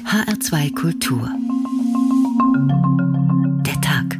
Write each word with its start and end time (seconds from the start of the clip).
HR2 0.00 0.74
Kultur. 0.74 1.28
Der 3.66 3.80
Tag. 3.80 4.18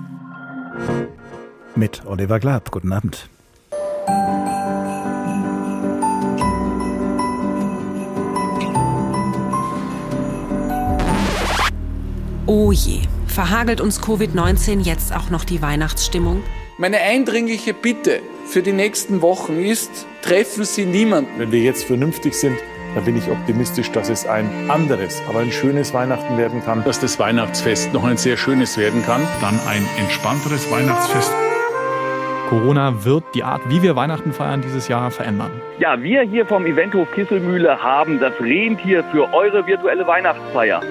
Mit 1.74 2.04
Oliver 2.06 2.38
Glab. 2.38 2.70
Guten 2.70 2.92
Abend. 2.92 3.28
Oh 12.46 12.70
je, 12.70 13.00
verhagelt 13.26 13.80
uns 13.80 14.00
Covid-19 14.00 14.80
jetzt 14.80 15.14
auch 15.14 15.30
noch 15.30 15.44
die 15.44 15.62
Weihnachtsstimmung? 15.62 16.42
Meine 16.78 16.98
eindringliche 16.98 17.74
Bitte 17.74 18.20
für 18.46 18.62
die 18.62 18.72
nächsten 18.72 19.22
Wochen 19.22 19.56
ist, 19.56 19.90
treffen 20.22 20.64
Sie 20.64 20.84
niemanden. 20.84 21.30
Wenn 21.38 21.52
wir 21.52 21.60
jetzt 21.60 21.84
vernünftig 21.84 22.34
sind, 22.34 22.58
dann 22.94 23.04
bin 23.04 23.16
ich 23.16 23.30
optimistisch, 23.30 23.90
dass 23.90 24.08
es 24.10 24.26
ein 24.26 24.70
anderes, 24.70 25.22
aber 25.28 25.40
ein 25.40 25.50
schönes 25.50 25.94
Weihnachten 25.94 26.36
werden 26.36 26.62
kann. 26.64 26.84
Dass 26.84 27.00
das 27.00 27.18
Weihnachtsfest 27.18 27.92
noch 27.92 28.04
ein 28.04 28.16
sehr 28.16 28.36
schönes 28.36 28.76
werden 28.76 29.02
kann. 29.04 29.22
Dann 29.40 29.58
ein 29.66 29.86
entspannteres 29.98 30.70
Weihnachtsfest. 30.70 31.32
Corona 32.50 33.04
wird 33.04 33.24
die 33.34 33.44
Art, 33.44 33.62
wie 33.68 33.82
wir 33.82 33.96
Weihnachten 33.96 34.32
feiern, 34.32 34.60
dieses 34.60 34.86
Jahr 34.88 35.10
verändern. 35.10 35.50
Ja, 35.78 36.02
wir 36.02 36.20
hier 36.20 36.44
vom 36.44 36.66
Eventhof 36.66 37.10
Kisselmühle 37.12 37.82
haben 37.82 38.20
das 38.20 38.34
Rentier 38.38 39.02
für 39.10 39.32
eure 39.32 39.66
virtuelle 39.66 40.06
Weihnachtsfeier. 40.06 40.82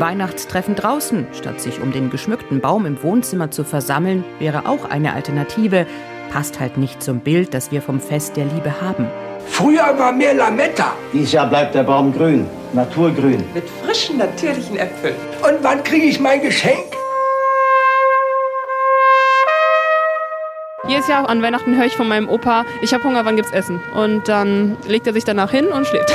Weihnachtstreffen 0.00 0.74
draußen, 0.74 1.28
statt 1.32 1.60
sich 1.60 1.80
um 1.80 1.92
den 1.92 2.10
geschmückten 2.10 2.60
Baum 2.60 2.86
im 2.86 3.00
Wohnzimmer 3.00 3.52
zu 3.52 3.62
versammeln, 3.62 4.24
wäre 4.40 4.66
auch 4.66 4.90
eine 4.90 5.12
Alternative. 5.12 5.86
Passt 6.34 6.58
halt 6.58 6.78
nicht 6.78 7.00
zum 7.00 7.20
Bild, 7.20 7.54
das 7.54 7.70
wir 7.70 7.80
vom 7.80 8.00
Fest 8.00 8.36
der 8.36 8.46
Liebe 8.46 8.80
haben. 8.80 9.06
Früher 9.46 9.96
war 9.96 10.10
mehr 10.10 10.34
Lametta. 10.34 10.90
Dieses 11.12 11.30
Jahr 11.30 11.46
bleibt 11.46 11.76
der 11.76 11.84
Baum 11.84 12.12
grün, 12.12 12.48
naturgrün. 12.72 13.44
Mit 13.54 13.62
frischen, 13.68 14.18
natürlichen 14.18 14.76
Äpfeln. 14.76 15.14
Und 15.44 15.62
wann 15.62 15.84
kriege 15.84 16.06
ich 16.06 16.18
mein 16.18 16.42
Geschenk? 16.42 16.92
Jedes 20.88 21.06
Jahr 21.06 21.28
an 21.28 21.40
Weihnachten 21.40 21.76
höre 21.76 21.86
ich 21.86 21.94
von 21.94 22.08
meinem 22.08 22.28
Opa, 22.28 22.64
ich 22.82 22.92
habe 22.92 23.04
Hunger, 23.04 23.24
wann 23.24 23.36
gibt's 23.36 23.52
Essen? 23.52 23.80
Und 23.94 24.26
dann 24.26 24.76
legt 24.88 25.06
er 25.06 25.12
sich 25.12 25.22
danach 25.22 25.52
hin 25.52 25.68
und 25.68 25.86
schläft. 25.86 26.12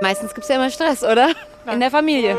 Meistens 0.00 0.34
gibt 0.34 0.42
es 0.42 0.48
ja 0.48 0.56
immer 0.56 0.70
Stress, 0.70 1.04
oder? 1.04 1.28
In 1.72 1.78
der 1.78 1.92
Familie. 1.92 2.36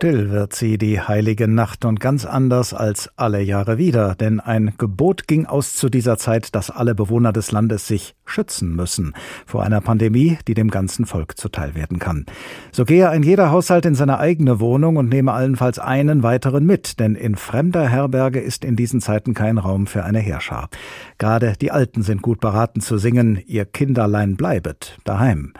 Still 0.00 0.30
wird 0.30 0.54
sie 0.54 0.78
die 0.78 0.98
heilige 0.98 1.46
Nacht 1.46 1.84
und 1.84 2.00
ganz 2.00 2.24
anders 2.24 2.72
als 2.72 3.10
alle 3.16 3.42
Jahre 3.42 3.76
wieder, 3.76 4.14
denn 4.14 4.40
ein 4.40 4.72
Gebot 4.78 5.28
ging 5.28 5.44
aus 5.44 5.74
zu 5.74 5.90
dieser 5.90 6.16
Zeit, 6.16 6.54
dass 6.54 6.70
alle 6.70 6.94
Bewohner 6.94 7.34
des 7.34 7.52
Landes 7.52 7.86
sich 7.86 8.14
schützen 8.24 8.74
müssen 8.74 9.12
vor 9.44 9.62
einer 9.62 9.82
Pandemie, 9.82 10.38
die 10.48 10.54
dem 10.54 10.70
ganzen 10.70 11.04
Volk 11.04 11.36
zuteil 11.36 11.74
werden 11.74 11.98
kann. 11.98 12.24
So 12.72 12.86
gehe 12.86 13.10
ein 13.10 13.22
jeder 13.22 13.50
Haushalt 13.50 13.84
in 13.84 13.94
seine 13.94 14.18
eigene 14.18 14.58
Wohnung 14.58 14.96
und 14.96 15.10
nehme 15.10 15.34
allenfalls 15.34 15.78
einen 15.78 16.22
weiteren 16.22 16.64
mit, 16.64 16.98
denn 16.98 17.14
in 17.14 17.34
fremder 17.34 17.86
Herberge 17.86 18.40
ist 18.40 18.64
in 18.64 18.76
diesen 18.76 19.02
Zeiten 19.02 19.34
kein 19.34 19.58
Raum 19.58 19.86
für 19.86 20.02
eine 20.02 20.20
Heerschar. 20.20 20.70
Gerade 21.18 21.56
die 21.60 21.72
Alten 21.72 22.00
sind 22.00 22.22
gut 22.22 22.40
beraten 22.40 22.80
zu 22.80 22.96
singen, 22.96 23.38
ihr 23.46 23.66
Kinderlein 23.66 24.36
bleibet 24.36 24.96
daheim. 25.04 25.52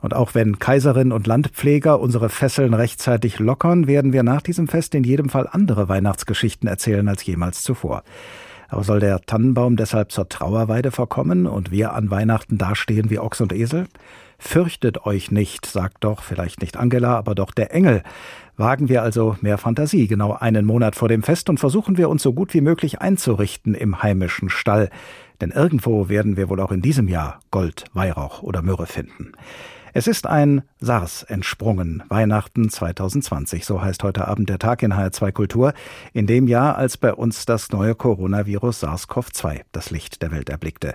Und 0.00 0.14
auch 0.14 0.34
wenn 0.34 0.58
Kaiserin 0.58 1.10
und 1.12 1.26
Landpfleger 1.26 1.98
unsere 1.98 2.28
Fesseln 2.28 2.74
rechtzeitig 2.74 3.38
lockern, 3.40 3.86
werden 3.86 4.12
wir 4.12 4.22
nach 4.22 4.42
diesem 4.42 4.68
Fest 4.68 4.94
in 4.94 5.04
jedem 5.04 5.28
Fall 5.28 5.48
andere 5.50 5.88
Weihnachtsgeschichten 5.88 6.68
erzählen 6.68 7.08
als 7.08 7.24
jemals 7.26 7.62
zuvor. 7.62 8.02
Aber 8.68 8.84
soll 8.84 9.00
der 9.00 9.20
Tannenbaum 9.22 9.76
deshalb 9.76 10.12
zur 10.12 10.28
Trauerweide 10.28 10.90
verkommen 10.90 11.46
und 11.46 11.70
wir 11.70 11.94
an 11.94 12.10
Weihnachten 12.10 12.58
dastehen 12.58 13.10
wie 13.10 13.18
Ochs 13.18 13.40
und 13.40 13.52
Esel? 13.52 13.86
Fürchtet 14.38 15.04
euch 15.04 15.32
nicht, 15.32 15.66
sagt 15.66 16.04
doch 16.04 16.22
vielleicht 16.22 16.60
nicht 16.60 16.76
Angela, 16.76 17.16
aber 17.16 17.34
doch 17.34 17.50
der 17.50 17.74
Engel. 17.74 18.02
Wagen 18.56 18.88
wir 18.88 19.02
also 19.02 19.36
mehr 19.40 19.58
Fantasie, 19.58 20.06
genau 20.06 20.32
einen 20.32 20.64
Monat 20.64 20.96
vor 20.96 21.08
dem 21.08 21.22
Fest 21.22 21.48
und 21.48 21.58
versuchen 21.58 21.96
wir 21.96 22.08
uns 22.08 22.22
so 22.22 22.32
gut 22.32 22.54
wie 22.54 22.60
möglich 22.60 23.00
einzurichten 23.00 23.74
im 23.74 24.02
heimischen 24.02 24.50
Stall. 24.50 24.90
Denn 25.40 25.50
irgendwo 25.50 26.08
werden 26.08 26.36
wir 26.36 26.48
wohl 26.48 26.60
auch 26.60 26.72
in 26.72 26.82
diesem 26.82 27.08
Jahr 27.08 27.40
Gold, 27.50 27.84
Weihrauch 27.94 28.42
oder 28.42 28.62
Myrrhe 28.62 28.86
finden. 28.86 29.32
Es 29.92 30.06
ist 30.06 30.26
ein 30.26 30.62
SARS 30.80 31.24
entsprungen, 31.24 32.04
Weihnachten 32.08 32.68
2020, 32.68 33.64
so 33.66 33.82
heißt 33.82 34.04
heute 34.04 34.28
Abend 34.28 34.48
der 34.48 34.60
Tag 34.60 34.84
in 34.84 34.92
HR2 34.92 35.32
Kultur, 35.32 35.72
in 36.12 36.28
dem 36.28 36.46
Jahr, 36.46 36.76
als 36.76 36.96
bei 36.96 37.12
uns 37.12 37.46
das 37.46 37.70
neue 37.70 37.96
Coronavirus 37.96 38.84
SARS-CoV-2 38.84 39.62
das 39.72 39.90
Licht 39.90 40.22
der 40.22 40.30
Welt 40.30 40.48
erblickte. 40.48 40.94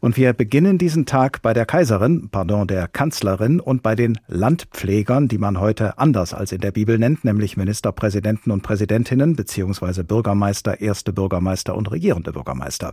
Und 0.00 0.16
wir 0.16 0.34
beginnen 0.34 0.78
diesen 0.78 1.04
Tag 1.04 1.42
bei 1.42 1.52
der 1.52 1.66
Kaiserin, 1.66 2.28
pardon, 2.30 2.68
der 2.68 2.86
Kanzlerin 2.86 3.58
und 3.58 3.82
bei 3.82 3.96
den 3.96 4.20
Landpflegern, 4.28 5.26
die 5.26 5.38
man 5.38 5.58
heute 5.58 5.98
anders 5.98 6.32
als 6.32 6.52
in 6.52 6.60
der 6.60 6.70
Bibel 6.70 6.96
nennt, 6.98 7.24
nämlich 7.24 7.56
Ministerpräsidenten 7.56 8.52
und 8.52 8.62
Präsidentinnen 8.62 9.34
beziehungsweise 9.34 10.04
Bürgermeister, 10.04 10.80
erste 10.80 11.12
Bürgermeister 11.12 11.74
und 11.74 11.90
regierende 11.90 12.32
Bürgermeister. 12.32 12.92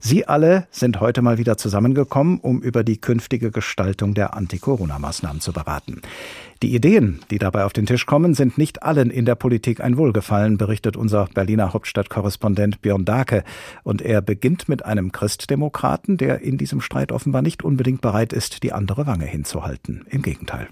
Sie 0.00 0.28
alle 0.28 0.66
sind 0.70 1.00
heute 1.00 1.22
mal 1.22 1.38
wieder 1.38 1.56
zusammengekommen, 1.56 2.40
um 2.40 2.60
über 2.60 2.84
die 2.84 3.00
künftige 3.00 3.50
Gestaltung 3.50 4.12
der 4.12 4.34
Anti-Corona-Maßnahmen 4.34 5.40
zu 5.40 5.54
beraten 5.54 5.77
beraten. 5.78 6.02
Die 6.62 6.74
Ideen, 6.74 7.20
die 7.30 7.38
dabei 7.38 7.64
auf 7.64 7.72
den 7.72 7.86
Tisch 7.86 8.04
kommen, 8.04 8.34
sind 8.34 8.58
nicht 8.58 8.82
allen 8.82 9.10
in 9.10 9.24
der 9.24 9.36
Politik 9.36 9.80
ein 9.80 9.96
Wohlgefallen, 9.96 10.58
berichtet 10.58 10.96
unser 10.96 11.28
Berliner 11.32 11.72
Hauptstadtkorrespondent 11.72 12.82
Björn 12.82 13.04
Dake. 13.04 13.44
Und 13.84 14.02
er 14.02 14.20
beginnt 14.22 14.68
mit 14.68 14.84
einem 14.84 15.12
Christdemokraten, 15.12 16.16
der 16.16 16.40
in 16.40 16.58
diesem 16.58 16.80
Streit 16.80 17.12
offenbar 17.12 17.42
nicht 17.42 17.62
unbedingt 17.62 18.00
bereit 18.00 18.32
ist, 18.32 18.64
die 18.64 18.72
andere 18.72 19.06
Wange 19.06 19.26
hinzuhalten. 19.26 20.04
Im 20.10 20.22
Gegenteil. 20.22 20.68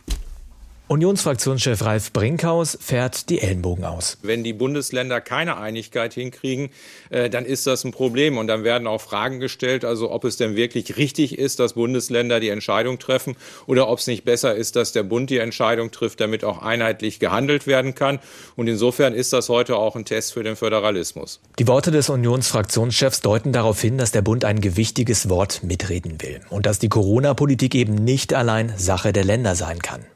Unionsfraktionschef 0.88 1.82
Ralf 1.82 2.12
Brinkhaus 2.12 2.78
fährt 2.80 3.28
die 3.28 3.40
Ellenbogen 3.40 3.84
aus. 3.84 4.18
Wenn 4.22 4.44
die 4.44 4.52
Bundesländer 4.52 5.20
keine 5.20 5.56
Einigkeit 5.56 6.14
hinkriegen, 6.14 6.70
äh, 7.10 7.28
dann 7.28 7.44
ist 7.44 7.66
das 7.66 7.82
ein 7.82 7.90
Problem. 7.90 8.38
Und 8.38 8.46
dann 8.46 8.62
werden 8.62 8.86
auch 8.86 9.00
Fragen 9.00 9.40
gestellt, 9.40 9.84
also 9.84 10.12
ob 10.12 10.22
es 10.22 10.36
denn 10.36 10.54
wirklich 10.54 10.96
richtig 10.96 11.40
ist, 11.40 11.58
dass 11.58 11.72
Bundesländer 11.72 12.38
die 12.38 12.50
Entscheidung 12.50 13.00
treffen 13.00 13.34
oder 13.66 13.88
ob 13.88 13.98
es 13.98 14.06
nicht 14.06 14.24
besser 14.24 14.54
ist, 14.54 14.76
dass 14.76 14.92
der 14.92 15.02
Bund 15.02 15.28
die 15.28 15.38
Entscheidung 15.38 15.90
trifft, 15.90 16.20
damit 16.20 16.44
auch 16.44 16.62
einheitlich 16.62 17.18
gehandelt 17.18 17.66
werden 17.66 17.96
kann. 17.96 18.20
Und 18.54 18.68
insofern 18.68 19.12
ist 19.12 19.32
das 19.32 19.48
heute 19.48 19.78
auch 19.78 19.96
ein 19.96 20.04
Test 20.04 20.34
für 20.34 20.44
den 20.44 20.54
Föderalismus. 20.54 21.40
Die 21.58 21.66
Worte 21.66 21.90
des 21.90 22.10
Unionsfraktionschefs 22.10 23.22
deuten 23.22 23.52
darauf 23.52 23.80
hin, 23.80 23.98
dass 23.98 24.12
der 24.12 24.22
Bund 24.22 24.44
ein 24.44 24.60
gewichtiges 24.60 25.28
Wort 25.28 25.64
mitreden 25.64 26.22
will 26.22 26.42
und 26.48 26.64
dass 26.64 26.78
die 26.78 26.88
Corona-Politik 26.88 27.74
eben 27.74 27.96
nicht 27.96 28.34
allein 28.34 28.72
Sache 28.76 29.12
der 29.12 29.24
Länder 29.24 29.56
sein 29.56 29.80
kann. 29.80 30.06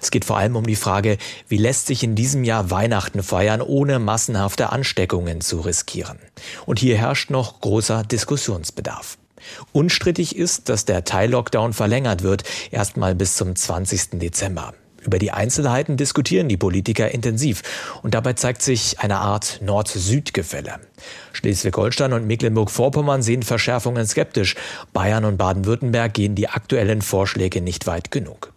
Es 0.00 0.10
geht 0.10 0.24
vor 0.24 0.38
allem 0.38 0.56
um 0.56 0.66
die 0.66 0.76
Frage, 0.76 1.18
wie 1.48 1.56
lässt 1.56 1.86
sich 1.86 2.02
in 2.02 2.14
diesem 2.14 2.44
Jahr 2.44 2.70
Weihnachten 2.70 3.22
feiern, 3.22 3.62
ohne 3.62 3.98
massenhafte 3.98 4.70
Ansteckungen 4.70 5.40
zu 5.40 5.60
riskieren. 5.60 6.18
Und 6.66 6.78
hier 6.78 6.96
herrscht 6.96 7.30
noch 7.30 7.60
großer 7.60 8.02
Diskussionsbedarf. 8.04 9.18
Unstrittig 9.72 10.36
ist, 10.36 10.68
dass 10.68 10.84
der 10.84 11.04
Teil-Lockdown 11.04 11.72
verlängert 11.72 12.22
wird, 12.22 12.44
erstmal 12.70 13.14
bis 13.14 13.36
zum 13.36 13.56
20. 13.56 14.20
Dezember. 14.20 14.74
Über 15.04 15.18
die 15.18 15.32
Einzelheiten 15.32 15.96
diskutieren 15.96 16.48
die 16.48 16.56
Politiker 16.56 17.10
intensiv 17.10 17.62
und 18.02 18.14
dabei 18.14 18.34
zeigt 18.34 18.62
sich 18.62 19.00
eine 19.00 19.18
Art 19.18 19.60
Nord-Süd-Gefälle. 19.60 20.74
Schleswig-Holstein 21.32 22.12
und 22.12 22.26
Mecklenburg-Vorpommern 22.26 23.22
sehen 23.22 23.42
Verschärfungen 23.42 24.06
skeptisch. 24.06 24.54
Bayern 24.92 25.24
und 25.24 25.38
Baden-Württemberg 25.38 26.14
gehen 26.14 26.36
die 26.36 26.48
aktuellen 26.48 27.02
Vorschläge 27.02 27.60
nicht 27.60 27.88
weit 27.88 28.12
genug. 28.12 28.51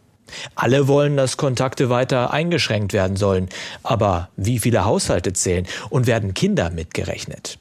Alle 0.56 0.88
wollen, 0.88 1.18
dass 1.18 1.38
Kontakte 1.38 1.90
weiter 1.90 2.32
eingeschränkt 2.32 2.94
werden 2.94 3.18
sollen. 3.18 3.50
Aber 3.84 4.30
wie 4.36 4.60
viele 4.60 4.86
Haushalte 4.86 5.34
zählen 5.34 5.68
und 5.90 6.08
werden 6.08 6.34
Kinder 6.34 6.70
mitgerechnet? 6.70 7.58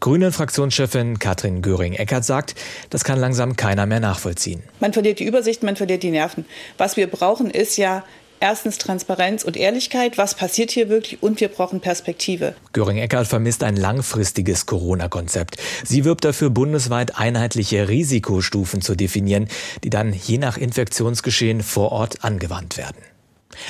Grünen-Fraktionschefin 0.00 1.18
Katrin 1.18 1.60
Göring-Eckert 1.60 2.24
sagt, 2.24 2.54
das 2.90 3.02
kann 3.02 3.18
langsam 3.18 3.56
keiner 3.56 3.84
mehr 3.86 4.00
nachvollziehen. 4.00 4.62
Man 4.78 4.92
verliert 4.92 5.18
die 5.18 5.24
Übersicht, 5.24 5.64
man 5.64 5.74
verliert 5.74 6.04
die 6.04 6.10
Nerven. 6.10 6.44
Was 6.76 6.96
wir 6.96 7.08
brauchen, 7.08 7.50
ist 7.50 7.76
ja 7.76 8.04
Erstens 8.40 8.78
Transparenz 8.78 9.42
und 9.44 9.56
Ehrlichkeit. 9.56 10.16
Was 10.18 10.34
passiert 10.34 10.70
hier 10.70 10.88
wirklich? 10.88 11.22
Und 11.22 11.40
wir 11.40 11.48
brauchen 11.48 11.80
Perspektive. 11.80 12.54
Göring-Eckardt 12.72 13.26
vermisst 13.26 13.64
ein 13.64 13.76
langfristiges 13.76 14.66
Corona-Konzept. 14.66 15.56
Sie 15.84 16.04
wirbt 16.04 16.24
dafür, 16.24 16.50
bundesweit 16.50 17.18
einheitliche 17.18 17.88
Risikostufen 17.88 18.80
zu 18.80 18.94
definieren, 18.94 19.48
die 19.82 19.90
dann 19.90 20.12
je 20.12 20.38
nach 20.38 20.56
Infektionsgeschehen 20.56 21.62
vor 21.62 21.92
Ort 21.92 22.24
angewandt 22.24 22.76
werden. 22.76 22.98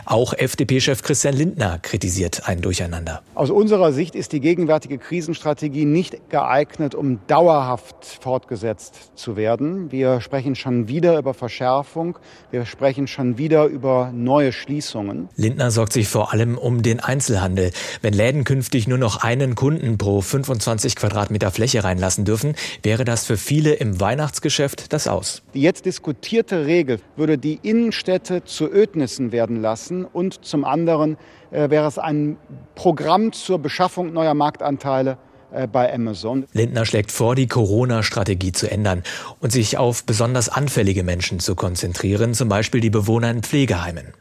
Auch 0.05 0.33
FDP-Chef 0.33 1.03
Christian 1.03 1.35
Lindner 1.35 1.79
kritisiert 1.79 2.49
ein 2.49 2.61
Durcheinander. 2.61 3.23
Aus 3.35 3.51
unserer 3.51 3.93
Sicht 3.93 4.15
ist 4.15 4.33
die 4.33 4.41
gegenwärtige 4.41 4.99
Krisenstrategie 4.99 5.85
nicht 5.85 6.31
geeignet, 6.31 6.95
um 6.95 7.21
dauerhaft 7.27 8.19
fortgesetzt 8.21 9.13
zu 9.15 9.37
werden. 9.37 9.93
Wir 9.93 10.21
sprechen 10.21 10.55
schon 10.55 10.89
wieder 10.89 11.19
über 11.19 11.35
Verschärfung. 11.35 12.19
Wir 12.51 12.67
sprechen 12.67 13.07
schon 13.07 13.39
wieder 13.39 13.67
über 13.67 14.11
neue 14.13 14.53
Schließungen. 14.53 15.29
Lindner 15.37 15.71
sorgt 15.71 15.93
sich 15.93 16.09
vor 16.09 16.33
allem 16.33 16.59
um 16.59 16.83
den 16.83 17.01
Einzelhandel. 17.01 17.71
Wenn 18.03 18.15
Läden 18.15 18.45
künftig 18.45 18.89
nur 18.89 18.99
noch 18.99 19.23
einen 19.23 19.55
Kunden 19.55 19.99
pro 19.99 20.21
25 20.21 20.97
Quadratmeter 20.97 21.51
Fläche 21.51 21.85
reinlassen 21.85 22.25
dürfen, 22.25 22.55
wäre 22.83 23.05
das 23.05 23.25
für 23.25 23.37
viele 23.37 23.75
im 23.75 24.01
Weihnachtsgeschäft 24.01 24.93
das 24.93 25.07
Aus. 25.07 25.43
Die 25.55 25.63
jetzt 25.63 25.87
diskutierte 25.87 26.67
Regel 26.67 27.01
würde 27.17 27.39
die 27.39 27.59
Innenstädte 27.63 28.45
zu 28.45 28.71
Ödnissen 28.71 29.33
werden 29.33 29.61
lassen 29.61 29.68
lassen. 29.69 30.05
Und 30.07 30.45
zum 30.45 30.65
anderen 30.65 31.19
äh, 31.51 31.69
wäre 31.69 31.87
es 31.87 31.99
ein 31.99 32.37
Programm 32.75 33.33
zur 33.33 33.59
Beschaffung 33.59 34.13
neuer 34.13 34.35
Marktanteile 34.35 35.19
äh, 35.53 35.67
bei 35.67 35.93
Amazon. 35.93 36.47
Lindner 36.55 36.87
schlägt 36.87 37.13
vor, 37.13 37.35
die 37.35 37.47
Corona-Strategie 37.47 38.53
zu 38.53 38.71
ändern 38.71 39.03
und 39.41 39.53
sich 39.53 39.77
auf 39.77 40.05
besonders 40.05 40.49
anfällige 40.49 41.03
Menschen 41.03 41.39
zu 41.39 41.55
konzentrieren, 41.55 42.33
zum 42.33 42.49
Beispiel 42.49 42.81
die 42.81 42.91
Bewohner 42.91 43.31
in 43.31 43.43
Pflegeheimen. 43.43 44.15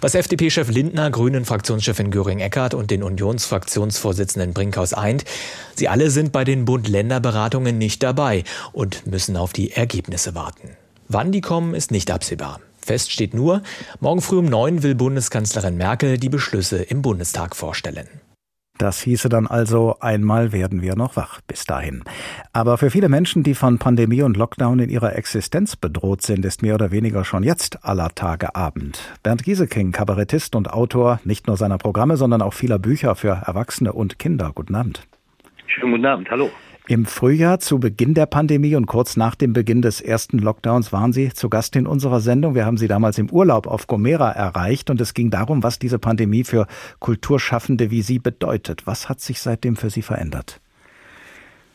Was 0.00 0.16
FDP-Chef 0.16 0.68
Lindner, 0.68 1.10
Grünen-Fraktionschefin 1.12 2.10
Göring-Eckardt 2.10 2.74
und 2.74 2.90
den 2.90 3.04
Unionsfraktionsvorsitzenden 3.04 4.52
Brinkhaus 4.52 4.94
eint, 4.94 5.24
sie 5.76 5.86
alle 5.88 6.10
sind 6.10 6.32
bei 6.32 6.42
den 6.42 6.64
Bund-Länder-Beratungen 6.64 7.78
nicht 7.78 8.02
dabei 8.02 8.42
und 8.72 9.06
müssen 9.06 9.36
auf 9.36 9.52
die 9.52 9.70
Ergebnisse 9.70 10.34
warten. 10.34 10.76
Wann 11.06 11.30
die 11.30 11.40
kommen, 11.40 11.74
ist 11.74 11.90
nicht 11.90 12.10
absehbar. 12.10 12.60
Fest 12.84 13.12
steht 13.12 13.34
nur, 13.34 13.62
morgen 14.00 14.20
früh 14.20 14.38
um 14.38 14.46
neun 14.46 14.82
will 14.82 14.94
Bundeskanzlerin 14.94 15.76
Merkel 15.76 16.18
die 16.18 16.28
Beschlüsse 16.28 16.82
im 16.82 17.02
Bundestag 17.02 17.56
vorstellen. 17.56 18.08
Das 18.80 19.02
hieße 19.02 19.28
dann 19.28 19.46
also, 19.46 19.96
einmal 20.00 20.52
werden 20.52 20.80
wir 20.80 20.96
noch 20.96 21.14
wach 21.14 21.42
bis 21.46 21.66
dahin. 21.66 22.02
Aber 22.54 22.78
für 22.78 22.88
viele 22.88 23.10
Menschen, 23.10 23.42
die 23.42 23.52
von 23.52 23.78
Pandemie 23.78 24.22
und 24.22 24.38
Lockdown 24.38 24.78
in 24.78 24.88
ihrer 24.88 25.14
Existenz 25.16 25.76
bedroht 25.76 26.22
sind, 26.22 26.46
ist 26.46 26.62
mehr 26.62 26.76
oder 26.76 26.90
weniger 26.90 27.26
schon 27.26 27.42
jetzt 27.42 27.84
aller 27.84 28.08
Tage 28.14 28.54
Abend. 28.54 29.12
Bernd 29.22 29.44
Gieseking, 29.44 29.92
Kabarettist 29.92 30.56
und 30.56 30.72
Autor 30.72 31.20
nicht 31.24 31.46
nur 31.46 31.58
seiner 31.58 31.76
Programme, 31.76 32.16
sondern 32.16 32.40
auch 32.40 32.54
vieler 32.54 32.78
Bücher 32.78 33.16
für 33.16 33.42
Erwachsene 33.46 33.92
und 33.92 34.18
Kinder. 34.18 34.52
Guten 34.54 34.74
Abend. 34.74 35.06
Schönen 35.66 35.92
guten 35.92 36.06
Abend, 36.06 36.30
hallo. 36.30 36.50
Im 36.90 37.06
Frühjahr 37.06 37.60
zu 37.60 37.78
Beginn 37.78 38.14
der 38.14 38.26
Pandemie 38.26 38.74
und 38.74 38.86
kurz 38.86 39.16
nach 39.16 39.36
dem 39.36 39.52
Beginn 39.52 39.80
des 39.80 40.00
ersten 40.00 40.40
Lockdowns 40.40 40.92
waren 40.92 41.12
Sie 41.12 41.32
zu 41.32 41.48
Gast 41.48 41.76
in 41.76 41.86
unserer 41.86 42.18
Sendung. 42.18 42.56
Wir 42.56 42.66
haben 42.66 42.78
Sie 42.78 42.88
damals 42.88 43.16
im 43.16 43.30
Urlaub 43.30 43.68
auf 43.68 43.86
Gomera 43.86 44.32
erreicht 44.32 44.90
und 44.90 45.00
es 45.00 45.14
ging 45.14 45.30
darum, 45.30 45.62
was 45.62 45.78
diese 45.78 46.00
Pandemie 46.00 46.42
für 46.42 46.66
Kulturschaffende 46.98 47.92
wie 47.92 48.02
Sie 48.02 48.18
bedeutet. 48.18 48.88
Was 48.88 49.08
hat 49.08 49.20
sich 49.20 49.40
seitdem 49.40 49.76
für 49.76 49.88
Sie 49.88 50.02
verändert? 50.02 50.60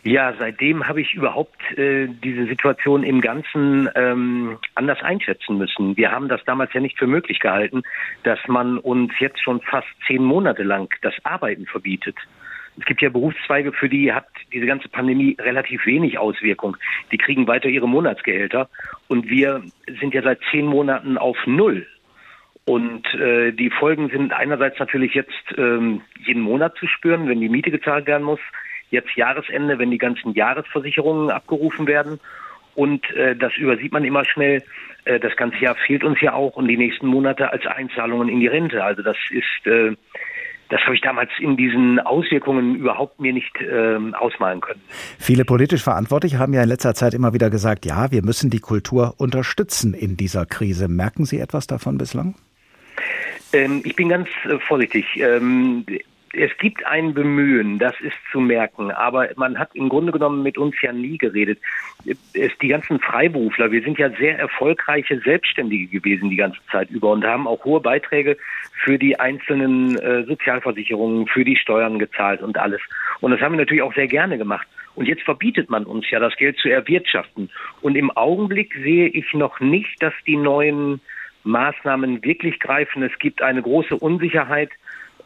Ja, 0.04 0.34
seitdem 0.38 0.86
habe 0.86 1.00
ich 1.00 1.14
überhaupt 1.14 1.62
äh, 1.78 2.10
diese 2.22 2.46
Situation 2.48 3.04
im 3.04 3.22
Ganzen 3.22 3.90
ähm, 3.96 4.58
anders 4.76 5.02
einschätzen 5.02 5.58
müssen. 5.58 5.96
Wir 5.96 6.12
haben 6.12 6.28
das 6.28 6.44
damals 6.44 6.74
ja 6.74 6.82
nicht 6.82 7.00
für 7.00 7.08
möglich 7.08 7.40
gehalten, 7.40 7.84
dass 8.24 8.40
man 8.48 8.80
uns 8.80 9.14
jetzt 9.20 9.42
schon 9.42 9.62
fast 9.62 9.88
zehn 10.08 10.26
Monate 10.26 10.64
lang 10.64 10.94
das 11.02 11.14
Arbeiten 11.24 11.68
verbietet. 11.68 12.18
Es 12.78 12.86
gibt 12.86 13.02
ja 13.02 13.10
Berufszweige, 13.10 13.72
für 13.72 13.88
die 13.88 14.12
hat 14.12 14.28
diese 14.52 14.66
ganze 14.66 14.90
Pandemie 14.90 15.38
relativ 15.40 15.86
wenig 15.86 16.18
Auswirkung. 16.18 16.76
Die 17.12 17.18
kriegen 17.18 17.48
weiter 17.48 17.70
ihre 17.70 17.88
Monatsgehälter. 17.88 18.70
Und 19.08 19.30
wir 19.30 19.64
sind 20.00 20.14
ja 20.14 20.22
seit 20.22 20.40
zehn 20.52 20.66
Monaten 20.66 21.18
auf 21.18 21.38
Null. 21.46 21.88
Und 22.66 23.06
äh, 23.14 23.52
die 23.52 23.70
Folgen 23.70 24.10
sind 24.10 24.34
einerseits 24.34 24.80
natürlich 24.80 25.14
jetzt 25.14 25.32
ähm, 25.58 26.02
jeden 26.26 26.42
Monat 26.42 26.76
zu 26.78 26.88
spüren, 26.88 27.30
wenn 27.30 27.40
die 27.40 27.50
Miete 27.50 27.72
gezahlt 27.72 28.08
werden 28.08 28.24
muss. 28.24 28.40
Jetzt 28.90 29.16
Jahresende, 29.16 29.78
wenn 29.78 29.92
die 29.92 29.98
ganzen 29.98 30.34
Jahresversicherungen 30.34 31.30
abgerufen 31.30 31.88
werden. 31.88 32.20
Und 32.74 33.10
äh, 33.12 33.36
das 33.36 33.56
übersieht 33.56 33.94
man 33.94 34.04
immer 34.04 34.26
schnell. 34.26 34.64
Äh, 35.06 35.20
das 35.20 35.36
ganze 35.38 35.58
Jahr 35.60 35.76
fehlt 35.76 36.04
uns 36.04 36.20
ja 36.22 36.34
auch 36.34 36.56
und 36.56 36.68
die 36.68 36.78
nächsten 36.78 37.08
Monate 37.08 37.52
als 37.52 37.66
Einzahlungen 37.66 38.30
in 38.30 38.40
die 38.40 38.48
Rente. 38.48 38.84
Also 38.84 39.02
das 39.02 39.18
ist 39.30 39.68
äh, 39.68 39.96
das 40.70 40.82
habe 40.82 40.96
ich 40.96 41.02
damals 41.02 41.30
in 41.40 41.58
diesen 41.58 42.00
Auswirkungen 42.00 42.76
überhaupt 42.76 43.20
mir 43.20 43.34
nicht 43.34 43.56
äh, 43.62 43.98
ausmalen 44.14 44.62
können. 44.62 44.82
Viele 45.20 45.46
politisch 45.46 45.84
Verantwortliche 45.84 46.40
haben 46.40 46.54
ja 46.54 46.64
in 46.64 46.70
letzter 46.70 46.94
Zeit 46.94 47.14
immer 47.14 47.34
wieder 47.34 47.50
gesagt, 47.50 47.86
ja, 47.86 48.12
wir 48.12 48.24
müssen 48.24 48.50
die 48.50 48.60
Kultur 48.60 49.14
unterstützen 49.18 49.94
in 49.94 50.18
dieser 50.18 50.46
Krise. 50.46 50.88
Merken 50.88 51.26
Sie 51.26 51.40
etwas 51.40 51.68
davon 51.68 51.98
bislang? 51.98 52.36
Ähm, 53.54 53.82
ich 53.86 53.96
bin 53.96 54.10
ganz 54.10 54.28
äh, 54.46 54.58
vorsichtig. 54.60 55.06
Es 56.38 56.52
gibt 56.58 56.86
ein 56.86 57.14
Bemühen, 57.14 57.80
das 57.80 57.94
ist 58.02 58.18
zu 58.32 58.42
merken, 58.42 58.92
aber 58.92 59.30
man 59.38 59.58
hat 59.58 59.70
im 59.74 59.88
Grunde 59.88 60.12
genommen 60.12 60.44
mit 60.44 60.58
uns 60.58 60.76
ja 60.82 60.92
nie 60.92 61.18
geredet. 61.18 61.60
Es, 62.06 62.52
die 62.62 62.68
ganzen 62.68 63.00
Freiberufler, 63.00 63.72
wir 63.72 63.82
sind 63.82 63.98
ja 63.98 64.10
sehr 64.10 64.38
erfolgreiche 64.38 65.20
Selbstständige 65.22 65.88
gewesen 65.88 66.30
die 66.30 66.36
ganze 66.36 66.60
Zeit 66.72 66.90
über 66.90 67.12
und 67.12 67.24
haben 67.24 67.48
auch 67.48 67.64
hohe 67.64 67.80
Beiträge 67.80 68.38
für 68.84 69.00
die 69.00 69.18
einzelnen 69.18 69.98
äh, 69.98 70.24
Sozialversicherungen, 70.26 71.28
für 71.28 71.46
die 71.46 71.56
Steuern 71.56 72.00
gezahlt 72.00 72.42
und 72.42 72.58
alles. 72.58 72.82
Und 73.22 73.32
das 73.32 73.40
haben 73.40 73.54
wir 73.54 73.60
natürlich 73.60 73.84
auch 73.84 73.96
sehr 73.96 74.08
gerne 74.08 74.38
gemacht. 74.38 74.68
Und 74.96 75.08
jetzt 75.08 75.24
verbietet 75.24 75.70
man 75.70 75.86
uns 75.86 76.10
ja, 76.10 76.20
das 76.20 76.36
Geld 76.36 76.58
zu 76.58 76.70
erwirtschaften. 76.70 77.50
Und 77.82 77.96
im 77.96 78.12
Augenblick 78.12 78.74
sehe 78.74 79.08
ich 79.08 79.34
noch 79.34 79.60
nicht, 79.60 80.02
dass 80.02 80.14
die 80.28 80.38
neuen 80.38 81.00
Maßnahmen 81.44 82.24
wirklich 82.24 82.60
greifen. 82.60 83.04
Es 83.04 83.18
gibt 83.20 83.42
eine 83.42 83.62
große 83.62 83.96
Unsicherheit 83.96 84.72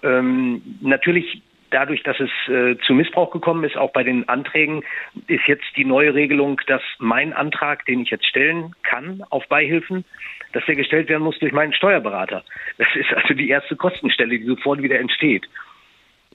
ähm, 0.04 0.62
natürlich 0.82 1.42
dadurch, 1.72 2.04
dass 2.04 2.20
es 2.20 2.30
äh, 2.48 2.78
zu 2.86 2.94
Missbrauch 2.94 3.32
gekommen 3.32 3.64
ist, 3.64 3.78
auch 3.78 3.92
bei 3.92 4.04
den 4.04 4.28
Anträgen, 4.28 4.84
ist 5.28 5.46
jetzt 5.48 5.66
die 5.76 5.86
neue 5.86 6.14
Regelung, 6.14 6.60
dass 6.68 6.82
mein 6.98 7.34
Antrag, 7.34 7.86
den 7.86 8.02
ich 8.02 8.10
jetzt 8.10 8.26
stellen 8.26 8.74
kann 8.84 9.24
auf 9.30 9.48
Beihilfen, 9.48 10.06
dass 10.54 10.66
der 10.66 10.76
gestellt 10.76 11.10
werden 11.10 11.24
muss 11.24 11.38
durch 11.40 11.52
meinen 11.52 11.74
Steuerberater. 11.74 12.44
Das 12.78 12.88
ist 12.96 13.14
also 13.14 13.34
die 13.34 13.50
erste 13.50 13.76
Kostenstelle, 13.76 14.40
die 14.40 14.46
sofort 14.46 14.82
wieder 14.82 15.00
entsteht. 15.00 15.48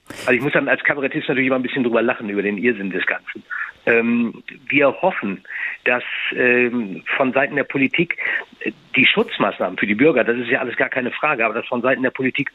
Also 0.08 0.32
ich 0.32 0.40
muss 0.40 0.52
dann 0.52 0.68
als 0.68 0.84
Kabarettist 0.84 1.28
natürlich 1.28 1.46
immer 1.46 1.56
ein 1.56 1.62
bisschen 1.62 1.82
drüber 1.82 2.02
lachen, 2.02 2.28
über 2.28 2.42
den 2.42 2.58
Irrsinn 2.58 2.90
des 2.90 3.06
Ganzen. 3.06 3.42
Ähm, 3.86 4.42
wir 4.68 5.02
hoffen, 5.02 5.44
dass 5.84 6.02
ähm, 6.34 7.02
von 7.16 7.32
Seiten 7.32 7.56
der 7.56 7.64
Politik 7.64 8.16
äh, 8.60 8.72
die 8.96 9.06
Schutzmaßnahmen 9.06 9.78
für 9.78 9.86
die 9.86 9.94
Bürger, 9.94 10.24
das 10.24 10.38
ist 10.38 10.48
ja 10.48 10.60
alles 10.60 10.76
gar 10.76 10.88
keine 10.88 11.10
Frage, 11.10 11.44
aber 11.44 11.54
dass 11.54 11.66
von 11.66 11.82
Seiten 11.82 12.02
der 12.02 12.10
Politik 12.10 12.50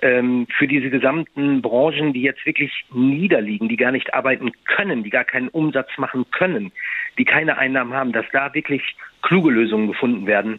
ähm, 0.00 0.46
für 0.58 0.66
diese 0.66 0.90
gesamten 0.90 1.62
Branchen, 1.62 2.12
die 2.12 2.22
jetzt 2.22 2.44
wirklich 2.44 2.84
niederliegen, 2.92 3.68
die 3.68 3.76
gar 3.76 3.92
nicht 3.92 4.12
arbeiten 4.12 4.50
können, 4.64 5.04
die 5.04 5.10
gar 5.10 5.24
keinen 5.24 5.48
Umsatz 5.48 5.90
machen 5.96 6.26
können, 6.32 6.72
die 7.18 7.24
keine 7.24 7.58
Einnahmen 7.58 7.94
haben, 7.94 8.12
dass 8.12 8.26
da 8.32 8.52
wirklich 8.52 8.82
kluge 9.22 9.50
Lösungen 9.50 9.86
gefunden 9.86 10.26
werden, 10.26 10.58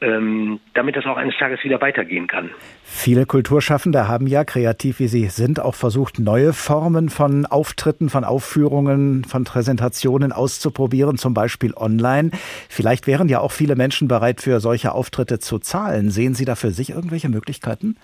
damit 0.00 0.96
das 0.96 1.06
auch 1.06 1.16
eines 1.16 1.36
Tages 1.38 1.62
wieder 1.64 1.80
weitergehen 1.80 2.26
kann. 2.26 2.50
Viele 2.82 3.26
Kulturschaffende 3.26 4.08
haben 4.08 4.26
ja, 4.26 4.44
kreativ 4.44 4.98
wie 5.00 5.08
sie 5.08 5.26
sind, 5.26 5.60
auch 5.60 5.74
versucht, 5.74 6.18
neue 6.18 6.52
Formen 6.52 7.08
von 7.08 7.46
Auftritten, 7.46 8.08
von 8.08 8.24
Aufführungen, 8.24 9.24
von 9.24 9.44
Präsentationen 9.44 10.32
auszuprobieren, 10.32 11.16
zum 11.16 11.34
Beispiel 11.34 11.74
online. 11.74 12.30
Vielleicht 12.68 13.06
wären 13.06 13.28
ja 13.28 13.40
auch 13.40 13.52
viele 13.52 13.76
Menschen 13.76 14.08
bereit, 14.08 14.40
für 14.40 14.60
solche 14.60 14.92
Auftritte 14.92 15.38
zu 15.38 15.58
zahlen. 15.58 16.10
Sehen 16.10 16.34
Sie 16.34 16.44
da 16.44 16.54
für 16.54 16.70
sich 16.70 16.90
irgendwelche 16.90 17.28
Möglichkeiten? 17.28 17.96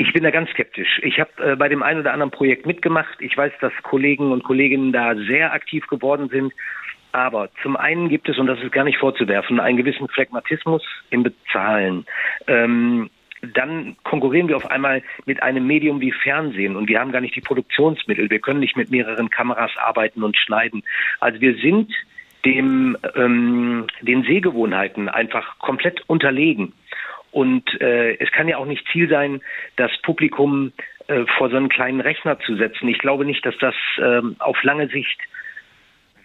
Ich 0.00 0.14
bin 0.14 0.24
da 0.24 0.30
ganz 0.30 0.48
skeptisch. 0.48 0.98
Ich 1.02 1.20
habe 1.20 1.30
äh, 1.44 1.56
bei 1.56 1.68
dem 1.68 1.82
einen 1.82 2.00
oder 2.00 2.14
anderen 2.14 2.30
Projekt 2.30 2.64
mitgemacht. 2.64 3.20
Ich 3.20 3.36
weiß, 3.36 3.52
dass 3.60 3.72
Kollegen 3.82 4.32
und 4.32 4.44
Kolleginnen 4.44 4.92
da 4.92 5.14
sehr 5.14 5.52
aktiv 5.52 5.86
geworden 5.88 6.30
sind. 6.30 6.54
Aber 7.12 7.48
zum 7.62 7.76
einen 7.76 8.08
gibt 8.08 8.28
es, 8.28 8.38
und 8.38 8.46
das 8.46 8.60
ist 8.60 8.72
gar 8.72 8.84
nicht 8.84 8.98
vorzuwerfen, 8.98 9.60
einen 9.60 9.76
gewissen 9.76 10.08
Phlegmatismus 10.08 10.82
im 11.10 11.22
Bezahlen. 11.22 12.06
Ähm, 12.46 13.10
dann 13.42 13.96
konkurrieren 14.04 14.48
wir 14.48 14.56
auf 14.56 14.70
einmal 14.70 15.02
mit 15.24 15.42
einem 15.42 15.66
Medium 15.66 16.00
wie 16.00 16.12
Fernsehen 16.12 16.76
und 16.76 16.88
wir 16.88 17.00
haben 17.00 17.12
gar 17.12 17.20
nicht 17.22 17.34
die 17.34 17.40
Produktionsmittel. 17.40 18.28
Wir 18.28 18.38
können 18.38 18.60
nicht 18.60 18.76
mit 18.76 18.90
mehreren 18.90 19.30
Kameras 19.30 19.70
arbeiten 19.76 20.22
und 20.22 20.36
schneiden. 20.36 20.82
Also 21.20 21.40
wir 21.40 21.56
sind 21.56 21.90
dem, 22.44 22.96
ähm, 23.16 23.86
den 24.02 24.24
Sehgewohnheiten 24.24 25.08
einfach 25.08 25.58
komplett 25.58 26.02
unterlegen. 26.06 26.74
Und 27.32 27.80
äh, 27.80 28.16
es 28.16 28.30
kann 28.32 28.48
ja 28.48 28.56
auch 28.56 28.66
nicht 28.66 28.86
Ziel 28.92 29.08
sein, 29.08 29.40
das 29.76 29.90
Publikum 30.02 30.72
äh, 31.06 31.24
vor 31.38 31.48
so 31.48 31.56
einen 31.56 31.68
kleinen 31.68 32.00
Rechner 32.00 32.38
zu 32.40 32.56
setzen. 32.56 32.88
Ich 32.88 32.98
glaube 32.98 33.24
nicht, 33.24 33.44
dass 33.46 33.56
das 33.58 33.74
äh, 33.98 34.20
auf 34.38 34.62
lange 34.62 34.88
Sicht 34.88 35.18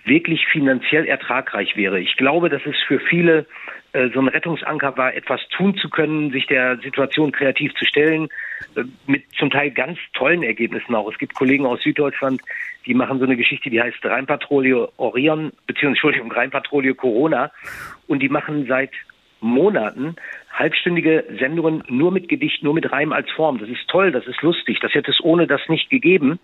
wirklich 0.06 0.46
finanziell 0.48 1.06
ertragreich 1.06 1.76
wäre. 1.76 2.00
Ich 2.00 2.16
glaube, 2.16 2.50
dass 2.50 2.66
es 2.66 2.76
für 2.88 3.00
viele 3.00 3.46
äh, 3.94 4.10
so 4.14 4.20
ein 4.20 4.28
Rettungsanker 4.28 4.98
war, 4.98 5.14
etwas 5.14 5.42
tun 5.50 5.76
zu 5.76 5.90
können, 5.90 6.32
sich 6.32 6.46
der 6.48 6.78
Situation 6.78 7.32
kreativ 7.32 7.74
zu 7.76 7.86
stellen, 7.86 8.28
äh, 8.76 8.84
mit 9.08 9.24
zum 9.38 9.50
Teil 9.50 9.72
ganz 9.72 9.98
tollen 10.14 10.44
Ergebnissen 10.44 10.94
auch. 10.96 11.12
Es 11.12 11.18
gibt 11.18 11.34
Kollegen 11.34 11.66
aus 11.66 11.82
Süddeutschland, 11.82 12.42
die 12.86 12.94
machen 12.94 13.20
so 13.20 13.26
eine 13.26 13.38
Geschichte, 13.38 13.70
die 13.70 13.82
heißt 13.82 14.06
Rheinpatrouille 14.06 14.90
Orion, 14.98 15.52
beziehungsweise 15.66 15.96
Entschuldigung, 15.96 16.32
Rheinpatrouille 16.32 16.94
Corona. 16.94 17.52
Und 18.08 18.20
die 18.22 18.30
machen 18.30 18.66
seit 18.68 18.92
Monaten 19.42 20.16
halbstündige 20.52 21.26
Sendungen 21.40 21.84
nur 21.88 22.12
mit 22.12 22.30
Gedicht, 22.30 22.64
nur 22.64 22.74
mit 22.74 22.92
Reim 22.92 23.12
als 23.12 23.30
Form. 23.32 23.60
Das 23.60 23.70
ist 23.70 23.88
toll, 23.88 24.12
das 24.12 24.28
ist 24.28 24.42
lustig. 24.42 24.80
Das 24.82 24.94
hätte 24.94 25.12
es 25.12 25.24
ohne 25.24 25.48
das 25.48 25.62
nicht 25.68 25.90
gegeben 25.90 26.40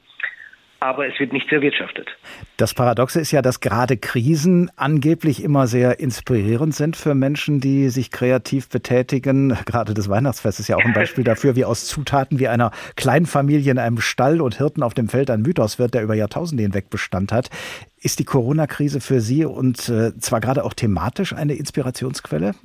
aber 0.81 1.07
es 1.07 1.19
wird 1.19 1.31
nicht 1.31 1.51
erwirtschaftet. 1.51 2.09
Das 2.57 2.73
Paradoxe 2.73 3.21
ist 3.21 3.31
ja, 3.31 3.43
dass 3.43 3.59
gerade 3.59 3.97
Krisen 3.97 4.71
angeblich 4.75 5.43
immer 5.43 5.67
sehr 5.67 5.99
inspirierend 5.99 6.73
sind 6.73 6.97
für 6.97 7.13
Menschen, 7.13 7.59
die 7.59 7.89
sich 7.89 8.09
kreativ 8.09 8.67
betätigen. 8.67 9.55
Gerade 9.65 9.93
das 9.93 10.09
Weihnachtsfest 10.09 10.59
ist 10.59 10.69
ja 10.69 10.77
auch 10.77 10.83
ein 10.83 10.93
Beispiel 10.93 11.23
dafür, 11.23 11.55
wie 11.55 11.65
aus 11.65 11.85
Zutaten 11.85 12.39
wie 12.39 12.47
einer 12.47 12.71
Kleinfamilie 12.95 13.71
in 13.71 13.77
einem 13.77 14.01
Stall 14.01 14.41
und 14.41 14.57
Hirten 14.57 14.81
auf 14.81 14.95
dem 14.95 15.07
Feld 15.07 15.29
ein 15.29 15.43
Mythos 15.43 15.77
wird, 15.77 15.93
der 15.93 16.01
über 16.01 16.15
Jahrtausende 16.15 16.63
hinweg 16.63 16.89
Bestand 16.89 17.31
hat. 17.31 17.51
Ist 17.97 18.17
die 18.17 18.25
Corona-Krise 18.25 19.01
für 19.01 19.21
Sie 19.21 19.45
und 19.45 19.87
äh, 19.87 20.17
zwar 20.17 20.41
gerade 20.41 20.63
auch 20.63 20.73
thematisch 20.73 21.33
eine 21.33 21.53
Inspirationsquelle? 21.53 22.55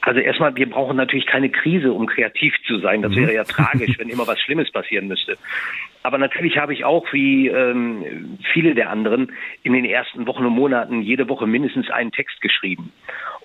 Also 0.00 0.20
erstmal, 0.20 0.54
wir 0.56 0.68
brauchen 0.68 0.96
natürlich 0.96 1.26
keine 1.26 1.50
Krise, 1.50 1.92
um 1.92 2.06
kreativ 2.06 2.54
zu 2.66 2.78
sein. 2.78 3.02
Das 3.02 3.14
wäre 3.14 3.34
ja 3.34 3.42
mhm. 3.42 3.46
tragisch, 3.48 3.98
wenn 3.98 4.08
immer 4.08 4.26
was 4.26 4.40
Schlimmes 4.40 4.70
passieren 4.70 5.08
müsste. 5.08 5.36
Aber 6.02 6.18
natürlich 6.18 6.58
habe 6.58 6.72
ich 6.72 6.84
auch, 6.84 7.12
wie 7.12 7.48
ähm, 7.48 8.38
viele 8.52 8.74
der 8.74 8.90
anderen, 8.90 9.32
in 9.62 9.72
den 9.72 9.84
ersten 9.84 10.26
Wochen 10.26 10.44
und 10.46 10.52
Monaten 10.52 11.02
jede 11.02 11.28
Woche 11.28 11.46
mindestens 11.46 11.90
einen 11.90 12.12
Text 12.12 12.40
geschrieben. 12.40 12.92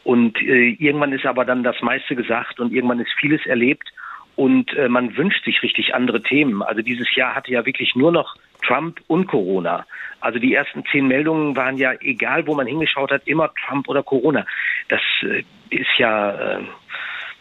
Und 0.03 0.41
äh, 0.41 0.69
irgendwann 0.79 1.13
ist 1.13 1.25
aber 1.25 1.45
dann 1.45 1.63
das 1.63 1.81
meiste 1.81 2.15
gesagt 2.15 2.59
und 2.59 2.73
irgendwann 2.73 2.99
ist 2.99 3.11
vieles 3.19 3.45
erlebt 3.45 3.89
und 4.35 4.73
äh, 4.73 4.89
man 4.89 5.15
wünscht 5.15 5.43
sich 5.45 5.63
richtig 5.63 5.95
andere 5.95 6.21
Themen. 6.21 6.61
Also 6.61 6.81
dieses 6.81 7.13
Jahr 7.15 7.35
hatte 7.35 7.51
ja 7.51 7.65
wirklich 7.65 7.95
nur 7.95 8.11
noch 8.11 8.35
Trump 8.65 8.99
und 9.07 9.27
Corona. 9.27 9.85
Also 10.19 10.39
die 10.39 10.53
ersten 10.53 10.83
zehn 10.85 11.07
Meldungen 11.07 11.55
waren 11.55 11.77
ja, 11.77 11.93
egal 11.99 12.47
wo 12.47 12.55
man 12.55 12.67
hingeschaut 12.67 13.11
hat, 13.11 13.27
immer 13.27 13.51
Trump 13.67 13.87
oder 13.89 14.03
Corona. 14.03 14.45
Das 14.87 15.01
äh, 15.21 15.43
ist 15.69 15.97
ja, 15.97 16.57
äh, 16.57 16.63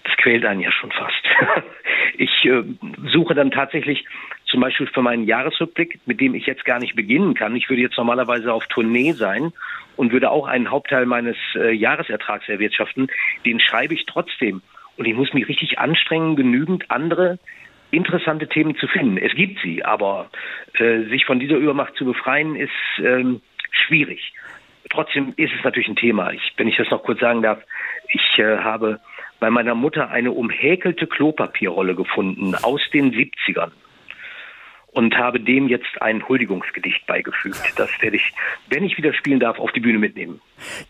das 0.05 0.17
quält 0.17 0.45
einen 0.45 0.61
ja 0.61 0.73
schon 0.73 0.91
fast. 0.91 1.23
ich 2.19 2.45
äh, 2.45 2.63
suche 3.13 3.35
dann 3.35 3.51
tatsächlich 3.51 4.05
zum 4.47 4.61
Beispiel 4.61 4.87
für 4.89 5.01
meinen 5.01 5.25
Jahresrückblick, 5.25 6.01
mit 6.07 6.21
dem 6.21 6.35
ich 6.35 6.47
jetzt 6.47 6.65
gar 6.65 6.79
nicht 6.79 6.95
beginnen 6.95 7.35
kann. 7.35 7.57
Ich 7.57 7.71
würde 7.71 7.83
jetzt 7.83 7.97
normalerweise 7.97 8.53
auf 8.53 8.67
Tournee 8.67 9.13
sein 9.13 9.53
und 9.97 10.13
würde 10.13 10.31
auch 10.31 10.47
einen 10.47 10.71
Hauptteil 10.71 11.07
meines 11.07 11.37
Jahresertrags 11.55 12.51
erwirtschaften. 12.51 13.07
Den 13.47 13.61
schreibe 13.61 13.95
ich 13.95 14.05
trotzdem. 14.05 14.61
Und 14.99 15.07
ich 15.07 15.15
muss 15.15 15.33
mich 15.33 15.49
richtig 15.49 15.79
anstrengen, 15.79 16.37
genügend 16.37 16.91
andere 16.91 17.39
interessante 17.93 18.49
Themen 18.49 18.75
zu 18.77 18.89
finden. 18.89 19.19
Es 19.19 19.35
gibt 19.35 19.61
sie, 19.63 19.85
aber 19.85 20.31
äh, 20.79 21.03
sich 21.05 21.25
von 21.25 21.39
dieser 21.39 21.57
Übermacht 21.57 21.95
zu 21.95 22.05
befreien, 22.05 22.57
ist 22.57 22.71
ähm, 22.99 23.41
schwierig. 23.71 24.33
Trotzdem 24.91 25.35
ist 25.37 25.53
es 25.57 25.63
natürlich 25.63 25.89
ein 25.89 25.97
Thema. 25.97 26.33
Ich, 26.33 26.53
wenn 26.57 26.69
ich 26.69 26.77
das 26.77 26.91
noch 26.91 27.03
kurz 27.03 27.21
sagen 27.21 27.43
darf, 27.43 27.63
ich 28.09 28.39
äh, 28.39 28.59
habe 28.59 29.01
bei 29.41 29.51
meiner 29.51 29.75
Mutter 29.75 30.11
eine 30.11 30.33
umhäkelte 30.33 31.07
Klopapierrolle 31.07 31.95
gefunden 31.95 32.55
aus 32.55 32.81
den 32.93 33.13
70ern 33.13 33.73
und 34.93 35.17
habe 35.17 35.41
dem 35.41 35.69
jetzt 35.69 36.01
ein 36.01 36.27
Huldigungsgedicht 36.29 37.07
beigefügt. 37.07 37.61
Das 37.77 37.91
werde 38.01 38.17
ich, 38.17 38.33
wenn 38.69 38.85
ich 38.85 38.97
wieder 38.99 39.15
spielen 39.15 39.41
darf, 39.41 39.59
auf 39.59 39.73
die 39.73 39.81
Bühne 39.81 39.99
mitnehmen. 39.99 40.41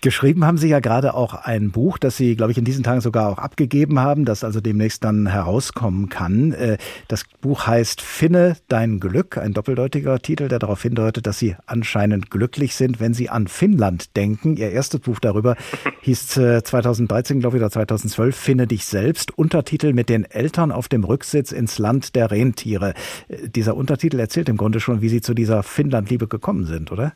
Geschrieben 0.00 0.44
haben 0.44 0.58
Sie 0.58 0.68
ja 0.68 0.80
gerade 0.80 1.14
auch 1.14 1.34
ein 1.34 1.70
Buch, 1.70 1.98
das 1.98 2.16
Sie, 2.16 2.36
glaube 2.36 2.52
ich, 2.52 2.58
in 2.58 2.64
diesen 2.64 2.82
Tagen 2.82 3.00
sogar 3.00 3.30
auch 3.30 3.38
abgegeben 3.38 4.00
haben, 4.00 4.24
das 4.24 4.44
also 4.44 4.60
demnächst 4.60 5.04
dann 5.04 5.26
herauskommen 5.26 6.08
kann. 6.08 6.52
Äh, 6.52 6.78
das 7.08 7.24
Buch 7.40 7.66
heißt 7.66 8.02
Finne 8.02 8.56
dein 8.68 9.00
Glück, 9.00 9.38
ein 9.38 9.52
doppeldeutiger 9.52 10.18
Titel, 10.18 10.48
der 10.48 10.58
darauf 10.58 10.82
hindeutet, 10.82 11.26
dass 11.26 11.38
Sie 11.38 11.56
anscheinend 11.66 12.30
glücklich 12.30 12.74
sind, 12.74 13.00
wenn 13.00 13.14
Sie 13.14 13.30
an 13.30 13.46
Finnland 13.46 14.16
denken. 14.16 14.56
Ihr 14.56 14.70
erstes 14.70 15.00
Buch 15.00 15.20
darüber 15.20 15.56
hieß 16.02 16.26
2013, 16.64 17.40
glaube 17.40 17.56
ich, 17.56 17.62
oder 17.62 17.70
2012, 17.70 18.36
Finne 18.36 18.66
dich 18.66 18.84
selbst, 18.84 19.36
Untertitel 19.38 19.92
mit 19.92 20.08
den 20.08 20.24
Eltern 20.24 20.72
auf 20.72 20.88
dem 20.88 21.04
Rücksitz 21.04 21.52
ins 21.52 21.78
Land 21.78 22.16
der 22.16 22.30
Rentiere. 22.30 22.94
Äh, 23.28 23.48
dieser 23.48 23.76
Unter 23.76 23.91
Untertitel 23.92 24.20
erzählt 24.20 24.48
im 24.48 24.56
Grunde 24.56 24.80
schon, 24.80 25.02
wie 25.02 25.10
Sie 25.10 25.20
zu 25.20 25.34
dieser 25.34 25.62
Finnlandliebe 25.62 26.26
gekommen 26.26 26.64
sind, 26.64 26.90
oder? 26.90 27.12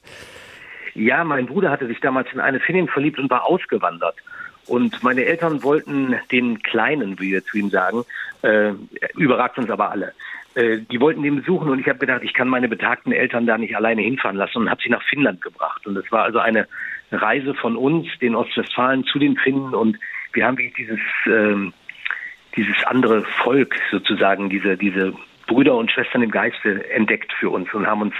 Ja, 0.95 1.25
mein 1.25 1.47
Bruder 1.47 1.71
hatte 1.71 1.87
sich 1.87 2.01
damals 2.01 2.29
in 2.35 2.41
eine 2.41 2.61
Finnin 2.61 2.87
verliebt 2.87 3.19
und 3.19 3.31
war 3.31 3.47
ausgewandert. 3.47 4.17
Und 4.67 5.03
meine 5.03 5.25
Eltern 5.25 5.63
wollten 5.63 6.17
den 6.31 6.63
Kleinen, 6.63 7.19
wie 7.19 7.33
wir 7.33 7.43
zu 7.45 7.57
ihm 7.57 7.71
sagen, 7.71 8.05
äh, 8.43 8.73
überragt 9.15 9.57
uns 9.57 9.71
aber 9.71 9.91
alle. 9.91 10.13
Äh, 10.55 10.81
die 10.91 11.01
wollten 11.01 11.23
den 11.23 11.37
besuchen 11.37 11.71
und 11.71 11.79
ich 11.79 11.89
habe 11.89 11.99
gedacht, 11.99 12.23
ich 12.23 12.35
kann 12.35 12.49
meine 12.49 12.69
betagten 12.69 13.13
Eltern 13.13 13.47
da 13.47 13.57
nicht 13.57 13.75
alleine 13.75 14.03
hinfahren 14.03 14.37
lassen 14.37 14.59
und 14.59 14.71
habe 14.71 14.83
sie 14.83 14.91
nach 14.91 15.03
Finnland 15.05 15.41
gebracht. 15.41 15.87
Und 15.87 15.97
es 15.97 16.13
war 16.13 16.25
also 16.25 16.41
eine 16.41 16.69
Reise 17.11 17.55
von 17.55 17.77
uns, 17.77 18.07
den 18.21 18.35
Ostwestfalen, 18.35 19.05
zu 19.05 19.19
den 19.19 19.39
Finnen 19.39 19.75
und 19.75 19.97
wir 20.35 20.45
haben 20.45 20.59
dieses, 20.77 21.01
äh, 21.25 21.73
dieses 22.55 22.85
andere 22.85 23.23
Volk 23.23 23.75
sozusagen, 23.91 24.51
diese, 24.51 24.77
diese 24.77 25.15
Brüder 25.47 25.77
und 25.77 25.91
Schwestern 25.91 26.23
im 26.23 26.31
Geiste 26.31 26.89
entdeckt 26.91 27.33
für 27.39 27.51
uns 27.51 27.73
und 27.73 27.87
haben 27.87 28.03
uns 28.03 28.15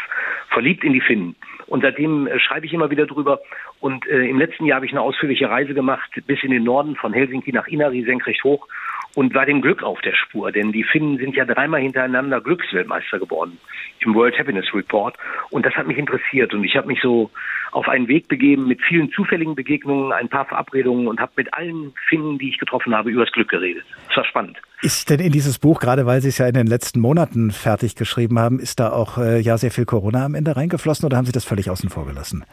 verliebt 0.49 0.85
in 0.85 0.93
die 0.93 1.01
Finnen. 1.01 1.37
Und 1.67 1.83
seitdem 1.83 2.27
äh, 2.27 2.39
schreibe 2.39 2.67
ich 2.67 2.73
immer 2.73 2.91
wieder 2.91 3.07
drüber. 3.07 3.41
Und 3.81 4.07
äh, 4.07 4.29
im 4.29 4.39
letzten 4.39 4.67
Jahr 4.67 4.77
habe 4.77 4.87
ich 4.87 4.93
eine 4.93 5.01
ausführliche 5.01 5.51
Reise 5.51 5.75
gemacht 5.75 6.11
bis 6.27 6.43
in 6.43 6.51
den 6.51 6.65
Norden 6.65 6.97
von 6.97 7.13
Helsinki 7.13 7.53
nach 7.53 7.67
Inari 7.67 8.05
senkrecht 8.05 8.45
hoch 8.45 8.69
und 9.17 9.35
war 9.35 9.47
dem 9.47 9.63
Glück 9.63 9.83
auf 9.83 10.01
der 10.03 10.15
Spur, 10.15 10.53
denn 10.53 10.73
die 10.73 10.85
Finnen 10.85 11.17
sind 11.17 11.35
ja 11.35 11.47
dreimal 11.47 11.81
hintereinander 11.81 12.43
Glücksweltmeister 12.43 13.19
geworden 13.19 13.59
im 14.01 14.15
World 14.15 14.39
Happiness 14.39 14.67
Report 14.75 15.17
und 15.49 15.65
das 15.65 15.75
hat 15.75 15.87
mich 15.87 15.97
interessiert 15.97 16.53
und 16.53 16.63
ich 16.63 16.77
habe 16.77 16.87
mich 16.87 17.01
so 17.01 17.31
auf 17.73 17.89
einen 17.89 18.09
Weg 18.09 18.29
begeben 18.29 18.69
mit 18.69 18.81
vielen 18.83 19.11
zufälligen 19.13 19.55
Begegnungen, 19.55 20.13
ein 20.13 20.29
paar 20.29 20.45
Verabredungen 20.45 21.09
und 21.09 21.19
habe 21.19 21.33
mit 21.37 21.53
allen 21.55 21.95
Finnen, 22.09 22.39
die 22.39 22.51
ich 22.51 22.59
getroffen 22.59 22.95
habe, 22.95 23.11
über 23.11 23.25
das 23.25 23.33
Glück 23.33 23.49
geredet. 23.49 23.85
Das 24.09 24.19
war 24.19 24.25
spannend. 24.27 24.59
Ist 24.83 25.09
denn 25.09 25.21
in 25.21 25.33
dieses 25.33 25.59
Buch, 25.59 25.81
gerade 25.81 26.05
weil 26.05 26.21
Sie 26.21 26.29
es 26.29 26.37
ja 26.37 26.47
in 26.47 26.55
den 26.55 26.67
letzten 26.67 27.01
Monaten 27.01 27.51
fertig 27.51 27.97
geschrieben 27.97 28.39
haben, 28.39 28.61
ist 28.61 28.79
da 28.81 28.93
auch 28.93 29.17
äh, 29.17 29.41
ja 29.41 29.57
sehr 29.57 29.71
viel 29.71 29.87
Corona 29.87 30.27
am 30.27 30.35
Ende 30.35 30.57
reingeflossen 30.57 31.07
oder 31.07 31.17
haben 31.17 31.25
Sie 31.25 31.33
das 31.33 31.47
völlig 31.47 31.71
außen 31.71 31.89
vor 31.89 32.07
gelassen? 32.07 32.45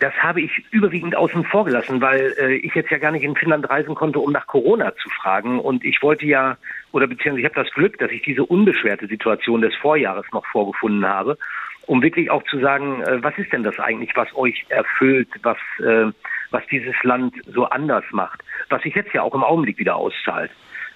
Das 0.00 0.14
habe 0.14 0.40
ich 0.40 0.64
überwiegend 0.70 1.14
außen 1.14 1.44
vor 1.44 1.66
gelassen, 1.66 2.00
weil 2.00 2.34
äh, 2.38 2.54
ich 2.54 2.74
jetzt 2.74 2.90
ja 2.90 2.96
gar 2.96 3.12
nicht 3.12 3.22
in 3.22 3.36
Finnland 3.36 3.68
reisen 3.68 3.94
konnte, 3.94 4.18
um 4.18 4.32
nach 4.32 4.46
Corona 4.46 4.94
zu 4.96 5.10
fragen. 5.10 5.60
Und 5.60 5.84
ich 5.84 6.02
wollte 6.02 6.24
ja, 6.24 6.56
oder 6.92 7.06
beziehungsweise 7.06 7.40
ich 7.40 7.44
habe 7.44 7.62
das 7.62 7.72
Glück, 7.74 7.98
dass 7.98 8.10
ich 8.10 8.22
diese 8.22 8.42
unbeschwerte 8.42 9.06
Situation 9.06 9.60
des 9.60 9.74
Vorjahres 9.76 10.24
noch 10.32 10.46
vorgefunden 10.46 11.06
habe, 11.06 11.36
um 11.84 12.02
wirklich 12.02 12.30
auch 12.30 12.42
zu 12.44 12.58
sagen, 12.60 13.02
äh, 13.02 13.22
was 13.22 13.36
ist 13.36 13.52
denn 13.52 13.62
das 13.62 13.78
eigentlich, 13.78 14.16
was 14.16 14.34
euch 14.34 14.64
erfüllt, 14.70 15.28
was, 15.42 15.58
äh, 15.80 16.10
was 16.50 16.66
dieses 16.70 16.94
Land 17.02 17.34
so 17.46 17.66
anders 17.66 18.04
macht, 18.10 18.42
was 18.70 18.82
sich 18.82 18.94
jetzt 18.94 19.12
ja 19.12 19.20
auch 19.20 19.34
im 19.34 19.44
Augenblick 19.44 19.78
wieder 19.78 19.96
auszahlt. 19.96 20.50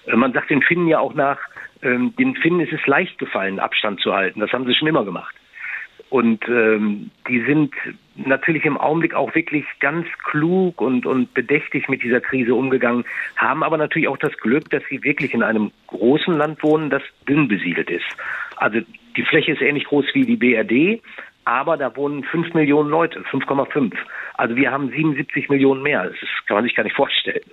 Äh, 0.07 0.15
man 0.15 0.33
sagt 0.33 0.49
den 0.49 0.63
Finnen 0.63 0.87
ja 0.87 0.97
auch 0.97 1.13
nach, 1.13 1.37
ähm, 1.83 2.15
den 2.15 2.35
Finnen 2.35 2.59
ist 2.59 2.73
es 2.73 2.87
leicht 2.87 3.19
gefallen, 3.19 3.59
Abstand 3.59 3.99
zu 3.99 4.15
halten. 4.15 4.39
Das 4.39 4.51
haben 4.51 4.65
sie 4.65 4.73
schon 4.73 4.87
immer 4.87 5.05
gemacht. 5.05 5.35
Und 6.09 6.47
ähm, 6.47 7.11
die 7.27 7.41
sind 7.43 7.71
natürlich 8.15 8.65
im 8.65 8.77
Augenblick 8.77 9.13
auch 9.13 9.35
wirklich 9.35 9.65
ganz 9.79 10.07
klug 10.23 10.81
und, 10.81 11.05
und 11.05 11.33
bedächtig 11.33 11.89
mit 11.89 12.03
dieser 12.03 12.21
Krise 12.21 12.55
umgegangen, 12.55 13.05
haben 13.35 13.63
aber 13.63 13.77
natürlich 13.77 14.07
auch 14.07 14.17
das 14.17 14.35
Glück, 14.37 14.69
dass 14.69 14.83
sie 14.89 15.03
wirklich 15.03 15.33
in 15.33 15.43
einem 15.43 15.71
großen 15.87 16.37
Land 16.37 16.63
wohnen, 16.63 16.89
das 16.89 17.03
dünn 17.27 17.47
besiedelt 17.47 17.89
ist. 17.89 18.05
Also 18.55 18.79
die 19.17 19.23
Fläche 19.23 19.53
ist 19.53 19.61
ähnlich 19.61 19.85
groß 19.85 20.05
wie 20.13 20.25
die 20.25 20.37
BRD, 20.37 21.01
aber 21.45 21.77
da 21.77 21.95
wohnen 21.95 22.23
fünf 22.23 22.53
Millionen 22.53 22.89
Leute, 22.89 23.21
5,5. 23.31 23.93
Also 24.33 24.55
wir 24.55 24.71
haben 24.71 24.89
77 24.89 25.49
Millionen 25.49 25.83
mehr. 25.83 26.05
Das 26.05 26.15
kann 26.47 26.55
man 26.55 26.63
sich 26.63 26.75
gar 26.75 26.83
nicht 26.83 26.95
vorstellen. 26.95 27.43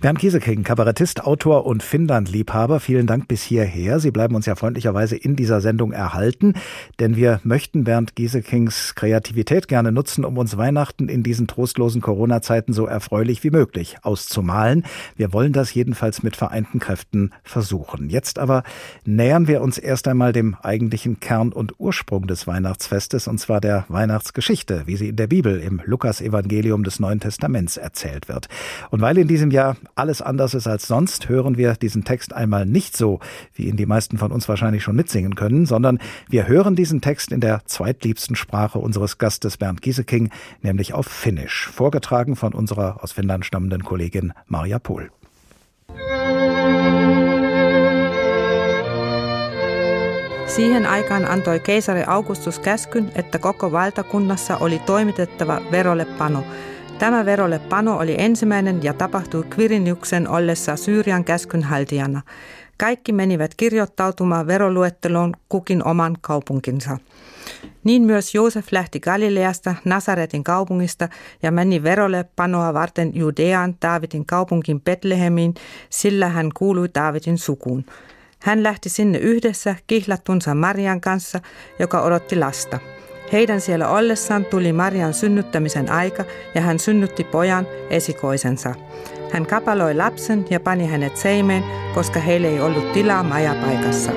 Bernd 0.00 0.18
Kieseking, 0.18 0.62
Kabarettist, 0.62 1.24
Autor 1.24 1.66
und 1.66 1.82
Finnland-Liebhaber, 1.82 2.80
vielen 2.80 3.06
Dank 3.06 3.28
bis 3.28 3.42
hierher. 3.42 3.98
Sie 3.98 4.10
bleiben 4.10 4.34
uns 4.34 4.46
ja 4.46 4.54
freundlicherweise 4.54 5.16
in 5.16 5.36
dieser 5.36 5.60
Sendung 5.60 5.92
erhalten, 5.92 6.54
denn 7.00 7.16
wir 7.16 7.40
möchten 7.44 7.84
Bernd 7.84 8.14
Giesekings 8.14 8.94
Kreativität 8.94 9.68
gerne 9.68 9.92
nutzen, 9.92 10.24
um 10.24 10.38
uns 10.38 10.56
Weihnachten 10.56 11.08
in 11.08 11.22
diesen 11.22 11.46
trostlosen 11.46 12.00
Corona-Zeiten 12.00 12.72
so 12.72 12.86
erfreulich 12.86 13.42
wie 13.42 13.50
möglich 13.50 13.96
auszumalen. 14.02 14.84
Wir 15.16 15.32
wollen 15.32 15.52
das 15.52 15.74
jedenfalls 15.74 16.22
mit 16.22 16.36
vereinten 16.36 16.78
Kräften 16.78 17.32
versuchen. 17.42 18.10
Jetzt 18.10 18.38
aber 18.38 18.62
nähern 19.04 19.48
wir 19.48 19.62
uns 19.62 19.78
erst 19.78 20.08
einmal 20.08 20.32
dem 20.32 20.56
eigentlichen 20.62 21.20
Kern 21.20 21.52
und 21.52 21.74
Ursprung 21.78 22.26
des 22.26 22.46
Weihnachtsfestes, 22.46 23.28
und 23.28 23.38
zwar 23.38 23.60
der 23.60 23.84
Weihnachtsgeschichte, 23.88 24.82
wie 24.86 24.96
sie 24.96 25.08
in 25.08 25.16
der 25.16 25.26
Bibel 25.26 25.58
im 25.60 25.80
Lukas-Evangelium 25.84 26.84
des 26.84 27.00
Neuen 27.00 27.20
Testaments 27.20 27.76
erzählt 27.76 28.28
wird. 28.28 28.48
Und 28.90 29.00
weil 29.00 29.18
in 29.18 29.28
diesem 29.28 29.50
Jahr 29.50 29.65
alles 29.94 30.22
anders 30.22 30.54
ist 30.54 30.66
als 30.66 30.86
sonst, 30.86 31.28
hören 31.28 31.56
wir 31.56 31.72
diesen 31.74 32.04
Text 32.04 32.32
einmal 32.32 32.66
nicht 32.66 32.96
so, 32.96 33.18
wie 33.54 33.64
ihn 33.68 33.76
die 33.76 33.86
meisten 33.86 34.18
von 34.18 34.30
uns 34.30 34.48
wahrscheinlich 34.48 34.82
schon 34.82 34.94
mitsingen 34.94 35.34
können, 35.34 35.66
sondern 35.66 35.98
wir 36.28 36.46
hören 36.46 36.76
diesen 36.76 37.00
Text 37.00 37.32
in 37.32 37.40
der 37.40 37.62
zweitliebsten 37.64 38.36
Sprache 38.36 38.78
unseres 38.78 39.18
Gastes 39.18 39.56
Bernd 39.56 39.82
Gieseking, 39.82 40.30
nämlich 40.62 40.94
auf 40.94 41.06
Finnisch, 41.06 41.68
vorgetragen 41.68 42.36
von 42.36 42.52
unserer 42.52 43.02
aus 43.02 43.12
Finnland 43.12 43.44
stammenden 43.44 43.82
Kollegin 43.82 44.32
Maria 44.46 44.78
Pohl. 44.78 45.10
Siihen 50.46 50.86
aikaan 50.86 51.24
antoi 51.24 51.58
keisari 51.58 52.04
Augustus 52.06 52.58
käskyn, 52.62 53.10
että 53.14 53.38
koko 53.38 53.72
valtakunnassa 53.72 54.56
oli 54.56 54.78
toimitettava 54.78 55.60
verollepano– 55.70 56.44
Tämä 56.98 57.24
verolle 57.24 57.58
pano 57.58 57.98
oli 57.98 58.14
ensimmäinen 58.18 58.82
ja 58.82 58.94
tapahtui 58.94 59.44
Kvirinyuksen 59.50 60.28
ollessa 60.28 60.76
Syyrian 60.76 61.24
käskynhaltijana. 61.24 62.22
Kaikki 62.78 63.12
menivät 63.12 63.54
kirjoittautumaan 63.54 64.46
veroluetteloon 64.46 65.32
kukin 65.48 65.84
oman 65.86 66.16
kaupunkinsa. 66.20 66.98
Niin 67.84 68.02
myös 68.02 68.34
Joosef 68.34 68.66
lähti 68.72 69.00
Galileasta, 69.00 69.74
Nasaretin 69.84 70.44
kaupungista 70.44 71.08
ja 71.42 71.52
meni 71.52 71.82
verolle 71.82 72.24
panoa 72.36 72.74
varten 72.74 73.10
Judeaan 73.14 73.74
Daavidin 73.82 74.26
kaupunkin 74.26 74.80
Betlehemiin, 74.80 75.54
sillä 75.90 76.28
hän 76.28 76.50
kuului 76.54 76.88
Daavidin 76.94 77.38
sukuun. 77.38 77.84
Hän 78.40 78.62
lähti 78.62 78.88
sinne 78.88 79.18
yhdessä 79.18 79.76
kihlattunsa 79.86 80.54
Marian 80.54 81.00
kanssa, 81.00 81.40
joka 81.78 82.02
odotti 82.02 82.36
lasta. 82.36 82.95
Heidän 83.32 83.60
siellä 83.60 83.88
ollessaan 83.88 84.44
tuli 84.44 84.72
Marian 84.72 85.14
synnyttämisen 85.14 85.92
aika 85.92 86.24
ja 86.54 86.60
hän 86.60 86.78
synnytti 86.78 87.24
pojan 87.24 87.66
esikoisensa. 87.90 88.74
Hän 89.32 89.46
kapaloi 89.46 89.94
lapsen 89.94 90.44
ja 90.50 90.60
pani 90.60 90.86
hänet 90.86 91.16
seimeen, 91.16 91.64
koska 91.94 92.20
heille 92.20 92.48
ei 92.48 92.60
ollut 92.60 92.92
tilaa 92.92 93.22
majapaikassa. 93.22 94.12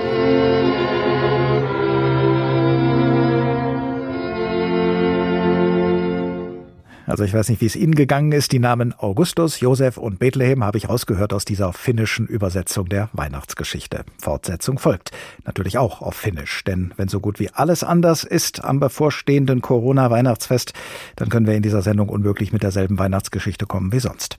Also 7.10 7.24
ich 7.24 7.34
weiß 7.34 7.50
nicht, 7.50 7.60
wie 7.60 7.66
es 7.66 7.76
Ihnen 7.76 7.96
gegangen 7.96 8.32
ist. 8.32 8.52
Die 8.52 8.60
Namen 8.60 8.94
Augustus, 8.94 9.62
Josef 9.62 9.98
und 9.98 10.20
Bethlehem 10.20 10.64
habe 10.64 10.78
ich 10.78 10.90
rausgehört 10.90 11.34
aus 11.34 11.44
dieser 11.44 11.74
finnischen 11.74 12.28
Übersetzung 12.28 12.88
der 12.88 13.10
Weihnachtsgeschichte. 13.14 14.06
Fortsetzung 14.20 14.78
folgt. 14.78 15.10
Natürlich 15.44 15.80
auch 15.80 16.04
auf 16.04 16.14
Finnisch. 16.14 16.64
Denn 16.66 16.94
wenn 16.98 17.08
so 17.08 17.20
gut 17.20 17.40
wie 17.40 17.50
alles 17.50 17.84
anders 17.84 18.24
ist 18.24 18.64
am 18.64 18.80
bevorstehenden 18.80 19.62
Corona-Weihnachtsfest, 19.62 20.74
dann 21.16 21.30
können 21.30 21.48
wir 21.48 21.56
in 21.56 21.64
dieser 21.64 21.82
Sendung 21.82 22.10
unmöglich 22.10 22.54
mit 22.54 22.62
derselben 22.62 23.00
Weihnachtsgeschichte 23.00 23.66
kommen 23.66 23.92
wie 23.92 24.00
sonst. 24.00 24.38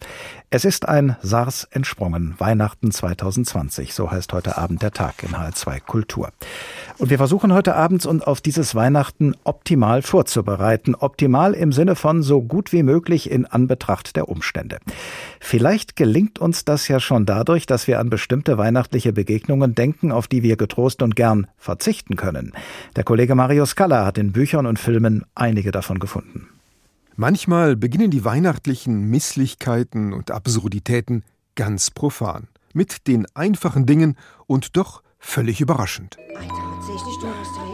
Es 0.52 0.64
ist 0.64 0.88
ein 0.88 1.14
SARS 1.22 1.68
entsprungen. 1.70 2.34
Weihnachten 2.38 2.90
2020. 2.90 3.94
So 3.94 4.10
heißt 4.10 4.32
heute 4.32 4.58
Abend 4.58 4.82
der 4.82 4.90
Tag 4.90 5.22
in 5.22 5.36
HR2 5.36 5.78
Kultur. 5.78 6.30
Und 6.98 7.08
wir 7.08 7.18
versuchen 7.18 7.52
heute 7.52 7.76
abends 7.76 8.04
uns 8.04 8.24
auf 8.24 8.40
dieses 8.40 8.74
Weihnachten 8.74 9.36
optimal 9.44 10.02
vorzubereiten. 10.02 10.96
Optimal 10.96 11.54
im 11.54 11.70
Sinne 11.70 11.94
von 11.94 12.24
so 12.24 12.42
gut 12.42 12.72
wie 12.72 12.82
möglich 12.82 13.30
in 13.30 13.46
Anbetracht 13.46 14.16
der 14.16 14.28
Umstände. 14.28 14.78
Vielleicht 15.38 15.94
gelingt 15.94 16.40
uns 16.40 16.64
das 16.64 16.88
ja 16.88 16.98
schon 16.98 17.26
dadurch, 17.26 17.66
dass 17.66 17.86
wir 17.86 18.00
an 18.00 18.10
bestimmte 18.10 18.58
weihnachtliche 18.58 19.12
Begegnungen 19.12 19.76
denken, 19.76 20.10
auf 20.10 20.26
die 20.26 20.42
wir 20.42 20.56
getrost 20.56 21.00
und 21.00 21.14
gern 21.14 21.46
verzichten 21.58 22.16
können. 22.16 22.54
Der 22.96 23.04
Kollege 23.04 23.36
Mario 23.36 23.66
Scala 23.66 24.04
hat 24.04 24.18
in 24.18 24.32
Büchern 24.32 24.66
und 24.66 24.80
Filmen 24.80 25.24
einige 25.36 25.70
davon 25.70 26.00
gefunden. 26.00 26.48
Manchmal 27.20 27.76
beginnen 27.76 28.10
die 28.10 28.24
weihnachtlichen 28.24 29.10
Misslichkeiten 29.10 30.14
und 30.14 30.30
Absurditäten 30.30 31.22
ganz 31.54 31.90
profan, 31.90 32.48
mit 32.72 33.06
den 33.08 33.26
einfachen 33.34 33.84
Dingen 33.84 34.16
und 34.46 34.74
doch 34.78 35.02
völlig 35.18 35.60
überraschend. 35.60 36.16
Recht. 36.16 36.50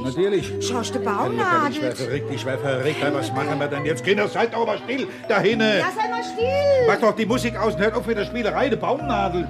Natürlich. 0.07 0.53
Schau, 0.61 0.81
der 0.81 0.99
Baumnadel. 1.01 1.71
Ich 1.71 1.83
wäre 1.83 1.97
verrückt, 1.97 2.31
ich 2.33 2.47
wäre 2.47 2.59
verrückt. 2.59 2.97
Was 3.13 3.33
machen 3.33 3.59
wir 3.59 3.69
denn 3.69 3.85
jetzt? 3.85 4.05
Kinder, 4.05 4.29
seid 4.29 4.55
doch 4.55 4.65
mal 4.65 4.79
still. 4.79 5.09
Da. 5.29 5.43
Ja, 5.43 5.59
sei 5.59 6.09
mal 6.09 6.23
still. 6.23 6.87
Mach 6.87 7.01
doch 7.01 7.17
die 7.17 7.27
Musik 7.27 7.57
aus 7.57 7.75
und 7.75 7.81
hört 7.81 7.95
auf 7.95 8.07
mit 8.07 8.17
der 8.17 8.25
Spielerei. 8.25 8.69
Der 8.69 8.77
Baumnadel. 8.77 9.49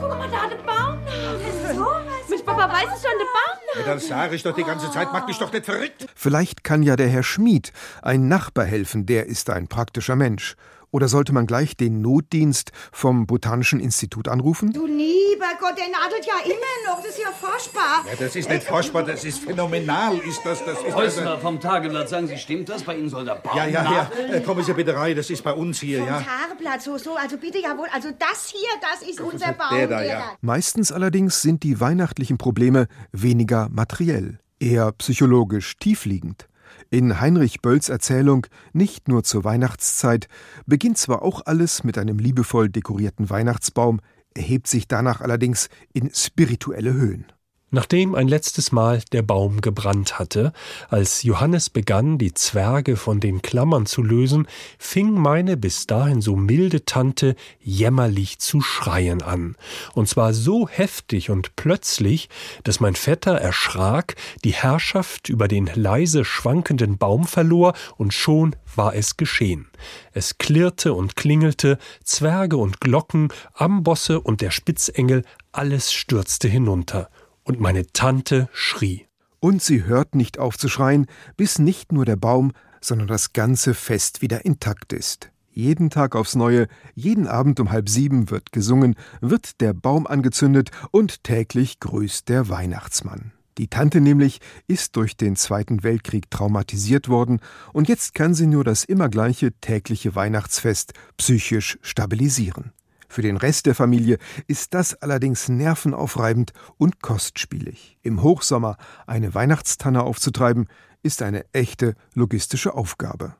Guck 0.00 0.08
mal 0.08 0.28
da, 0.30 0.48
der 0.48 0.56
Baumnadel. 0.56 1.40
Das 1.44 1.70
ist 1.70 1.76
sowas. 1.76 2.02
Mit 2.30 2.46
Papa 2.46 2.72
weiß 2.72 2.88
es 2.96 3.02
schon, 3.02 3.18
der 3.18 3.26
Baumnadel. 3.26 3.86
Ja, 3.86 3.94
das 3.94 4.08
sage 4.08 4.34
ich 4.34 4.42
doch 4.42 4.54
die 4.54 4.64
ganze 4.64 4.90
Zeit. 4.90 5.08
Mach 5.12 5.26
dich 5.26 5.38
doch 5.38 5.52
nicht 5.52 5.66
verrückt. 5.66 6.06
Vielleicht 6.14 6.64
kann 6.64 6.82
ja 6.82 6.96
der 6.96 7.08
Herr 7.08 7.22
Schmied, 7.22 7.72
ein 8.02 8.28
Nachbar, 8.28 8.64
helfen. 8.64 9.04
Der 9.04 9.26
ist 9.26 9.50
ein 9.50 9.68
praktischer 9.68 10.16
Mensch. 10.16 10.56
Oder 10.90 11.08
sollte 11.08 11.32
man 11.34 11.46
gleich 11.46 11.76
den 11.76 12.00
Notdienst 12.00 12.72
vom 12.92 13.26
Botanischen 13.26 13.78
Institut 13.78 14.26
anrufen? 14.28 14.72
Du 14.72 14.86
lieber 14.86 15.46
Gott, 15.60 15.76
der 15.76 15.88
nadelt 15.88 16.24
ja 16.26 16.34
immer 16.44 16.90
noch. 16.90 17.02
Das 17.02 17.10
ist 17.10 17.18
ja 17.22 17.30
forschbar. 17.30 18.04
Ja, 18.06 18.16
das 18.18 18.34
ist 18.34 18.48
nicht 18.48 18.64
forschbar, 18.64 19.02
das 19.02 19.24
ist 19.24 19.40
phänomenal. 19.40 20.16
Ist 20.18 20.40
das, 20.44 20.64
das 20.64 20.78
ist 20.82 20.94
Häusler 20.94 21.34
das, 21.34 21.42
vom 21.42 21.60
Tageblatt, 21.60 22.08
sagen 22.08 22.26
Sie, 22.26 22.38
stimmt 22.38 22.68
das? 22.70 22.82
Bei 22.82 22.96
Ihnen 22.96 23.10
soll 23.10 23.26
der 23.26 23.34
Baum 23.34 23.56
Ja, 23.56 23.66
ja, 23.66 23.92
ja. 23.92 24.10
Äh, 24.34 24.40
kommen 24.40 24.64
Sie 24.64 24.72
bitte 24.72 24.94
rein, 24.96 25.14
das 25.14 25.28
ist 25.28 25.42
bei 25.42 25.52
uns 25.52 25.80
hier, 25.80 25.98
vom 25.98 26.06
ja. 26.08 26.22
Tageblatt, 26.22 26.82
so, 26.82 26.96
so. 26.96 27.16
Also 27.16 27.36
bitte, 27.36 27.58
jawohl. 27.58 27.88
Also 27.92 28.08
das 28.18 28.50
hier, 28.50 28.68
das 28.80 29.06
ist 29.06 29.20
das 29.20 29.26
unser 29.26 29.50
ist 29.50 29.58
Baum. 29.58 29.76
Der 29.76 29.86
da, 29.88 30.02
ja. 30.02 30.32
Meistens 30.40 30.90
allerdings 30.90 31.42
sind 31.42 31.62
die 31.64 31.80
weihnachtlichen 31.80 32.38
Probleme 32.38 32.88
weniger 33.12 33.68
materiell, 33.70 34.38
eher 34.58 34.92
psychologisch 34.92 35.76
tiefliegend. 35.76 36.47
In 36.90 37.20
Heinrich 37.20 37.60
Bölls 37.60 37.90
Erzählung 37.90 38.46
Nicht 38.72 39.08
nur 39.08 39.22
zur 39.22 39.44
Weihnachtszeit 39.44 40.26
beginnt 40.64 40.96
zwar 40.96 41.20
auch 41.20 41.42
alles 41.44 41.84
mit 41.84 41.98
einem 41.98 42.18
liebevoll 42.18 42.70
dekorierten 42.70 43.28
Weihnachtsbaum, 43.28 44.00
erhebt 44.34 44.66
sich 44.66 44.88
danach 44.88 45.20
allerdings 45.20 45.68
in 45.92 46.10
spirituelle 46.14 46.94
Höhen. 46.94 47.26
Nachdem 47.70 48.14
ein 48.14 48.28
letztes 48.28 48.72
Mal 48.72 49.02
der 49.12 49.20
Baum 49.20 49.60
gebrannt 49.60 50.18
hatte, 50.18 50.54
als 50.88 51.22
Johannes 51.22 51.68
begann, 51.68 52.16
die 52.16 52.32
Zwerge 52.32 52.96
von 52.96 53.20
den 53.20 53.42
Klammern 53.42 53.84
zu 53.84 54.02
lösen, 54.02 54.48
fing 54.78 55.12
meine 55.12 55.58
bis 55.58 55.86
dahin 55.86 56.22
so 56.22 56.34
milde 56.34 56.86
Tante 56.86 57.36
jämmerlich 57.60 58.38
zu 58.38 58.62
schreien 58.62 59.20
an. 59.20 59.54
Und 59.92 60.08
zwar 60.08 60.32
so 60.32 60.66
heftig 60.66 61.28
und 61.28 61.56
plötzlich, 61.56 62.30
dass 62.64 62.80
mein 62.80 62.94
Vetter 62.94 63.34
erschrak, 63.34 64.16
die 64.44 64.54
Herrschaft 64.54 65.28
über 65.28 65.46
den 65.46 65.68
leise 65.74 66.24
schwankenden 66.24 66.96
Baum 66.96 67.24
verlor, 67.24 67.74
und 67.98 68.14
schon 68.14 68.56
war 68.76 68.94
es 68.94 69.18
geschehen. 69.18 69.68
Es 70.14 70.38
klirrte 70.38 70.94
und 70.94 71.16
klingelte, 71.16 71.78
Zwerge 72.02 72.56
und 72.56 72.80
Glocken, 72.80 73.28
Ambosse 73.52 74.20
und 74.20 74.40
der 74.40 74.52
Spitzengel, 74.52 75.22
alles 75.52 75.92
stürzte 75.92 76.48
hinunter 76.48 77.10
und 77.48 77.60
meine 77.60 77.86
Tante 77.92 78.48
schrie. 78.52 79.06
Und 79.40 79.62
sie 79.62 79.84
hört 79.84 80.14
nicht 80.14 80.38
auf 80.38 80.58
zu 80.58 80.68
schreien, 80.68 81.06
bis 81.36 81.58
nicht 81.58 81.92
nur 81.92 82.04
der 82.04 82.16
Baum, 82.16 82.52
sondern 82.80 83.08
das 83.08 83.32
ganze 83.32 83.74
Fest 83.74 84.20
wieder 84.20 84.44
intakt 84.44 84.92
ist. 84.92 85.30
Jeden 85.50 85.90
Tag 85.90 86.14
aufs 86.14 86.36
Neue, 86.36 86.68
jeden 86.94 87.26
Abend 87.26 87.58
um 87.58 87.72
halb 87.72 87.88
sieben 87.88 88.30
wird 88.30 88.52
gesungen, 88.52 88.94
wird 89.20 89.60
der 89.60 89.72
Baum 89.72 90.06
angezündet 90.06 90.70
und 90.92 91.24
täglich 91.24 91.80
grüßt 91.80 92.28
der 92.28 92.48
Weihnachtsmann. 92.48 93.32
Die 93.56 93.66
Tante 93.66 94.00
nämlich 94.00 94.40
ist 94.68 94.94
durch 94.94 95.16
den 95.16 95.34
Zweiten 95.34 95.82
Weltkrieg 95.82 96.30
traumatisiert 96.30 97.08
worden 97.08 97.40
und 97.72 97.88
jetzt 97.88 98.14
kann 98.14 98.34
sie 98.34 98.46
nur 98.46 98.62
das 98.62 98.84
immer 98.84 99.08
gleiche 99.08 99.52
tägliche 99.52 100.14
Weihnachtsfest 100.14 100.92
psychisch 101.16 101.78
stabilisieren. 101.82 102.72
Für 103.08 103.22
den 103.22 103.36
Rest 103.36 103.66
der 103.66 103.74
Familie 103.74 104.18
ist 104.46 104.74
das 104.74 104.94
allerdings 104.94 105.48
nervenaufreibend 105.48 106.52
und 106.76 107.00
kostspielig. 107.02 107.98
Im 108.02 108.22
Hochsommer 108.22 108.76
eine 109.06 109.34
Weihnachtstanne 109.34 110.02
aufzutreiben, 110.02 110.66
ist 111.02 111.22
eine 111.22 111.44
echte 111.52 111.94
logistische 112.14 112.74
Aufgabe. 112.74 113.34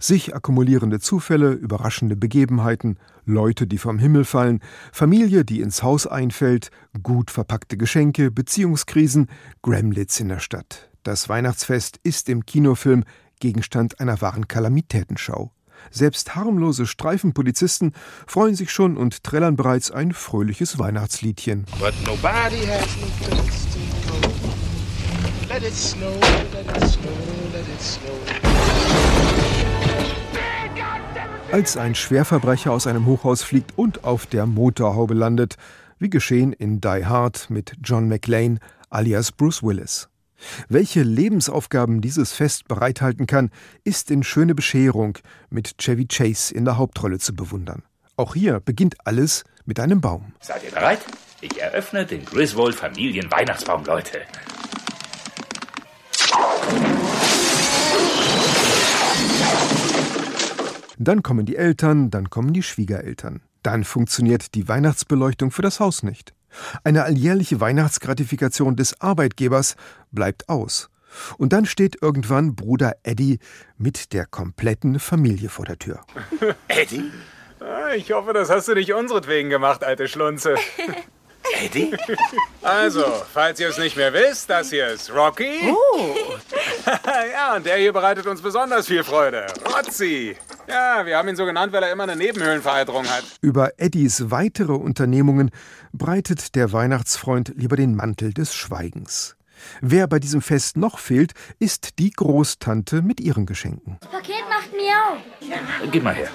Sich 0.00 0.34
akkumulierende 0.34 0.98
Zufälle, 0.98 1.52
überraschende 1.52 2.16
Begebenheiten, 2.16 2.98
Leute, 3.24 3.66
die 3.66 3.78
vom 3.78 3.98
Himmel 3.98 4.24
fallen, 4.24 4.60
Familie, 4.92 5.44
die 5.44 5.60
ins 5.60 5.82
Haus 5.82 6.06
einfällt, 6.06 6.70
gut 7.02 7.30
verpackte 7.30 7.76
Geschenke, 7.76 8.30
Beziehungskrisen, 8.30 9.28
Gremlits 9.62 10.18
in 10.18 10.28
der 10.28 10.40
Stadt. 10.40 10.90
Das 11.02 11.28
Weihnachtsfest 11.28 11.98
ist 12.02 12.28
im 12.28 12.44
Kinofilm 12.44 13.04
Gegenstand 13.38 14.00
einer 14.00 14.20
wahren 14.20 14.48
Kalamitätenschau. 14.48 15.52
Selbst 15.90 16.34
harmlose 16.34 16.86
Streifenpolizisten 16.86 17.92
freuen 18.26 18.54
sich 18.54 18.70
schon 18.70 18.96
und 18.96 19.24
trällern 19.24 19.56
bereits 19.56 19.90
ein 19.90 20.12
fröhliches 20.12 20.78
Weihnachtsliedchen. 20.78 21.66
Als 31.52 31.76
ein 31.76 31.94
Schwerverbrecher 31.96 32.72
aus 32.72 32.86
einem 32.86 33.06
Hochhaus 33.06 33.42
fliegt 33.42 33.76
und 33.76 34.04
auf 34.04 34.26
der 34.26 34.46
Motorhaube 34.46 35.14
landet, 35.14 35.56
wie 35.98 36.10
geschehen 36.10 36.52
in 36.52 36.80
Die 36.80 37.04
Hard 37.04 37.50
mit 37.50 37.76
John 37.82 38.08
McClane 38.08 38.58
alias 38.90 39.32
Bruce 39.32 39.62
Willis. 39.62 40.09
Welche 40.68 41.02
Lebensaufgaben 41.02 42.00
dieses 42.00 42.32
Fest 42.32 42.68
bereithalten 42.68 43.26
kann, 43.26 43.50
ist 43.84 44.10
in 44.10 44.22
Schöne 44.22 44.54
Bescherung 44.54 45.18
mit 45.48 45.78
Chevy 45.78 46.06
Chase 46.06 46.54
in 46.54 46.64
der 46.64 46.78
Hauptrolle 46.78 47.18
zu 47.18 47.34
bewundern. 47.34 47.82
Auch 48.16 48.34
hier 48.34 48.60
beginnt 48.60 48.96
alles 49.06 49.44
mit 49.64 49.80
einem 49.80 50.00
Baum. 50.00 50.32
Seid 50.40 50.64
ihr 50.64 50.70
bereit? 50.70 51.00
Ich 51.40 51.60
eröffne 51.60 52.04
den 52.04 52.24
Griswold 52.24 52.74
Familien 52.74 53.30
Weihnachtsbaum, 53.30 53.84
Leute. 53.84 54.20
Dann 60.98 61.22
kommen 61.22 61.46
die 61.46 61.56
Eltern, 61.56 62.10
dann 62.10 62.28
kommen 62.28 62.52
die 62.52 62.62
Schwiegereltern. 62.62 63.40
Dann 63.62 63.84
funktioniert 63.84 64.54
die 64.54 64.68
Weihnachtsbeleuchtung 64.68 65.50
für 65.50 65.62
das 65.62 65.80
Haus 65.80 66.02
nicht. 66.02 66.34
Eine 66.84 67.04
alljährliche 67.04 67.60
Weihnachtsgratifikation 67.60 68.76
des 68.76 69.00
Arbeitgebers 69.00 69.76
bleibt 70.10 70.48
aus. 70.48 70.90
Und 71.38 71.52
dann 71.52 71.66
steht 71.66 72.02
irgendwann 72.02 72.54
Bruder 72.54 72.94
Eddie 73.02 73.38
mit 73.78 74.12
der 74.12 74.26
kompletten 74.26 75.00
Familie 75.00 75.48
vor 75.48 75.64
der 75.64 75.78
Tür. 75.78 76.00
Eddie? 76.68 77.10
Ah, 77.60 77.94
ich 77.94 78.12
hoffe, 78.12 78.32
das 78.32 78.48
hast 78.48 78.68
du 78.68 78.74
nicht 78.74 78.92
unseretwegen 78.92 79.50
gemacht, 79.50 79.84
alte 79.84 80.08
Schlunze. 80.08 80.54
Eddie? 81.62 81.94
Also, 82.62 83.02
falls 83.32 83.58
ihr 83.58 83.70
es 83.70 83.78
nicht 83.78 83.96
mehr 83.96 84.12
wisst, 84.12 84.50
das 84.50 84.68
hier 84.68 84.88
ist 84.88 85.12
Rocky. 85.14 85.72
Oh. 85.72 86.14
ja, 87.32 87.56
und 87.56 87.64
der 87.64 87.78
hier 87.78 87.92
bereitet 87.92 88.26
uns 88.26 88.42
besonders 88.42 88.86
viel 88.86 89.02
Freude. 89.02 89.46
Rotzi. 89.64 90.36
Ja, 90.68 91.04
wir 91.06 91.16
haben 91.16 91.26
ihn 91.28 91.36
so 91.36 91.46
genannt, 91.46 91.72
weil 91.72 91.82
er 91.82 91.90
immer 91.90 92.02
eine 92.02 92.16
Nebenhöhlenvereiterung 92.16 93.08
hat. 93.08 93.24
Über 93.40 93.70
Eddies 93.78 94.30
weitere 94.30 94.74
Unternehmungen 94.74 95.50
breitet 95.92 96.54
der 96.54 96.72
Weihnachtsfreund 96.72 97.52
lieber 97.56 97.76
den 97.76 97.94
Mantel 97.94 98.32
des 98.32 98.54
Schweigens. 98.54 99.36
Wer 99.80 100.06
bei 100.06 100.18
diesem 100.18 100.40
Fest 100.40 100.76
noch 100.76 100.98
fehlt, 100.98 101.32
ist 101.58 101.98
die 101.98 102.10
Großtante 102.10 103.02
mit 103.02 103.20
ihren 103.20 103.46
Geschenken. 103.46 103.98
Das 104.00 104.10
Paket 104.10 104.44
macht 104.48 104.72
miau. 104.72 105.88
Gib 105.90 106.02
mal 106.02 106.14
her. 106.14 106.30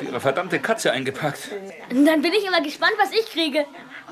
hat 0.00 0.02
ihre 0.08 0.20
verdammte 0.20 0.58
Katze 0.58 0.92
eingepackt. 0.92 1.50
Dann 1.90 2.22
bin 2.22 2.32
ich 2.32 2.46
immer 2.46 2.62
gespannt, 2.62 2.94
was 2.98 3.10
ich 3.12 3.26
kriege. 3.30 3.60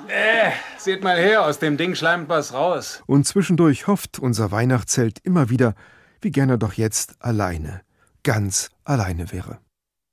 Äh, 0.08 0.50
seht 0.76 1.02
mal 1.02 1.18
her, 1.18 1.44
aus 1.44 1.58
dem 1.58 1.76
Ding 1.76 1.94
schleimt 1.94 2.28
was 2.28 2.52
raus. 2.52 3.02
Und 3.06 3.26
zwischendurch 3.26 3.86
hofft 3.86 4.18
unser 4.18 4.50
Weihnachtszelt 4.50 5.18
immer 5.22 5.50
wieder, 5.50 5.74
wie 6.20 6.30
gerne 6.30 6.54
er 6.54 6.58
doch 6.58 6.74
jetzt 6.74 7.16
alleine, 7.20 7.82
ganz 8.22 8.70
alleine 8.84 9.32
wäre. 9.32 9.58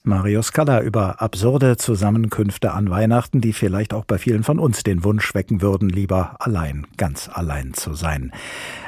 Mario 0.08 0.44
Scala 0.44 0.82
über 0.82 1.20
absurde 1.20 1.78
Zusammenkünfte 1.78 2.72
an 2.74 2.92
Weihnachten, 2.92 3.42
die 3.42 3.54
vielleicht 3.54 3.92
auch 3.92 4.06
bei 4.06 4.20
vielen 4.20 4.44
von 4.44 4.60
uns 4.60 4.84
den 4.84 5.04
Wunsch 5.04 5.34
wecken 5.34 5.64
würden, 5.64 5.90
lieber 5.90 6.36
allein, 6.40 6.86
ganz 6.98 7.28
allein 7.34 7.74
zu 7.74 7.96
sein. 7.96 8.32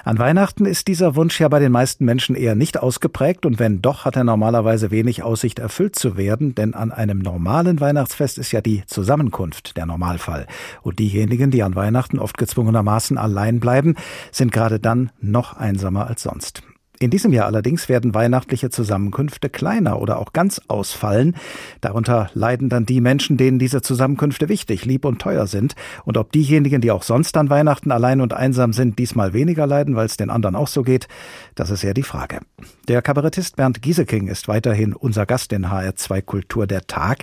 An 0.03 0.19
Weihnachten 0.19 0.65
ist 0.65 0.87
dieser 0.87 1.15
Wunsch 1.15 1.39
ja 1.39 1.47
bei 1.47 1.57
den 1.57 1.71
meisten 1.71 2.05
Menschen 2.05 2.35
eher 2.35 2.53
nicht 2.53 2.79
ausgeprägt 2.79 3.47
und 3.47 3.57
wenn 3.57 3.81
doch, 3.81 4.05
hat 4.05 4.15
er 4.15 4.23
normalerweise 4.23 4.91
wenig 4.91 5.23
Aussicht 5.23 5.57
erfüllt 5.57 5.95
zu 5.95 6.17
werden, 6.17 6.53
denn 6.53 6.75
an 6.75 6.91
einem 6.91 7.17
normalen 7.17 7.79
Weihnachtsfest 7.79 8.37
ist 8.37 8.51
ja 8.51 8.61
die 8.61 8.83
Zusammenkunft 8.85 9.75
der 9.75 9.87
Normalfall. 9.87 10.45
Und 10.83 10.99
diejenigen, 10.99 11.49
die 11.49 11.63
an 11.63 11.75
Weihnachten 11.75 12.19
oft 12.19 12.37
gezwungenermaßen 12.37 13.17
allein 13.17 13.59
bleiben, 13.59 13.95
sind 14.31 14.51
gerade 14.51 14.79
dann 14.79 15.09
noch 15.19 15.57
einsamer 15.57 16.05
als 16.05 16.21
sonst. 16.21 16.61
In 16.99 17.11
diesem 17.11 17.31
Jahr 17.31 17.45
allerdings 17.45 17.89
werden 17.89 18.15
weihnachtliche 18.15 18.71
Zusammenkünfte 18.71 19.49
kleiner 19.49 20.01
oder 20.01 20.17
auch 20.17 20.33
ganz 20.33 20.59
ausfallen. 20.67 21.35
Darunter 21.79 22.31
leiden 22.33 22.69
dann 22.69 22.87
die 22.87 23.01
Menschen, 23.01 23.37
denen 23.37 23.59
diese 23.59 23.83
Zusammenkünfte 23.83 24.49
wichtig, 24.49 24.83
lieb 24.85 25.05
und 25.05 25.21
teuer 25.21 25.45
sind. 25.45 25.75
Und 26.05 26.17
ob 26.17 26.31
diejenigen, 26.31 26.81
die 26.81 26.89
auch 26.89 27.03
sonst 27.03 27.37
an 27.37 27.51
Weihnachten 27.51 27.91
allein 27.91 28.19
und 28.19 28.33
einsam 28.33 28.73
sind, 28.73 28.97
diesmal 28.97 29.33
weniger 29.33 29.67
leiden, 29.67 29.95
weil 29.95 30.07
es 30.07 30.17
den 30.17 30.31
anderen 30.31 30.55
auch 30.55 30.67
so 30.67 30.81
geht, 30.81 31.07
das 31.53 31.69
ist 31.69 31.83
ja 31.83 31.93
die 31.93 32.01
Frage. 32.01 32.39
Der 32.87 33.03
Kabarettist 33.03 33.57
Bernd 33.57 33.81
Gieseking 33.83 34.27
ist 34.27 34.47
weiterhin 34.47 34.93
unser 34.93 35.27
Gast 35.27 35.53
in 35.53 35.67
HR2 35.67 36.21
Kultur 36.23 36.65
der 36.65 36.87
Tag. 36.87 37.19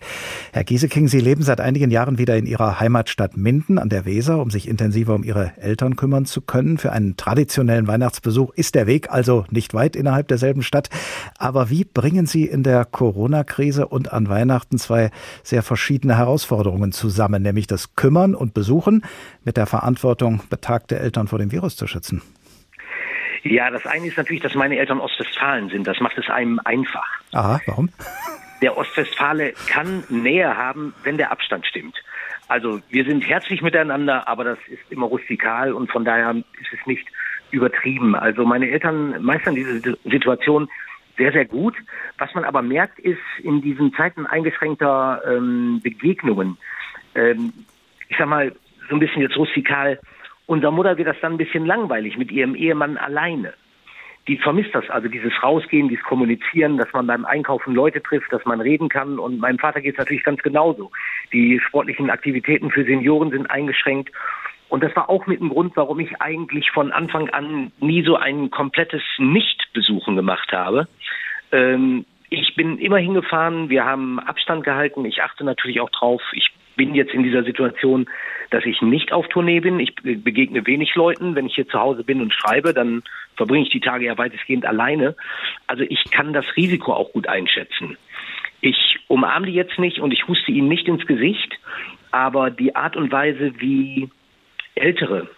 Herr 0.52 0.62
Gieseking, 0.62 1.08
Sie 1.08 1.20
leben 1.20 1.42
seit 1.42 1.60
einigen 1.60 1.90
Jahren 1.90 2.18
wieder 2.18 2.36
in 2.36 2.46
Ihrer 2.46 2.78
Heimatstadt 2.78 3.36
Minden 3.36 3.78
an 3.78 3.88
der 3.88 4.04
Weser, 4.04 4.40
um 4.40 4.50
sich 4.50 4.68
intensiver 4.68 5.14
um 5.14 5.24
Ihre 5.24 5.52
Eltern 5.56 5.96
kümmern 5.96 6.26
zu 6.26 6.42
können. 6.42 6.78
Für 6.78 6.92
einen 6.92 7.16
traditionellen 7.16 7.88
Weihnachtsbesuch 7.88 8.52
ist 8.54 8.76
der 8.76 8.86
Weg 8.86 9.10
also 9.10 9.46
nicht 9.50 9.63
nicht 9.64 9.74
weit 9.74 9.96
innerhalb 9.96 10.28
derselben 10.28 10.62
Stadt. 10.62 10.90
Aber 11.38 11.70
wie 11.70 11.84
bringen 11.84 12.26
Sie 12.26 12.44
in 12.44 12.62
der 12.62 12.84
Corona-Krise 12.84 13.86
und 13.86 14.12
an 14.12 14.28
Weihnachten 14.28 14.76
zwei 14.78 15.10
sehr 15.42 15.62
verschiedene 15.62 16.18
Herausforderungen 16.18 16.92
zusammen, 16.92 17.42
nämlich 17.42 17.66
das 17.66 17.96
Kümmern 17.96 18.34
und 18.34 18.52
Besuchen 18.52 19.04
mit 19.42 19.56
der 19.56 19.66
Verantwortung, 19.66 20.42
betagte 20.50 20.98
Eltern 20.98 21.28
vor 21.28 21.38
dem 21.38 21.50
Virus 21.50 21.76
zu 21.76 21.86
schützen? 21.86 22.20
Ja, 23.42 23.70
das 23.70 23.86
eine 23.86 24.06
ist 24.06 24.16
natürlich, 24.16 24.42
dass 24.42 24.54
meine 24.54 24.76
Eltern 24.76 25.00
Ostwestfalen 25.00 25.70
sind. 25.70 25.86
Das 25.86 26.00
macht 26.00 26.18
es 26.18 26.28
einem 26.28 26.60
einfach. 26.64 27.06
Aha, 27.32 27.60
warum? 27.66 27.88
Der 28.62 28.76
Ostwestfale 28.76 29.52
kann 29.68 30.04
Nähe 30.08 30.56
haben, 30.56 30.94
wenn 31.04 31.16
der 31.16 31.30
Abstand 31.32 31.66
stimmt. 31.66 31.96
Also 32.48 32.80
wir 32.90 33.04
sind 33.04 33.26
herzlich 33.26 33.62
miteinander, 33.62 34.28
aber 34.28 34.44
das 34.44 34.58
ist 34.68 34.80
immer 34.90 35.06
rustikal 35.06 35.72
und 35.72 35.90
von 35.90 36.04
daher 36.04 36.34
ist 36.60 36.72
es 36.72 36.86
nicht 36.86 37.06
übertrieben. 37.54 38.14
Also 38.14 38.44
meine 38.44 38.68
Eltern 38.68 39.22
meistern 39.22 39.54
diese 39.54 39.96
Situation 40.04 40.68
sehr, 41.16 41.32
sehr 41.32 41.44
gut. 41.44 41.76
Was 42.18 42.34
man 42.34 42.44
aber 42.44 42.62
merkt, 42.62 42.98
ist 42.98 43.20
in 43.42 43.62
diesen 43.62 43.94
Zeiten 43.94 44.26
eingeschränkter 44.26 45.22
ähm, 45.26 45.80
Begegnungen, 45.82 46.58
ähm, 47.14 47.52
ich 48.08 48.16
sag 48.18 48.28
mal, 48.28 48.54
so 48.88 48.96
ein 48.96 49.00
bisschen 49.00 49.22
jetzt 49.22 49.36
rustikal, 49.36 49.98
unser 50.46 50.70
Mutter 50.70 50.98
wird 50.98 51.08
das 51.08 51.16
dann 51.22 51.34
ein 51.34 51.38
bisschen 51.38 51.64
langweilig 51.64 52.18
mit 52.18 52.30
ihrem 52.30 52.54
Ehemann 52.54 52.98
alleine. 52.98 53.54
Die 54.26 54.38
vermisst 54.38 54.74
das, 54.74 54.88
also 54.88 55.08
dieses 55.08 55.32
Rausgehen, 55.42 55.88
dieses 55.88 56.04
Kommunizieren, 56.04 56.78
dass 56.78 56.92
man 56.92 57.06
beim 57.06 57.24
Einkaufen 57.24 57.74
Leute 57.74 58.02
trifft, 58.02 58.32
dass 58.32 58.44
man 58.46 58.60
reden 58.60 58.88
kann. 58.88 59.18
Und 59.18 59.38
meinem 59.38 59.58
Vater 59.58 59.80
geht 59.80 59.94
es 59.94 59.98
natürlich 59.98 60.24
ganz 60.24 60.42
genauso. 60.42 60.90
Die 61.32 61.60
sportlichen 61.60 62.10
Aktivitäten 62.10 62.70
für 62.70 62.84
Senioren 62.84 63.30
sind 63.30 63.50
eingeschränkt. 63.50 64.10
Und 64.68 64.82
das 64.82 64.94
war 64.96 65.08
auch 65.08 65.26
mit 65.26 65.40
dem 65.40 65.50
Grund, 65.50 65.76
warum 65.76 66.00
ich 66.00 66.20
eigentlich 66.20 66.70
von 66.70 66.90
Anfang 66.90 67.28
an 67.30 67.70
nie 67.80 68.02
so 68.02 68.16
ein 68.16 68.50
komplettes 68.50 69.02
Nichtbesuchen 69.18 70.16
gemacht 70.16 70.52
habe. 70.52 70.88
Ähm, 71.52 72.04
ich 72.30 72.56
bin 72.56 72.78
immer 72.78 72.98
hingefahren, 72.98 73.68
wir 73.68 73.84
haben 73.84 74.18
Abstand 74.18 74.64
gehalten, 74.64 75.04
ich 75.04 75.22
achte 75.22 75.44
natürlich 75.44 75.80
auch 75.80 75.90
drauf. 75.90 76.22
Ich 76.32 76.50
bin 76.76 76.94
jetzt 76.94 77.14
in 77.14 77.22
dieser 77.22 77.44
Situation, 77.44 78.06
dass 78.50 78.64
ich 78.64 78.82
nicht 78.82 79.12
auf 79.12 79.28
Tournee 79.28 79.60
bin. 79.60 79.78
Ich 79.78 79.94
begegne 79.94 80.66
wenig 80.66 80.94
Leuten. 80.94 81.34
Wenn 81.34 81.46
ich 81.46 81.54
hier 81.54 81.68
zu 81.68 81.78
Hause 81.78 82.04
bin 82.04 82.20
und 82.20 82.32
schreibe, 82.32 82.74
dann 82.74 83.02
verbringe 83.36 83.64
ich 83.64 83.70
die 83.70 83.80
Tage 83.80 84.06
ja 84.06 84.18
weitestgehend 84.18 84.66
alleine. 84.66 85.14
Also 85.66 85.84
ich 85.84 86.02
kann 86.10 86.32
das 86.32 86.44
Risiko 86.56 86.92
auch 86.92 87.12
gut 87.12 87.28
einschätzen. 87.28 87.96
Ich 88.60 88.98
umarme 89.08 89.46
die 89.46 89.52
jetzt 89.52 89.78
nicht 89.78 90.00
und 90.00 90.12
ich 90.12 90.26
huste 90.26 90.50
ihnen 90.50 90.68
nicht 90.68 90.88
ins 90.88 91.06
Gesicht, 91.06 91.52
aber 92.10 92.50
die 92.50 92.74
Art 92.74 92.96
und 92.96 93.12
Weise, 93.12 93.52
wie 93.58 94.08
Ältere, 94.74 95.28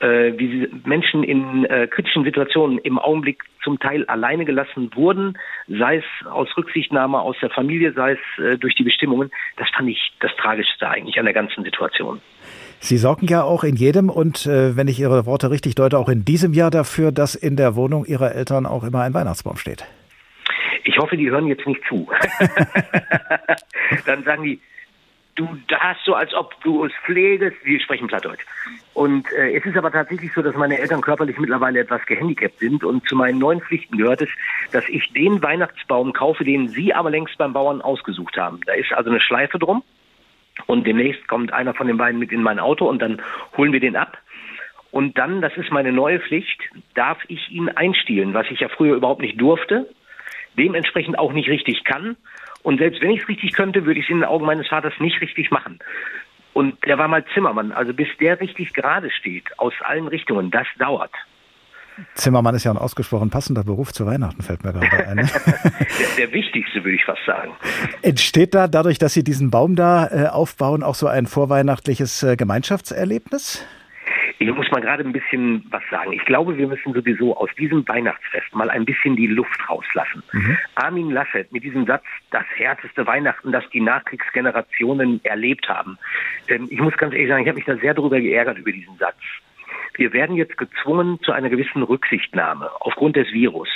äh, 0.00 0.32
wie 0.36 0.68
Menschen 0.84 1.22
in 1.22 1.64
äh, 1.64 1.86
kritischen 1.86 2.24
Situationen 2.24 2.78
im 2.78 2.98
Augenblick 2.98 3.42
zum 3.62 3.78
Teil 3.78 4.04
alleine 4.06 4.44
gelassen 4.44 4.90
wurden, 4.94 5.38
sei 5.68 5.96
es 5.96 6.26
aus 6.26 6.48
Rücksichtnahme 6.56 7.18
aus 7.20 7.36
der 7.40 7.50
Familie, 7.50 7.92
sei 7.92 8.12
es 8.12 8.44
äh, 8.44 8.58
durch 8.58 8.74
die 8.74 8.84
Bestimmungen, 8.84 9.30
das 9.56 9.68
fand 9.74 9.88
ich 9.88 10.12
das 10.20 10.34
Tragischste 10.36 10.88
eigentlich 10.88 11.18
an 11.18 11.24
der 11.24 11.34
ganzen 11.34 11.64
Situation. 11.64 12.20
Sie 12.80 12.98
sorgen 12.98 13.26
ja 13.26 13.42
auch 13.42 13.64
in 13.64 13.76
jedem 13.76 14.10
und 14.10 14.44
äh, 14.46 14.76
wenn 14.76 14.88
ich 14.88 15.00
Ihre 15.00 15.24
Worte 15.24 15.50
richtig 15.50 15.74
deute, 15.74 15.98
auch 15.98 16.10
in 16.10 16.24
diesem 16.24 16.52
Jahr 16.52 16.70
dafür, 16.70 17.12
dass 17.12 17.34
in 17.34 17.56
der 17.56 17.76
Wohnung 17.76 18.04
Ihrer 18.04 18.34
Eltern 18.34 18.66
auch 18.66 18.84
immer 18.84 19.00
ein 19.02 19.14
Weihnachtsbaum 19.14 19.56
steht. 19.56 19.86
Ich 20.84 20.98
hoffe, 20.98 21.16
die 21.16 21.30
hören 21.30 21.46
jetzt 21.46 21.66
nicht 21.66 21.80
zu. 21.88 22.06
Dann 24.06 24.22
sagen 24.24 24.44
die, 24.44 24.60
du 25.34 25.58
darfst 25.68 26.04
so, 26.04 26.14
als 26.14 26.32
ob 26.34 26.60
du 26.62 26.84
es 26.84 26.92
pflegest. 27.04 27.56
Wir 27.64 27.80
sprechen 27.80 28.06
Plattdeutsch. 28.06 28.44
Und 28.92 29.30
äh, 29.32 29.56
es 29.56 29.64
ist 29.64 29.76
aber 29.76 29.90
tatsächlich 29.90 30.32
so, 30.32 30.42
dass 30.42 30.54
meine 30.54 30.78
Eltern 30.78 31.00
körperlich 31.00 31.38
mittlerweile 31.38 31.80
etwas 31.80 32.04
gehandicapt 32.06 32.58
sind. 32.58 32.84
Und 32.84 33.06
zu 33.08 33.16
meinen 33.16 33.38
neuen 33.38 33.60
Pflichten 33.60 33.98
gehört 33.98 34.22
es, 34.22 34.28
dass 34.72 34.88
ich 34.88 35.12
den 35.12 35.42
Weihnachtsbaum 35.42 36.12
kaufe, 36.12 36.44
den 36.44 36.68
sie 36.68 36.94
aber 36.94 37.10
längst 37.10 37.36
beim 37.38 37.52
Bauern 37.52 37.82
ausgesucht 37.82 38.36
haben. 38.36 38.60
Da 38.66 38.74
ist 38.74 38.92
also 38.92 39.10
eine 39.10 39.20
Schleife 39.20 39.58
drum. 39.58 39.82
Und 40.66 40.86
demnächst 40.86 41.26
kommt 41.26 41.52
einer 41.52 41.74
von 41.74 41.88
den 41.88 41.96
beiden 41.96 42.20
mit 42.20 42.30
in 42.30 42.42
mein 42.42 42.60
Auto 42.60 42.88
und 42.88 43.00
dann 43.02 43.20
holen 43.56 43.72
wir 43.72 43.80
den 43.80 43.96
ab. 43.96 44.18
Und 44.92 45.18
dann, 45.18 45.40
das 45.40 45.56
ist 45.56 45.72
meine 45.72 45.90
neue 45.90 46.20
Pflicht, 46.20 46.60
darf 46.94 47.18
ich 47.26 47.50
ihn 47.50 47.68
einstielen, 47.68 48.32
was 48.34 48.46
ich 48.50 48.60
ja 48.60 48.68
früher 48.68 48.94
überhaupt 48.94 49.20
nicht 49.20 49.40
durfte, 49.40 49.88
dementsprechend 50.56 51.18
auch 51.18 51.32
nicht 51.32 51.48
richtig 51.48 51.82
kann 51.82 52.16
und 52.64 52.78
selbst 52.78 53.00
wenn 53.02 53.10
ich 53.10 53.22
es 53.22 53.28
richtig 53.28 53.52
könnte, 53.52 53.84
würde 53.84 54.00
ich 54.00 54.06
es 54.06 54.10
in 54.10 54.20
den 54.20 54.24
Augen 54.24 54.46
meines 54.46 54.66
Vaters 54.66 54.94
nicht 54.98 55.20
richtig 55.20 55.50
machen. 55.50 55.78
Und 56.54 56.82
der 56.86 56.96
war 56.96 57.08
mal 57.08 57.24
Zimmermann. 57.34 57.72
Also 57.72 57.92
bis 57.92 58.08
der 58.18 58.40
richtig 58.40 58.72
gerade 58.72 59.10
steht, 59.10 59.46
aus 59.58 59.74
allen 59.82 60.08
Richtungen, 60.08 60.50
das 60.50 60.66
dauert. 60.78 61.12
Zimmermann 62.14 62.54
ist 62.54 62.64
ja 62.64 62.70
ein 62.70 62.78
ausgesprochen 62.78 63.28
passender 63.28 63.64
Beruf 63.64 63.92
zu 63.92 64.06
Weihnachten, 64.06 64.42
fällt 64.42 64.64
mir 64.64 64.72
gerade 64.72 65.06
ein. 65.06 65.16
der, 65.18 66.26
der, 66.26 66.32
wichtigste, 66.32 66.82
würde 66.82 66.96
ich 66.96 67.04
fast 67.04 67.24
sagen. 67.26 67.52
Entsteht 68.02 68.54
da 68.54 68.66
dadurch, 68.66 68.98
dass 68.98 69.12
Sie 69.12 69.22
diesen 69.22 69.50
Baum 69.50 69.76
da 69.76 70.08
äh, 70.08 70.26
aufbauen, 70.28 70.82
auch 70.82 70.94
so 70.94 71.06
ein 71.06 71.26
vorweihnachtliches 71.26 72.22
äh, 72.22 72.36
Gemeinschaftserlebnis? 72.36 73.64
Ich 74.38 74.52
muss 74.52 74.70
mal 74.70 74.80
gerade 74.80 75.04
ein 75.04 75.12
bisschen 75.12 75.64
was 75.70 75.82
sagen. 75.90 76.12
Ich 76.12 76.24
glaube, 76.24 76.58
wir 76.58 76.66
müssen 76.66 76.92
sowieso 76.92 77.36
aus 77.36 77.50
diesem 77.56 77.86
Weihnachtsfest 77.86 78.54
mal 78.54 78.68
ein 78.68 78.84
bisschen 78.84 79.16
die 79.16 79.28
Luft 79.28 79.58
rauslassen. 79.68 80.22
Mhm. 80.32 80.58
Armin 80.74 81.10
Laschet 81.10 81.50
mit 81.52 81.62
diesem 81.62 81.86
Satz, 81.86 82.04
das 82.30 82.44
härteste 82.56 83.06
Weihnachten, 83.06 83.52
das 83.52 83.64
die 83.70 83.80
Nachkriegsgenerationen 83.80 85.24
erlebt 85.24 85.68
haben. 85.68 85.98
Ähm, 86.48 86.66
ich 86.70 86.80
muss 86.80 86.96
ganz 86.96 87.14
ehrlich 87.14 87.28
sagen, 87.28 87.42
ich 87.42 87.48
habe 87.48 87.56
mich 87.56 87.66
da 87.66 87.76
sehr 87.76 87.94
darüber 87.94 88.20
geärgert 88.20 88.58
über 88.58 88.72
diesen 88.72 88.96
Satz. 88.98 89.16
Wir 89.94 90.12
werden 90.12 90.36
jetzt 90.36 90.56
gezwungen 90.56 91.20
zu 91.22 91.32
einer 91.32 91.48
gewissen 91.48 91.82
Rücksichtnahme 91.82 92.70
aufgrund 92.80 93.16
des 93.16 93.32
Virus. 93.32 93.68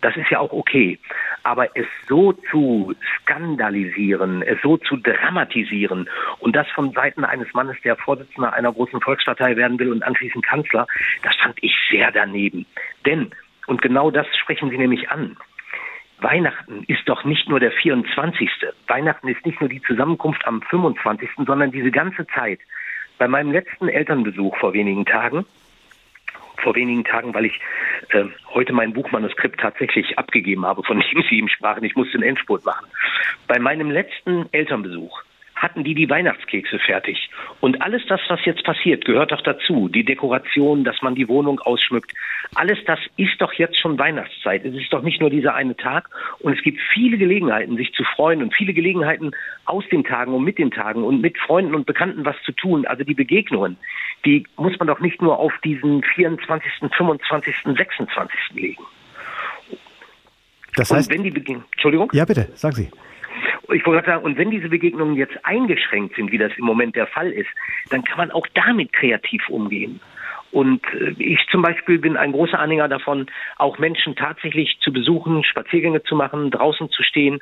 Das 0.00 0.16
ist 0.16 0.30
ja 0.30 0.38
auch 0.38 0.52
okay. 0.52 0.98
Aber 1.42 1.76
es 1.76 1.86
so 2.08 2.32
zu 2.50 2.94
skandalisieren, 3.22 4.42
es 4.42 4.60
so 4.62 4.76
zu 4.76 4.96
dramatisieren 4.96 6.08
und 6.38 6.54
das 6.54 6.68
von 6.68 6.92
Seiten 6.92 7.24
eines 7.24 7.52
Mannes, 7.54 7.76
der 7.84 7.96
Vorsitzender 7.96 8.52
einer 8.52 8.72
großen 8.72 9.00
Volkspartei 9.00 9.56
werden 9.56 9.78
will 9.78 9.90
und 9.90 10.02
anschließend 10.02 10.44
Kanzler, 10.44 10.86
das 11.22 11.34
fand 11.36 11.56
ich 11.62 11.74
sehr 11.90 12.12
daneben. 12.12 12.66
Denn, 13.06 13.30
und 13.66 13.82
genau 13.82 14.10
das 14.10 14.26
sprechen 14.36 14.70
Sie 14.70 14.78
nämlich 14.78 15.10
an, 15.10 15.36
Weihnachten 16.20 16.84
ist 16.88 17.08
doch 17.08 17.24
nicht 17.24 17.48
nur 17.48 17.60
der 17.60 17.70
24. 17.70 18.50
Weihnachten 18.88 19.28
ist 19.28 19.44
nicht 19.46 19.60
nur 19.60 19.68
die 19.68 19.82
Zusammenkunft 19.82 20.44
am 20.46 20.62
25., 20.62 21.30
sondern 21.46 21.70
diese 21.70 21.90
ganze 21.90 22.26
Zeit. 22.26 22.60
Bei 23.18 23.28
meinem 23.28 23.52
letzten 23.52 23.88
Elternbesuch 23.88 24.56
vor 24.58 24.72
wenigen 24.72 25.04
Tagen, 25.04 25.44
vor 26.62 26.74
wenigen 26.74 27.04
Tagen, 27.04 27.34
weil 27.34 27.46
ich 27.46 27.60
äh, 28.10 28.24
heute 28.54 28.72
mein 28.72 28.92
Buchmanuskript 28.92 29.60
tatsächlich 29.60 30.18
abgegeben 30.18 30.66
habe, 30.66 30.82
von 30.82 31.00
dem 31.00 31.22
Sie 31.30 31.38
ihm 31.38 31.48
sprachen, 31.48 31.84
ich 31.84 31.96
musste 31.96 32.18
den 32.18 32.28
Endspurt 32.28 32.64
machen. 32.64 32.86
Bei 33.46 33.58
meinem 33.58 33.90
letzten 33.90 34.46
Elternbesuch 34.52 35.22
hatten 35.58 35.84
die 35.84 35.94
die 35.94 36.08
Weihnachtskekse 36.08 36.78
fertig. 36.78 37.30
Und 37.60 37.82
alles 37.82 38.02
das, 38.08 38.20
was 38.28 38.44
jetzt 38.44 38.64
passiert, 38.64 39.04
gehört 39.04 39.32
doch 39.32 39.42
dazu. 39.42 39.88
Die 39.88 40.04
Dekoration, 40.04 40.84
dass 40.84 41.02
man 41.02 41.14
die 41.14 41.28
Wohnung 41.28 41.60
ausschmückt. 41.60 42.12
Alles 42.54 42.78
das 42.86 43.00
ist 43.16 43.40
doch 43.40 43.52
jetzt 43.54 43.78
schon 43.78 43.98
Weihnachtszeit. 43.98 44.64
Es 44.64 44.74
ist 44.74 44.92
doch 44.92 45.02
nicht 45.02 45.20
nur 45.20 45.30
dieser 45.30 45.54
eine 45.54 45.76
Tag. 45.76 46.08
Und 46.38 46.56
es 46.56 46.62
gibt 46.62 46.80
viele 46.92 47.18
Gelegenheiten, 47.18 47.76
sich 47.76 47.92
zu 47.92 48.04
freuen 48.04 48.42
und 48.42 48.54
viele 48.54 48.72
Gelegenheiten 48.72 49.32
aus 49.64 49.84
den 49.90 50.04
Tagen 50.04 50.32
und 50.32 50.44
mit 50.44 50.58
den 50.58 50.70
Tagen 50.70 51.02
und 51.02 51.20
mit 51.20 51.36
Freunden 51.38 51.74
und 51.74 51.86
Bekannten 51.86 52.24
was 52.24 52.36
zu 52.44 52.52
tun. 52.52 52.86
Also 52.86 53.04
die 53.04 53.14
Begegnungen, 53.14 53.76
die 54.24 54.46
muss 54.56 54.78
man 54.78 54.86
doch 54.86 55.00
nicht 55.00 55.20
nur 55.20 55.38
auf 55.38 55.52
diesen 55.64 56.02
24., 56.02 56.90
25., 56.96 57.54
26. 57.76 58.38
legen. 58.54 58.82
Das 60.76 60.90
heißt, 60.92 61.10
und 61.10 61.16
wenn 61.16 61.24
die 61.24 61.30
Beginn 61.30 61.64
Entschuldigung? 61.72 62.10
Ja, 62.12 62.24
bitte, 62.24 62.48
sagen 62.54 62.76
Sie. 62.76 62.88
Ich 63.72 63.84
wollte 63.84 64.06
sagen, 64.06 64.24
und 64.24 64.38
wenn 64.38 64.50
diese 64.50 64.68
Begegnungen 64.68 65.16
jetzt 65.16 65.44
eingeschränkt 65.44 66.16
sind, 66.16 66.32
wie 66.32 66.38
das 66.38 66.52
im 66.56 66.64
Moment 66.64 66.96
der 66.96 67.06
Fall 67.06 67.30
ist, 67.30 67.48
dann 67.90 68.02
kann 68.02 68.18
man 68.18 68.30
auch 68.30 68.46
damit 68.54 68.92
kreativ 68.92 69.48
umgehen. 69.48 70.00
Und 70.50 70.82
äh, 70.94 71.14
ich 71.18 71.40
zum 71.50 71.62
Beispiel 71.62 71.98
bin 71.98 72.16
ein 72.16 72.32
großer 72.32 72.58
Anhänger 72.58 72.88
davon, 72.88 73.26
auch 73.56 73.78
Menschen 73.78 74.16
tatsächlich 74.16 74.78
zu 74.80 74.92
besuchen, 74.92 75.44
Spaziergänge 75.44 76.02
zu 76.02 76.16
machen, 76.16 76.50
draußen 76.50 76.90
zu 76.90 77.02
stehen, 77.02 77.40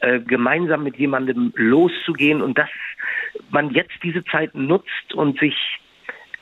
äh, 0.00 0.18
gemeinsam 0.20 0.82
mit 0.82 0.96
jemandem 0.96 1.52
loszugehen 1.54 2.42
und 2.42 2.58
dass 2.58 2.70
man 3.50 3.70
jetzt 3.70 4.02
diese 4.02 4.24
Zeit 4.24 4.54
nutzt 4.54 5.14
und 5.14 5.38
sich 5.38 5.54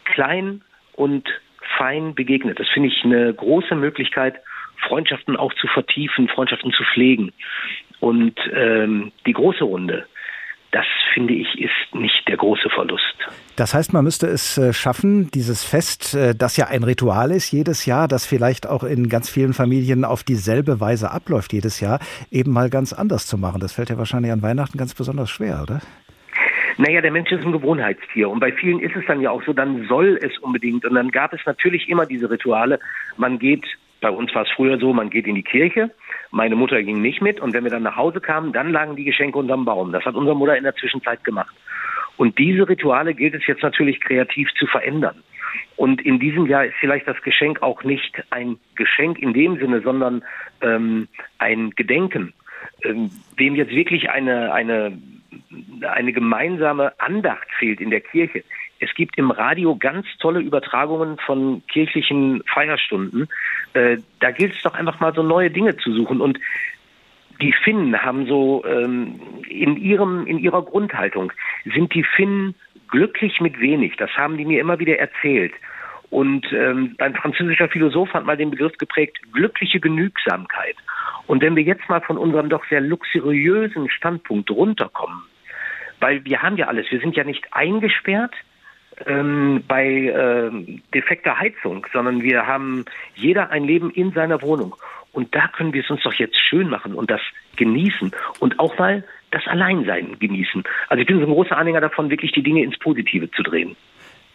klein 0.04 0.62
und 0.94 1.28
fein 1.76 2.14
begegnet. 2.14 2.58
Das 2.58 2.68
finde 2.68 2.88
ich 2.88 3.04
eine 3.04 3.34
große 3.34 3.74
Möglichkeit, 3.74 4.40
Freundschaften 4.86 5.36
auch 5.36 5.52
zu 5.54 5.66
vertiefen, 5.66 6.28
Freundschaften 6.28 6.72
zu 6.72 6.84
pflegen. 6.84 7.32
Und 8.00 8.34
ähm, 8.54 9.12
die 9.26 9.32
große 9.32 9.64
Runde, 9.64 10.06
das 10.72 10.84
finde 11.14 11.34
ich, 11.34 11.58
ist 11.58 11.94
nicht 11.94 12.28
der 12.28 12.36
große 12.36 12.68
Verlust. 12.68 13.16
Das 13.56 13.72
heißt, 13.72 13.92
man 13.92 14.04
müsste 14.04 14.26
es 14.26 14.58
äh, 14.58 14.72
schaffen, 14.72 15.30
dieses 15.30 15.64
Fest, 15.64 16.14
äh, 16.14 16.34
das 16.34 16.56
ja 16.58 16.66
ein 16.66 16.82
Ritual 16.82 17.30
ist 17.30 17.50
jedes 17.50 17.86
Jahr, 17.86 18.08
das 18.08 18.26
vielleicht 18.26 18.66
auch 18.66 18.84
in 18.84 19.08
ganz 19.08 19.30
vielen 19.30 19.54
Familien 19.54 20.04
auf 20.04 20.24
dieselbe 20.24 20.80
Weise 20.80 21.10
abläuft 21.10 21.52
jedes 21.52 21.80
Jahr, 21.80 22.00
eben 22.30 22.52
mal 22.52 22.68
ganz 22.68 22.92
anders 22.92 23.26
zu 23.26 23.38
machen. 23.38 23.60
Das 23.60 23.72
fällt 23.72 23.88
ja 23.88 23.96
wahrscheinlich 23.96 24.32
an 24.32 24.42
Weihnachten 24.42 24.76
ganz 24.76 24.94
besonders 24.94 25.30
schwer, 25.30 25.60
oder? 25.62 25.80
Naja, 26.78 27.00
der 27.00 27.10
Mensch 27.10 27.32
ist 27.32 27.44
ein 27.44 27.52
Gewohnheitstier 27.52 28.28
und 28.28 28.40
bei 28.40 28.52
vielen 28.52 28.80
ist 28.80 28.94
es 28.94 29.04
dann 29.06 29.22
ja 29.22 29.30
auch 29.30 29.42
so, 29.44 29.54
dann 29.54 29.86
soll 29.88 30.18
es 30.20 30.36
unbedingt. 30.38 30.84
Und 30.84 30.94
dann 30.94 31.10
gab 31.10 31.32
es 31.32 31.40
natürlich 31.46 31.88
immer 31.88 32.04
diese 32.04 32.28
Rituale. 32.28 32.78
Man 33.16 33.38
geht, 33.38 33.64
bei 34.00 34.10
uns 34.10 34.34
war 34.34 34.42
es 34.42 34.50
früher 34.50 34.78
so, 34.78 34.92
man 34.92 35.10
geht 35.10 35.26
in 35.26 35.34
die 35.34 35.42
Kirche, 35.42 35.90
meine 36.30 36.56
Mutter 36.56 36.82
ging 36.82 37.00
nicht 37.00 37.22
mit 37.22 37.40
und 37.40 37.54
wenn 37.54 37.64
wir 37.64 37.70
dann 37.70 37.82
nach 37.82 37.96
Hause 37.96 38.20
kamen, 38.20 38.52
dann 38.52 38.70
lagen 38.70 38.96
die 38.96 39.04
Geschenke 39.04 39.38
unterm 39.38 39.64
Baum. 39.64 39.92
Das 39.92 40.04
hat 40.04 40.14
unsere 40.14 40.36
Mutter 40.36 40.56
in 40.56 40.64
der 40.64 40.74
Zwischenzeit 40.74 41.24
gemacht. 41.24 41.54
Und 42.16 42.38
diese 42.38 42.68
Rituale 42.68 43.14
gilt 43.14 43.34
es 43.34 43.46
jetzt 43.46 43.62
natürlich 43.62 44.00
kreativ 44.00 44.48
zu 44.58 44.66
verändern. 44.66 45.22
Und 45.76 46.00
in 46.02 46.18
diesem 46.18 46.46
Jahr 46.46 46.64
ist 46.64 46.76
vielleicht 46.80 47.06
das 47.06 47.20
Geschenk 47.22 47.62
auch 47.62 47.84
nicht 47.84 48.22
ein 48.30 48.58
Geschenk 48.74 49.18
in 49.18 49.32
dem 49.32 49.58
Sinne, 49.58 49.80
sondern 49.82 50.24
ähm, 50.62 51.08
ein 51.38 51.70
Gedenken. 51.70 52.32
Ähm, 52.82 53.10
wem 53.36 53.54
jetzt 53.54 53.72
wirklich 53.72 54.10
eine, 54.10 54.52
eine, 54.52 54.98
eine 55.82 56.12
gemeinsame 56.12 56.98
Andacht 56.98 57.48
fehlt 57.58 57.80
in 57.80 57.90
der 57.90 58.00
Kirche, 58.00 58.44
es 58.78 58.92
gibt 58.94 59.16
im 59.18 59.30
Radio 59.30 59.76
ganz 59.76 60.06
tolle 60.18 60.40
Übertragungen 60.40 61.18
von 61.18 61.62
kirchlichen 61.66 62.42
Feierstunden. 62.46 63.28
Äh, 63.72 63.98
da 64.20 64.30
gilt 64.30 64.54
es 64.54 64.62
doch 64.62 64.74
einfach 64.74 65.00
mal 65.00 65.14
so 65.14 65.22
neue 65.22 65.50
Dinge 65.50 65.76
zu 65.76 65.92
suchen. 65.92 66.20
Und 66.20 66.38
die 67.40 67.52
Finnen 67.52 68.02
haben 68.02 68.26
so 68.26 68.64
ähm, 68.66 69.20
in 69.48 69.76
ihrem 69.76 70.26
in 70.26 70.38
ihrer 70.38 70.62
Grundhaltung 70.62 71.32
sind 71.64 71.94
die 71.94 72.04
Finnen 72.04 72.54
glücklich 72.88 73.40
mit 73.40 73.58
wenig. 73.60 73.96
Das 73.96 74.10
haben 74.16 74.36
die 74.36 74.44
mir 74.44 74.60
immer 74.60 74.78
wieder 74.78 74.98
erzählt. 74.98 75.52
Und 76.10 76.46
ähm, 76.52 76.94
ein 76.98 77.14
französischer 77.14 77.68
Philosoph 77.68 78.12
hat 78.14 78.24
mal 78.24 78.36
den 78.36 78.50
Begriff 78.50 78.76
geprägt, 78.78 79.18
glückliche 79.32 79.80
Genügsamkeit. 79.80 80.76
Und 81.26 81.42
wenn 81.42 81.56
wir 81.56 81.64
jetzt 81.64 81.88
mal 81.88 82.00
von 82.00 82.16
unserem 82.16 82.48
doch 82.48 82.64
sehr 82.68 82.80
luxuriösen 82.80 83.90
Standpunkt 83.90 84.50
runterkommen, 84.50 85.22
weil 85.98 86.24
wir 86.24 86.42
haben 86.42 86.56
ja 86.56 86.68
alles, 86.68 86.86
wir 86.90 87.00
sind 87.00 87.16
ja 87.16 87.24
nicht 87.24 87.44
eingesperrt, 87.52 88.32
ähm, 89.06 89.62
bei 89.68 89.86
äh, 89.86 90.50
defekter 90.94 91.38
Heizung, 91.38 91.86
sondern 91.92 92.22
wir 92.22 92.46
haben 92.46 92.84
jeder 93.14 93.50
ein 93.50 93.64
Leben 93.64 93.90
in 93.90 94.12
seiner 94.12 94.40
Wohnung. 94.42 94.76
Und 95.12 95.34
da 95.34 95.48
können 95.48 95.72
wir 95.72 95.82
es 95.82 95.90
uns 95.90 96.02
doch 96.02 96.12
jetzt 96.14 96.38
schön 96.38 96.68
machen 96.68 96.94
und 96.94 97.10
das 97.10 97.20
genießen 97.56 98.12
und 98.38 98.58
auch 98.60 98.78
mal 98.78 99.02
das 99.30 99.46
Alleinsein 99.46 100.18
genießen. 100.18 100.62
Also 100.88 101.00
ich 101.00 101.06
bin 101.06 101.18
so 101.18 101.26
ein 101.26 101.32
großer 101.32 101.56
Anhänger 101.56 101.80
davon, 101.80 102.10
wirklich 102.10 102.32
die 102.32 102.42
Dinge 102.42 102.62
ins 102.62 102.78
Positive 102.78 103.30
zu 103.30 103.42
drehen. 103.42 103.76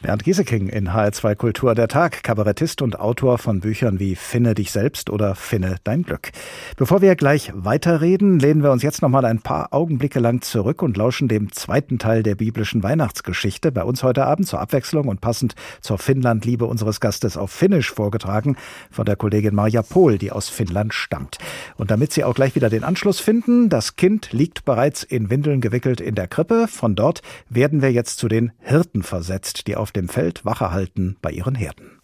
Bernd 0.01 0.23
Gieseking 0.23 0.67
in 0.67 0.89
HR2 0.89 1.35
Kultur 1.35 1.75
der 1.75 1.87
Tag, 1.87 2.23
Kabarettist 2.23 2.81
und 2.81 2.99
Autor 2.99 3.37
von 3.37 3.59
Büchern 3.59 3.99
wie 3.99 4.15
Finne 4.15 4.55
dich 4.55 4.71
selbst 4.71 5.11
oder 5.11 5.35
Finne 5.35 5.75
dein 5.83 6.01
Glück. 6.01 6.31
Bevor 6.75 7.03
wir 7.03 7.15
gleich 7.15 7.51
weiterreden, 7.53 8.39
lehnen 8.39 8.63
wir 8.63 8.71
uns 8.71 8.81
jetzt 8.81 9.03
noch 9.03 9.09
mal 9.09 9.25
ein 9.25 9.41
paar 9.41 9.73
Augenblicke 9.73 10.19
lang 10.19 10.41
zurück 10.41 10.81
und 10.81 10.97
lauschen 10.97 11.27
dem 11.27 11.51
zweiten 11.51 11.99
Teil 11.99 12.23
der 12.23 12.33
biblischen 12.33 12.81
Weihnachtsgeschichte. 12.81 13.71
Bei 13.71 13.83
uns 13.83 14.01
heute 14.01 14.25
Abend 14.25 14.47
zur 14.47 14.59
Abwechslung 14.59 15.07
und 15.07 15.21
passend 15.21 15.53
zur 15.81 15.99
Finnlandliebe 15.99 16.65
unseres 16.65 16.99
Gastes 16.99 17.37
auf 17.37 17.51
Finnisch 17.51 17.91
vorgetragen 17.91 18.57
von 18.89 19.05
der 19.05 19.15
Kollegin 19.15 19.53
Marja 19.53 19.83
Pohl, 19.83 20.17
die 20.17 20.31
aus 20.31 20.49
Finnland 20.49 20.95
stammt. 20.95 21.37
Und 21.77 21.91
damit 21.91 22.11
Sie 22.11 22.23
auch 22.23 22.33
gleich 22.33 22.55
wieder 22.55 22.71
den 22.71 22.83
Anschluss 22.83 23.19
finden, 23.19 23.69
das 23.69 23.97
Kind 23.97 24.31
liegt 24.31 24.65
bereits 24.65 25.03
in 25.03 25.29
Windeln 25.29 25.61
gewickelt 25.61 26.01
in 26.01 26.15
der 26.15 26.27
Krippe. 26.27 26.67
Von 26.67 26.95
dort 26.95 27.21
werden 27.49 27.83
wir 27.83 27.91
jetzt 27.91 28.17
zu 28.17 28.27
den 28.27 28.51
Hirten 28.61 29.03
versetzt, 29.03 29.67
die 29.67 29.75
auf 29.75 29.90
dem 29.95 30.07
Feld 30.07 30.31
Wache 30.45 30.65
halten 30.65 31.15
bei 31.21 31.31
ihren 31.31 31.55
Herden. 31.55 32.01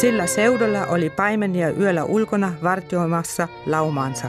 Sillä 0.00 0.26
seudulla 0.26 0.86
oli 0.86 1.10
paimenia 1.10 1.70
yöllä 1.70 2.04
ulkona 2.04 2.52
vartioimassa 2.62 3.48
laumaansa. 3.66 4.28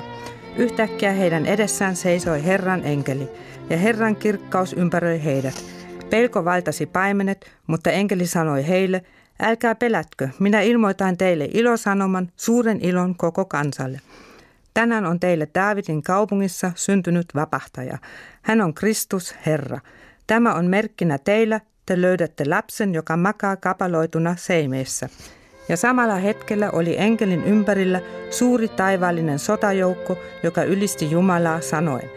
Yhtäkkiä 0.58 1.12
heidän 1.12 1.46
edessään 1.46 1.96
seisoi 1.96 2.46
Herran 2.46 2.82
enkeli, 2.84 3.30
ja 3.70 3.78
Herran 3.78 4.16
kirkkaus 4.16 4.74
ympäröi 4.74 5.24
heidät. 5.24 5.64
Pelko 6.10 6.46
valtasi 6.46 6.86
paimenet, 6.86 7.52
mutta 7.68 7.92
enkeli 7.92 8.28
sanoi 8.28 8.68
heille, 8.68 9.02
älkää 9.42 9.76
pelätkö, 9.76 10.30
minä 10.40 10.62
ilmoitan 10.62 11.18
teille 11.18 11.50
ilosanoman, 11.54 12.32
suuren 12.36 12.80
ilon 12.82 13.16
koko 13.16 13.46
kansalle. 13.46 14.02
Tänään 14.76 15.06
on 15.06 15.20
teille 15.20 15.48
Daavidin 15.56 16.04
kaupungissa 16.04 16.72
syntynyt 16.76 17.26
vapahtaja. 17.36 17.98
Hän 18.42 18.62
on 18.62 18.74
Kristus 18.74 19.36
Herra. 19.46 19.80
Tämä 20.28 20.54
on 20.54 20.66
merkkinä 20.66 21.18
teillä, 21.18 21.62
te 21.86 22.02
löydätte 22.02 22.50
lapsen, 22.50 22.94
joka 22.94 23.18
makaa 23.18 23.56
kapaloituna 23.56 24.36
seimeessä. 24.36 25.10
Ja 25.70 25.78
samalla 25.78 26.16
hetkellä 26.16 26.72
oli 26.72 26.96
enkelin 26.98 27.44
ympärillä 27.44 28.02
suuri 28.30 28.68
taivaallinen 28.68 29.40
sotajoukko, 29.40 30.18
joka 30.44 30.64
ylisti 30.64 31.12
Jumalaa 31.12 31.62
sanoen, 31.62 32.10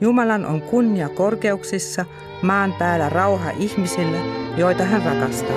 Jumalan 0.00 0.46
on 0.46 0.62
kunnia 0.62 1.08
korkeuksissa, 1.08 2.04
maan 2.42 2.72
päällä 2.78 3.08
rauha 3.08 3.50
ihmisille, 3.50 4.18
joita 4.56 4.84
hän 4.84 5.02
rakastaa. 5.02 5.56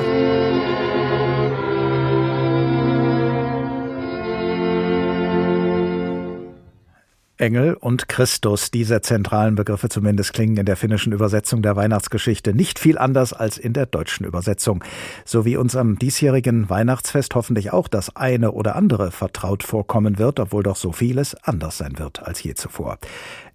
Engel 7.39 7.73
und 7.75 8.09
Christus, 8.09 8.69
diese 8.69 8.99
zentralen 9.01 9.55
Begriffe 9.55 9.87
zumindest 9.87 10.33
klingen 10.33 10.57
in 10.57 10.65
der 10.65 10.75
finnischen 10.75 11.13
Übersetzung 11.13 11.61
der 11.61 11.77
Weihnachtsgeschichte 11.77 12.53
nicht 12.53 12.79
viel 12.79 12.97
anders 12.97 13.31
als 13.31 13.57
in 13.57 13.71
der 13.71 13.85
deutschen 13.85 14.25
Übersetzung. 14.25 14.83
So 15.23 15.45
wie 15.45 15.55
uns 15.55 15.77
am 15.77 15.97
diesjährigen 15.97 16.69
Weihnachtsfest 16.69 17.35
hoffentlich 17.35 17.71
auch 17.71 17.87
das 17.87 18.13
eine 18.15 18.51
oder 18.51 18.75
andere 18.75 19.11
vertraut 19.11 19.63
vorkommen 19.63 20.19
wird, 20.19 20.41
obwohl 20.41 20.63
doch 20.63 20.75
so 20.75 20.91
vieles 20.91 21.33
anders 21.35 21.77
sein 21.77 21.97
wird 21.97 22.21
als 22.21 22.43
je 22.43 22.55
zuvor. 22.55 22.97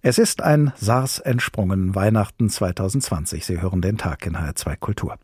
Es 0.07 0.19
ist 0.19 0.43
ein 0.43 0.71
SARS 0.75 1.17
entsprungen, 1.17 1.95
Weihnachten 1.95 2.47
2020. 2.47 3.43
Sie 3.43 3.59
hören 3.59 3.81
den 3.81 3.97
Tag 3.97 4.27
in 4.27 4.37
HR2 4.37 4.77
Kultur. 4.77 5.17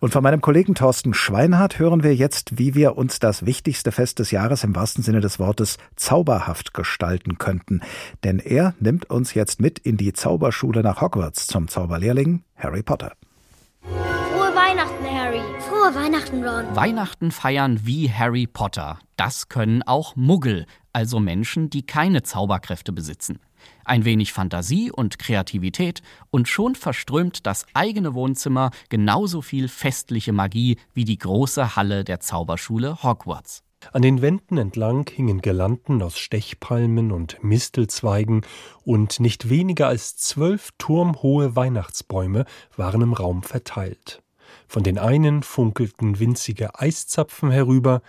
Und 0.00 0.12
von 0.12 0.22
meinem 0.22 0.42
Kollegen 0.42 0.74
Thorsten 0.74 1.14
Schweinhardt 1.14 1.78
hören 1.78 2.02
wir 2.02 2.14
jetzt, 2.14 2.58
wie 2.58 2.74
wir 2.74 2.98
uns 2.98 3.18
das 3.18 3.46
wichtigste 3.46 3.92
Fest 3.92 4.18
des 4.18 4.32
Jahres 4.32 4.62
im 4.62 4.76
wahrsten 4.76 5.02
Sinne 5.02 5.20
des 5.20 5.38
Wortes 5.38 5.78
zauberhaft 5.96 6.74
gestalten 6.74 7.38
könnten. 7.38 7.80
Denn 8.24 8.38
er 8.38 8.74
nimmt 8.78 9.08
uns 9.08 9.32
jetzt 9.32 9.58
mit 9.58 9.78
in 9.78 9.96
die 9.96 10.12
Zauberschule 10.12 10.82
nach 10.82 11.00
Hogwarts 11.00 11.46
zum 11.46 11.68
Zauberlehrling 11.68 12.42
Harry 12.56 12.82
Potter. 12.82 13.14
Frohe 13.80 14.54
Weihnachten, 14.54 15.04
Harry. 15.06 15.40
Frohe 15.60 15.94
Weihnachten, 15.94 16.44
Ron. 16.44 16.76
Weihnachten 16.76 17.30
feiern 17.30 17.80
wie 17.84 18.12
Harry 18.12 18.46
Potter. 18.46 18.98
Das 19.16 19.48
können 19.48 19.82
auch 19.82 20.14
Muggel, 20.14 20.66
also 20.92 21.20
Menschen, 21.20 21.70
die 21.70 21.86
keine 21.86 22.22
Zauberkräfte 22.22 22.92
besitzen. 22.92 23.38
Ein 23.84 24.04
wenig 24.04 24.32
Fantasie 24.32 24.90
und 24.90 25.18
Kreativität 25.18 26.02
und 26.30 26.48
schon 26.48 26.74
verströmt 26.74 27.46
das 27.46 27.66
eigene 27.74 28.14
Wohnzimmer 28.14 28.70
genauso 28.88 29.42
viel 29.42 29.68
festliche 29.68 30.32
Magie 30.32 30.78
wie 30.94 31.04
die 31.04 31.18
große 31.18 31.76
Halle 31.76 32.04
der 32.04 32.20
Zauberschule 32.20 33.02
Hogwarts. 33.02 33.62
An 33.92 34.02
den 34.02 34.22
Wänden 34.22 34.58
entlang 34.58 35.08
hingen 35.08 35.40
Girlanden 35.40 36.02
aus 36.02 36.18
Stechpalmen 36.18 37.12
und 37.12 37.42
Mistelzweigen 37.42 38.42
und 38.84 39.20
nicht 39.20 39.48
weniger 39.48 39.88
als 39.88 40.16
zwölf 40.16 40.70
turmhohe 40.78 41.54
Weihnachtsbäume 41.54 42.46
waren 42.76 43.02
im 43.02 43.12
Raum 43.12 43.42
verteilt. 43.42 44.22
Von 44.66 44.82
den 44.82 44.98
einen 44.98 45.42
funkelten 45.42 46.18
winzige 46.18 46.78
Eiszapfen 46.78 47.50
herüber, 47.50 48.02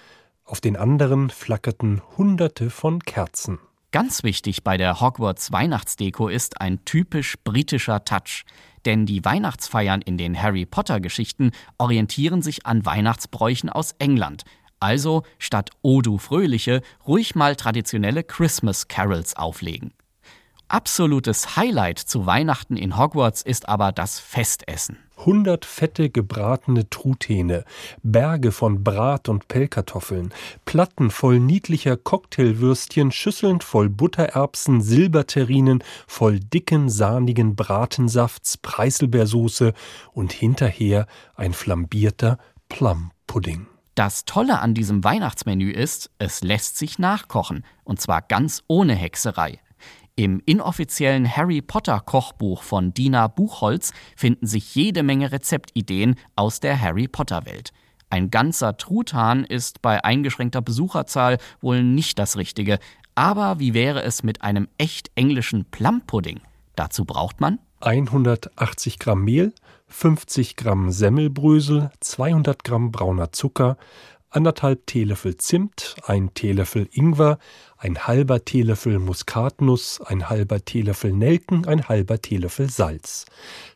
auf 0.44 0.62
den 0.62 0.78
anderen 0.78 1.30
flackerten 1.30 2.02
Hunderte 2.18 2.70
von 2.70 3.02
Kerzen. 3.02 3.60
Ganz 3.92 4.24
wichtig 4.24 4.64
bei 4.64 4.76
der 4.76 5.00
Hogwarts 5.00 5.52
Weihnachtsdeko 5.54 6.28
ist 6.28 6.60
ein 6.60 6.84
typisch 6.84 7.36
britischer 7.44 8.04
Touch. 8.04 8.44
Denn 8.86 9.06
die 9.06 9.24
Weihnachtsfeiern 9.24 10.02
in 10.02 10.18
den 10.18 10.42
Harry 10.42 10.66
Potter 10.66 11.00
Geschichten 11.00 11.52
orientieren 11.78 12.42
sich 12.42 12.66
an 12.66 12.86
Weihnachtsbräuchen 12.86 13.70
aus 13.70 13.96
England. 14.00 14.44
Also 14.80 15.24
statt 15.40 15.70
O 15.82 16.02
du 16.02 16.18
Fröhliche 16.18 16.82
ruhig 17.08 17.34
mal 17.34 17.56
traditionelle 17.56 18.24
Christmas 18.24 18.88
Carols 18.90 19.36
auflegen. 19.36 19.94
Absolutes 20.68 21.56
Highlight 21.56 21.98
zu 21.98 22.26
Weihnachten 22.26 22.76
in 22.76 22.98
Hogwarts 22.98 23.42
ist 23.42 23.70
aber 23.70 23.94
das 23.94 24.20
Festessen. 24.20 25.07
Hundert 25.18 25.66
fette 25.66 26.10
gebratene 26.10 26.90
Truthähne, 26.90 27.66
Berge 28.04 28.52
von 28.52 28.84
Brat- 28.84 29.30
und 29.30 29.48
Pellkartoffeln, 29.48 30.34
Platten 30.66 31.10
voll 31.12 31.40
niedlicher 31.40 31.98
Cocktailwürstchen, 31.98 33.12
Schüsseln 33.12 33.62
voll 33.62 33.90
Buttererbsen, 33.90 34.82
Silberterrinen, 34.82 35.84
voll 36.08 36.40
dicken, 36.40 36.90
sahnigen 36.90 37.56
Bratensafts, 37.56 38.58
Preiselbeersoße 38.58 39.74
und 40.14 40.32
hinterher 40.32 41.08
ein 41.36 41.54
flambierter 41.54 42.38
Plumpudding. 42.70 43.68
Das 43.96 44.26
Tolle 44.26 44.60
an 44.60 44.76
diesem 44.76 45.04
Weihnachtsmenü 45.04 45.72
ist, 45.72 46.12
es 46.20 46.44
lässt 46.44 46.78
sich 46.78 47.00
nachkochen, 47.00 47.66
und 47.84 48.00
zwar 48.00 48.22
ganz 48.22 48.64
ohne 48.68 48.94
Hexerei. 48.94 49.60
Im 50.20 50.42
inoffiziellen 50.48 51.38
Harry 51.38 51.62
Potter 51.62 52.00
Kochbuch 52.00 52.64
von 52.64 52.92
Dina 52.92 53.28
Buchholz 53.28 53.94
finden 54.16 54.48
sich 54.48 54.74
jede 54.74 55.04
Menge 55.04 55.32
Rezeptideen 55.32 56.16
aus 56.36 56.60
der 56.60 56.82
Harry 56.82 57.08
Potter 57.08 57.46
Welt. 57.46 57.72
Ein 58.10 58.32
ganzer 58.32 58.78
Truthahn 58.78 59.44
ist 59.44 59.84
bei 59.84 60.04
eingeschränkter 60.04 60.64
Besucherzahl 60.64 61.38
wohl 61.62 61.84
nicht 61.84 62.18
das 62.18 62.36
Richtige, 62.36 62.80
aber 63.14 63.60
wie 63.60 63.76
wäre 63.76 64.02
es 64.02 64.24
mit 64.24 64.42
einem 64.42 64.68
echt 64.80 65.12
englischen 65.14 65.66
Plumpudding? 65.66 66.42
Dazu 66.76 67.06
braucht 67.06 67.40
man 67.40 67.60
180 67.82 68.98
Gramm 68.98 69.24
Mehl, 69.24 69.54
50 69.88 70.56
Gramm 70.56 70.90
Semmelbrösel, 70.90 71.92
200 72.00 72.64
Gramm 72.64 72.92
brauner 72.92 73.32
Zucker, 73.34 73.78
anderthalb 74.30 74.86
Teelöffel 74.88 75.38
Zimt, 75.38 75.96
ein 76.06 76.34
Teelöffel 76.34 76.88
Ingwer, 76.92 77.40
ein 77.78 78.08
halber 78.08 78.44
Teelöffel 78.44 79.00
Muskatnuss, 79.00 80.02
ein 80.02 80.30
halber 80.30 80.64
Teelöffel 80.64 81.14
Nelken, 81.14 81.66
ein 81.66 81.88
halber 81.88 82.22
Teelöffel 82.22 82.70
Salz, 82.70 83.26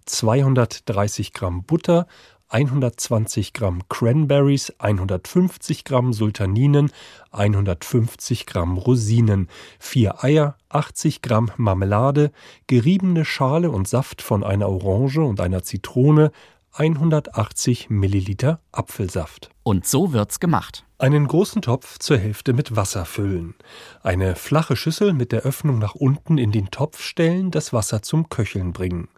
230 0.05 1.33
Gramm 1.33 1.63
Butter, 1.63 2.07
120 2.49 3.53
Gramm 3.53 3.87
Cranberries, 3.87 4.73
150 4.77 5.85
Gramm 5.85 6.11
Sultaninen, 6.11 6.91
150 7.31 8.45
Gramm 8.45 8.77
Rosinen, 8.77 9.47
4 9.79 10.21
Eier, 10.21 10.57
80 10.67 11.21
Gramm 11.21 11.49
Marmelade, 11.55 12.31
geriebene 12.67 13.23
Schale 13.23 13.71
und 13.71 13.87
Saft 13.87 14.21
von 14.21 14.43
einer 14.43 14.67
Orange 14.67 15.19
und 15.19 15.39
einer 15.39 15.63
Zitrone, 15.63 16.33
180 16.73 17.89
Milliliter 17.89 18.61
Apfelsaft. 18.71 19.49
Und 19.63 19.85
so 19.85 20.13
wird's 20.13 20.39
gemacht. 20.39 20.85
Einen 20.97 21.27
großen 21.27 21.61
Topf 21.61 21.99
zur 21.99 22.17
Hälfte 22.17 22.53
mit 22.53 22.75
Wasser 22.75 23.05
füllen. 23.05 23.55
Eine 24.03 24.35
flache 24.35 24.75
Schüssel 24.75 25.13
mit 25.13 25.31
der 25.31 25.41
Öffnung 25.41 25.79
nach 25.79 25.95
unten 25.95 26.37
in 26.37 26.51
den 26.51 26.71
Topf 26.71 27.01
stellen, 27.01 27.51
das 27.51 27.73
Wasser 27.73 28.01
zum 28.01 28.29
Köcheln 28.29 28.71
bringen. 28.71 29.09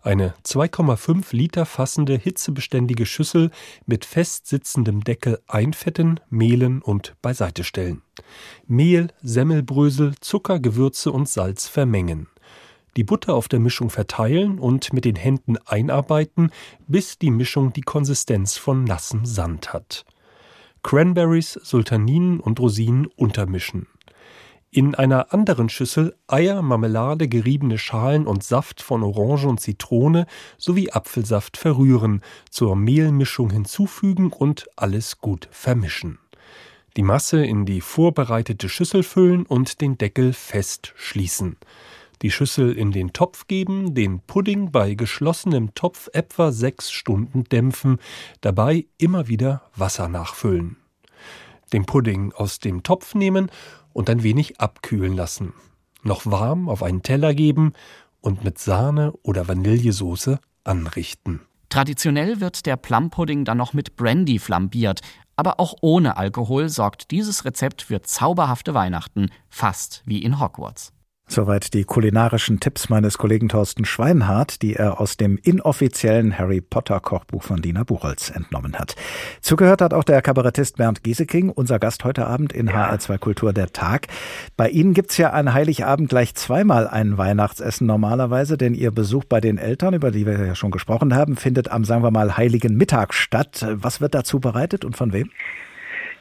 Eine 0.00 0.34
2,5 0.44 1.34
Liter 1.34 1.66
fassende 1.66 2.16
hitzebeständige 2.16 3.04
Schüssel 3.04 3.50
mit 3.86 4.04
fest 4.04 4.46
sitzendem 4.46 5.02
Deckel 5.02 5.40
einfetten, 5.46 6.20
mehlen 6.30 6.82
und 6.82 7.14
beiseite 7.20 7.64
stellen. 7.64 8.02
Mehl, 8.66 9.08
Semmelbrösel, 9.22 10.14
Zucker, 10.20 10.58
Gewürze 10.58 11.12
und 11.12 11.28
Salz 11.28 11.68
vermengen 11.68 12.28
die 12.96 13.04
Butter 13.04 13.34
auf 13.34 13.48
der 13.48 13.60
Mischung 13.60 13.90
verteilen 13.90 14.58
und 14.58 14.92
mit 14.92 15.04
den 15.04 15.16
Händen 15.16 15.56
einarbeiten, 15.66 16.50
bis 16.86 17.18
die 17.18 17.30
Mischung 17.30 17.72
die 17.72 17.82
Konsistenz 17.82 18.56
von 18.56 18.84
nassem 18.84 19.26
Sand 19.26 19.72
hat. 19.72 20.04
Cranberries, 20.82 21.58
Sultaninen 21.62 22.40
und 22.40 22.60
Rosinen 22.60 23.06
untermischen. 23.16 23.86
In 24.70 24.94
einer 24.96 25.32
anderen 25.32 25.68
Schüssel 25.68 26.16
Eier, 26.26 26.60
Marmelade, 26.60 27.28
geriebene 27.28 27.78
Schalen 27.78 28.26
und 28.26 28.42
Saft 28.42 28.82
von 28.82 29.04
Orange 29.04 29.46
und 29.46 29.60
Zitrone 29.60 30.26
sowie 30.58 30.90
Apfelsaft 30.90 31.56
verrühren, 31.56 32.22
zur 32.50 32.74
Mehlmischung 32.74 33.50
hinzufügen 33.50 34.32
und 34.32 34.66
alles 34.74 35.18
gut 35.18 35.48
vermischen. 35.52 36.18
Die 36.96 37.02
Masse 37.02 37.44
in 37.44 37.66
die 37.66 37.80
vorbereitete 37.80 38.68
Schüssel 38.68 39.04
füllen 39.04 39.46
und 39.46 39.80
den 39.80 39.96
Deckel 39.96 40.32
fest 40.32 40.92
schließen 40.96 41.56
die 42.22 42.30
Schüssel 42.30 42.72
in 42.72 42.92
den 42.92 43.12
Topf 43.12 43.46
geben, 43.46 43.94
den 43.94 44.20
Pudding 44.20 44.70
bei 44.70 44.94
geschlossenem 44.94 45.74
Topf 45.74 46.08
etwa 46.12 46.52
sechs 46.52 46.90
Stunden 46.90 47.44
dämpfen, 47.44 47.98
dabei 48.40 48.86
immer 48.98 49.28
wieder 49.28 49.62
Wasser 49.76 50.08
nachfüllen. 50.08 50.76
Den 51.72 51.86
Pudding 51.86 52.32
aus 52.32 52.58
dem 52.58 52.82
Topf 52.82 53.14
nehmen 53.14 53.50
und 53.92 54.08
ein 54.10 54.22
wenig 54.22 54.60
abkühlen 54.60 55.14
lassen. 55.14 55.54
Noch 56.02 56.26
warm 56.26 56.68
auf 56.68 56.82
einen 56.82 57.02
Teller 57.02 57.34
geben 57.34 57.72
und 58.20 58.44
mit 58.44 58.58
Sahne 58.58 59.12
oder 59.22 59.48
Vanillesoße 59.48 60.38
anrichten. 60.64 61.40
Traditionell 61.68 62.40
wird 62.40 62.66
der 62.66 62.76
Plumpudding 62.76 63.44
dann 63.44 63.58
noch 63.58 63.72
mit 63.72 63.96
Brandy 63.96 64.38
flambiert, 64.38 65.00
aber 65.36 65.58
auch 65.60 65.74
ohne 65.80 66.16
Alkohol 66.16 66.68
sorgt 66.68 67.10
dieses 67.10 67.44
Rezept 67.44 67.82
für 67.82 68.02
zauberhafte 68.02 68.74
Weihnachten, 68.74 69.30
fast 69.48 70.02
wie 70.06 70.22
in 70.22 70.40
Hogwarts. 70.40 70.93
Soweit 71.26 71.72
die 71.72 71.84
kulinarischen 71.84 72.60
Tipps 72.60 72.90
meines 72.90 73.16
Kollegen 73.16 73.48
Thorsten 73.48 73.86
Schweinhardt, 73.86 74.60
die 74.60 74.76
er 74.76 75.00
aus 75.00 75.16
dem 75.16 75.38
inoffiziellen 75.42 76.38
Harry 76.38 76.60
Potter 76.60 77.00
Kochbuch 77.00 77.42
von 77.42 77.62
Dina 77.62 77.82
Buchholz 77.82 78.28
entnommen 78.30 78.78
hat. 78.78 78.94
Zugehört 79.40 79.80
hat 79.80 79.94
auch 79.94 80.04
der 80.04 80.20
Kabarettist 80.20 80.76
Bernd 80.76 81.02
Gieseking, 81.02 81.48
unser 81.48 81.78
Gast 81.78 82.04
heute 82.04 82.26
Abend 82.26 82.52
in 82.52 82.66
ja. 82.66 82.90
HR2 82.90 83.18
Kultur 83.18 83.52
der 83.54 83.72
Tag. 83.72 84.08
Bei 84.58 84.68
Ihnen 84.68 84.92
gibt's 84.92 85.16
ja 85.16 85.30
an 85.30 85.54
Heiligabend 85.54 86.10
gleich 86.10 86.34
zweimal 86.34 86.86
ein 86.86 87.16
Weihnachtsessen 87.16 87.86
normalerweise, 87.86 88.58
denn 88.58 88.74
Ihr 88.74 88.90
Besuch 88.90 89.24
bei 89.24 89.40
den 89.40 89.56
Eltern, 89.56 89.94
über 89.94 90.10
die 90.10 90.26
wir 90.26 90.38
ja 90.44 90.54
schon 90.54 90.70
gesprochen 90.70 91.14
haben, 91.14 91.36
findet 91.36 91.70
am, 91.70 91.84
sagen 91.84 92.02
wir 92.02 92.10
mal, 92.10 92.36
Heiligen 92.36 92.76
Mittag 92.76 93.14
statt. 93.14 93.66
Was 93.70 94.02
wird 94.02 94.14
dazu 94.14 94.40
bereitet 94.40 94.84
und 94.84 94.94
von 94.96 95.14
wem? 95.14 95.30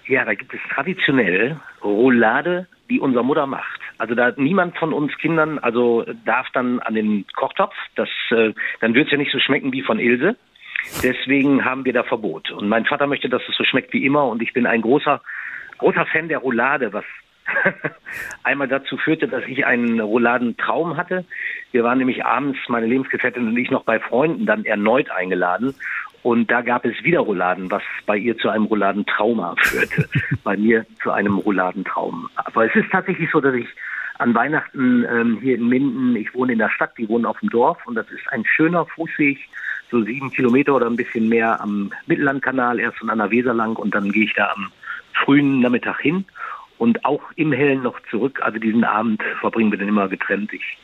Ja, 0.08 0.24
da 0.24 0.34
gibt 0.34 0.54
es 0.54 0.60
traditionell 0.74 1.60
Roulade, 1.84 2.68
die 2.90 3.02
unsere 3.02 3.24
Mutter 3.24 3.46
macht. 3.46 3.83
Also 3.98 4.16
da 4.16 4.34
niemand 4.36 4.78
von 4.78 4.94
uns 4.94 5.16
Kindern 5.18 5.60
also 5.60 6.06
darf 6.26 6.48
dann 6.54 6.80
an 6.80 6.96
den 6.96 7.26
Kochtopf. 7.36 7.74
Das, 7.96 8.10
äh, 8.32 8.54
dann 8.82 8.94
wird 8.94 9.08
es 9.08 9.12
ja 9.12 9.18
nicht 9.18 9.32
so 9.32 9.40
schmecken 9.40 9.72
wie 9.72 9.82
von 9.82 10.00
Ilse. 10.00 10.36
Deswegen 11.02 11.64
haben 11.66 11.86
wir 11.86 11.94
da 11.94 12.04
Verbot. 12.04 12.52
Und 12.52 12.68
mein 12.68 12.86
Vater 12.86 13.08
möchte, 13.08 13.30
dass 13.30 13.42
es 13.48 13.56
so 13.56 13.64
schmeckt 13.64 13.94
wie 13.94 14.06
immer. 14.06 14.28
Und 14.28 14.42
ich 14.42 14.54
bin 14.54 14.66
ein 14.66 14.82
großer, 14.82 15.22
großer 15.78 16.06
Fan 16.08 16.28
der 16.28 16.40
Roulade, 16.40 16.94
was 16.94 17.06
einmal 18.44 18.68
dazu 18.68 18.98
führte, 18.98 19.28
dass 19.28 19.44
ich 19.48 19.66
einen 19.66 20.00
Rouladentraum 20.00 20.98
hatte. 20.98 21.26
Wir 21.72 21.84
waren 21.84 21.98
nämlich 21.98 22.26
abends, 22.26 22.60
meine 22.68 22.86
Lebensgefährtin 22.86 23.48
und 23.48 23.58
ich, 23.58 23.70
noch 23.70 23.84
bei 23.84 24.00
Freunden 24.00 24.46
dann 24.46 24.66
erneut 24.66 25.10
eingeladen. 25.12 25.76
Und 26.24 26.50
da 26.50 26.62
gab 26.62 26.86
es 26.86 27.04
wieder 27.04 27.20
Rouladen, 27.20 27.70
was 27.70 27.84
bei 28.06 28.18
ihr 28.18 28.38
zu 28.38 28.50
einem 28.50 28.66
Rouladentrauma 28.66 29.56
führte. 29.60 30.08
bei 30.44 30.56
mir 30.56 30.86
zu 31.02 31.12
einem 31.12 31.38
Rouladentraum. 31.38 32.30
Aber 32.36 32.66
es 32.66 32.76
ist 32.76 32.90
tatsächlich 32.92 33.30
so, 33.32 33.42
dass 33.42 33.54
ich 33.54 33.68
an 34.20 34.34
Weihnachten 34.34 35.06
ähm, 35.10 35.40
hier 35.42 35.56
in 35.56 35.68
Minden. 35.68 36.16
Ich 36.16 36.34
wohne 36.34 36.54
in 36.54 36.60
der 36.60 36.70
Stadt, 36.70 36.98
die 36.98 37.10
wohnen 37.10 37.26
auf 37.26 37.40
dem 37.40 37.50
Dorf 37.50 37.86
und 37.86 37.96
das 37.96 38.10
ist 38.10 38.26
ein 38.32 38.46
schöner 38.46 38.86
Fußweg, 38.86 39.38
so 39.92 40.02
sieben 40.04 40.32
Kilometer 40.32 40.76
oder 40.76 40.88
ein 40.88 40.96
bisschen 40.96 41.28
mehr 41.28 41.60
am 41.62 41.92
Mittellandkanal, 42.08 42.80
erst 42.80 43.02
und 43.02 43.10
an 43.10 43.18
der 43.18 43.32
Weser 43.32 43.54
lang 43.54 43.76
und 43.76 43.94
dann 43.94 44.12
gehe 44.12 44.24
ich 44.24 44.34
da 44.34 44.54
am 44.56 44.72
frühen 45.14 45.60
Nachmittag 45.60 46.00
hin 46.00 46.26
und 46.78 47.04
auch 47.06 47.22
im 47.36 47.52
Hellen 47.52 47.84
noch 47.84 48.00
zurück. 48.10 48.40
Also 48.42 48.60
diesen 48.60 48.84
Abend 48.84 49.22
verbringen 49.40 49.72
wir 49.72 49.80
dann 49.80 49.90
immer 49.90 50.08
getrennt. 50.08 50.54
Ich 50.54 50.78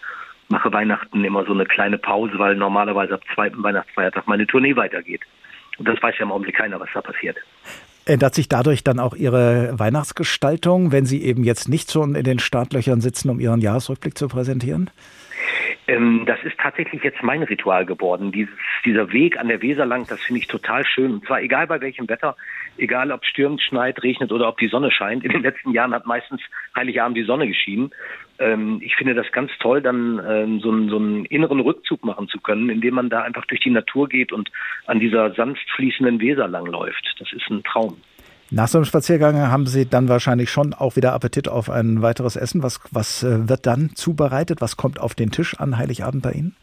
mache 0.50 0.72
Weihnachten 0.74 1.24
immer 1.24 1.46
so 1.46 1.54
eine 1.54 1.66
kleine 1.66 1.98
Pause, 1.98 2.34
weil 2.38 2.56
normalerweise 2.56 3.14
ab 3.14 3.22
zweiten 3.34 3.64
Weihnachtsfeiertag 3.64 4.28
meine 4.28 4.46
Tournee 4.46 4.76
weitergeht. 4.76 5.22
Und 5.78 5.88
das 5.88 6.02
weiß 6.02 6.16
ja 6.18 6.26
im 6.26 6.32
Augenblick 6.32 6.58
keiner, 6.58 6.80
was 6.80 6.90
da 6.94 7.02
passiert. 7.02 7.38
Ändert 8.06 8.34
sich 8.34 8.50
dadurch 8.50 8.84
dann 8.84 9.00
auch 9.00 9.16
Ihre 9.16 9.78
Weihnachtsgestaltung, 9.78 10.92
wenn 10.92 11.06
Sie 11.06 11.24
eben 11.24 11.44
jetzt 11.44 11.70
nicht 11.70 11.92
schon 11.92 12.16
in 12.16 12.24
den 12.24 12.40
Startlöchern 12.40 13.02
sitzen, 13.02 13.30
um 13.30 13.40
Ihren 13.40 13.62
Jahresrückblick 13.62 14.18
zu 14.18 14.28
präsentieren? 14.28 14.90
Ähm, 15.90 16.24
das 16.28 16.38
ist 16.44 16.58
tatsächlich 16.60 17.04
jetzt 17.04 17.24
mein 17.24 17.42
Ritual 17.42 17.84
geworden. 17.84 18.32
Dieses, 18.32 18.54
dieser 18.86 19.12
Weg 19.12 19.40
an 19.40 19.48
der 19.48 19.62
Weser 19.64 19.88
lang, 19.88 20.06
das 20.08 20.22
finde 20.22 20.40
ich 20.40 20.48
total 20.48 20.86
schön. 20.86 21.14
Und 21.14 21.26
zwar 21.26 21.42
egal 21.42 21.66
bei 21.66 21.82
welchem 21.82 22.08
Wetter, 22.08 22.36
egal 22.78 23.12
ob 23.12 23.26
stürmt, 23.26 23.60
schneit, 23.60 24.04
regnet 24.04 24.32
oder 24.32 24.48
ob 24.48 24.60
die 24.60 24.68
Sonne 24.68 24.92
scheint. 24.92 25.24
In 25.24 25.32
den 25.32 25.42
letzten 25.42 25.72
Jahren 25.72 25.96
hat 25.96 26.06
meistens 26.06 26.42
Heiligabend 26.76 27.18
die 27.18 27.24
Sonne 27.24 27.48
geschienen. 27.48 27.90
Ähm, 28.38 28.80
ich 28.84 28.96
finde 28.98 29.16
das 29.16 29.32
ganz 29.32 29.52
toll, 29.60 29.82
dann 29.82 30.22
ähm, 30.30 30.60
so, 30.60 30.70
einen, 30.70 30.90
so 30.90 30.98
einen 30.98 31.26
inneren 31.26 31.60
Rückzug 31.60 32.06
machen 32.06 32.28
zu 32.28 32.40
können, 32.40 32.70
indem 32.70 32.94
man 32.94 33.10
da 33.10 33.24
einfach 33.24 33.46
durch 33.46 33.62
die 33.62 33.72
Natur 33.72 34.08
geht 34.08 34.32
und 34.32 34.52
an 34.86 35.00
dieser 35.00 35.34
sanft 35.34 35.68
fließenden 35.76 36.20
Weser 36.20 36.48
langläuft. 36.48 37.16
Das 37.18 37.34
ist 37.34 37.50
ein 37.50 37.64
Traum. 37.64 37.98
Nach 38.52 38.68
so 38.68 38.80
einem 38.80 38.86
Spaziergang 38.86 39.38
haben 39.38 39.68
Sie 39.68 39.88
dann 39.88 40.10
wahrscheinlich 40.10 40.50
schon 40.50 40.74
auch 40.74 40.96
wieder 40.96 41.14
Appetit 41.14 41.48
auf 41.48 41.70
ein 41.70 42.02
weiteres 42.02 42.36
Essen. 42.36 42.64
Was, 42.64 42.80
was 42.92 43.24
äh, 43.24 43.48
wird 43.48 43.68
dann 43.68 43.92
zubereitet? 43.94 44.60
Was 44.60 44.76
kommt 44.76 45.00
auf 45.00 45.14
den 45.14 45.30
Tisch 45.30 45.60
an 45.60 45.78
Heiligabend 45.78 46.24
bei 46.24 46.32
Ihnen? 46.32 46.56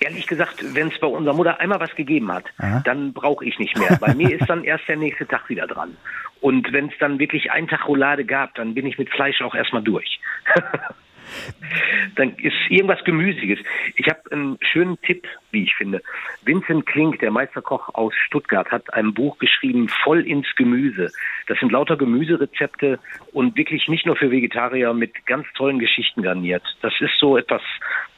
Ehrlich 0.00 0.26
gesagt, 0.26 0.62
wenn 0.74 0.88
es 0.88 0.98
bei 0.98 1.06
unserer 1.06 1.34
Mutter 1.34 1.60
einmal 1.60 1.80
was 1.80 1.94
gegeben 1.94 2.30
hat, 2.30 2.44
Aha. 2.58 2.82
dann 2.84 3.14
brauche 3.14 3.46
ich 3.46 3.58
nicht 3.58 3.78
mehr. 3.78 3.96
Bei 3.98 4.14
mir 4.14 4.38
ist 4.38 4.48
dann 4.48 4.64
erst 4.64 4.86
der 4.86 4.96
nächste 4.96 5.26
Tag 5.26 5.48
wieder 5.48 5.66
dran. 5.66 5.96
Und 6.42 6.70
wenn 6.72 6.88
es 6.88 6.94
dann 7.00 7.18
wirklich 7.18 7.50
einen 7.52 7.68
Tag 7.68 7.88
Roulade 7.88 8.26
gab, 8.26 8.54
dann 8.56 8.74
bin 8.74 8.86
ich 8.86 8.98
mit 8.98 9.08
Fleisch 9.08 9.40
auch 9.40 9.54
erstmal 9.54 9.82
durch. 9.82 10.20
dann 12.16 12.36
ist 12.36 12.54
irgendwas 12.68 13.02
Gemüsiges. 13.04 13.58
Ich 13.96 14.08
habe 14.08 14.20
einen 14.30 14.58
schönen 14.60 15.00
Tipp, 15.00 15.26
wie 15.54 15.62
ich 15.62 15.74
finde. 15.74 16.02
Vincent 16.44 16.84
Klink, 16.84 17.20
der 17.20 17.30
Meisterkoch 17.30 17.88
aus 17.94 18.12
Stuttgart, 18.26 18.70
hat 18.70 18.92
ein 18.92 19.14
Buch 19.14 19.38
geschrieben, 19.38 19.88
Voll 20.04 20.26
ins 20.26 20.46
Gemüse. 20.56 21.10
Das 21.46 21.58
sind 21.58 21.72
lauter 21.72 21.96
Gemüserezepte 21.96 22.98
und 23.32 23.56
wirklich 23.56 23.88
nicht 23.88 24.04
nur 24.04 24.16
für 24.16 24.30
Vegetarier 24.30 24.92
mit 24.92 25.24
ganz 25.26 25.46
tollen 25.54 25.78
Geschichten 25.78 26.22
garniert. 26.22 26.62
Das 26.82 26.92
ist 27.00 27.18
so 27.18 27.38
etwas, 27.38 27.62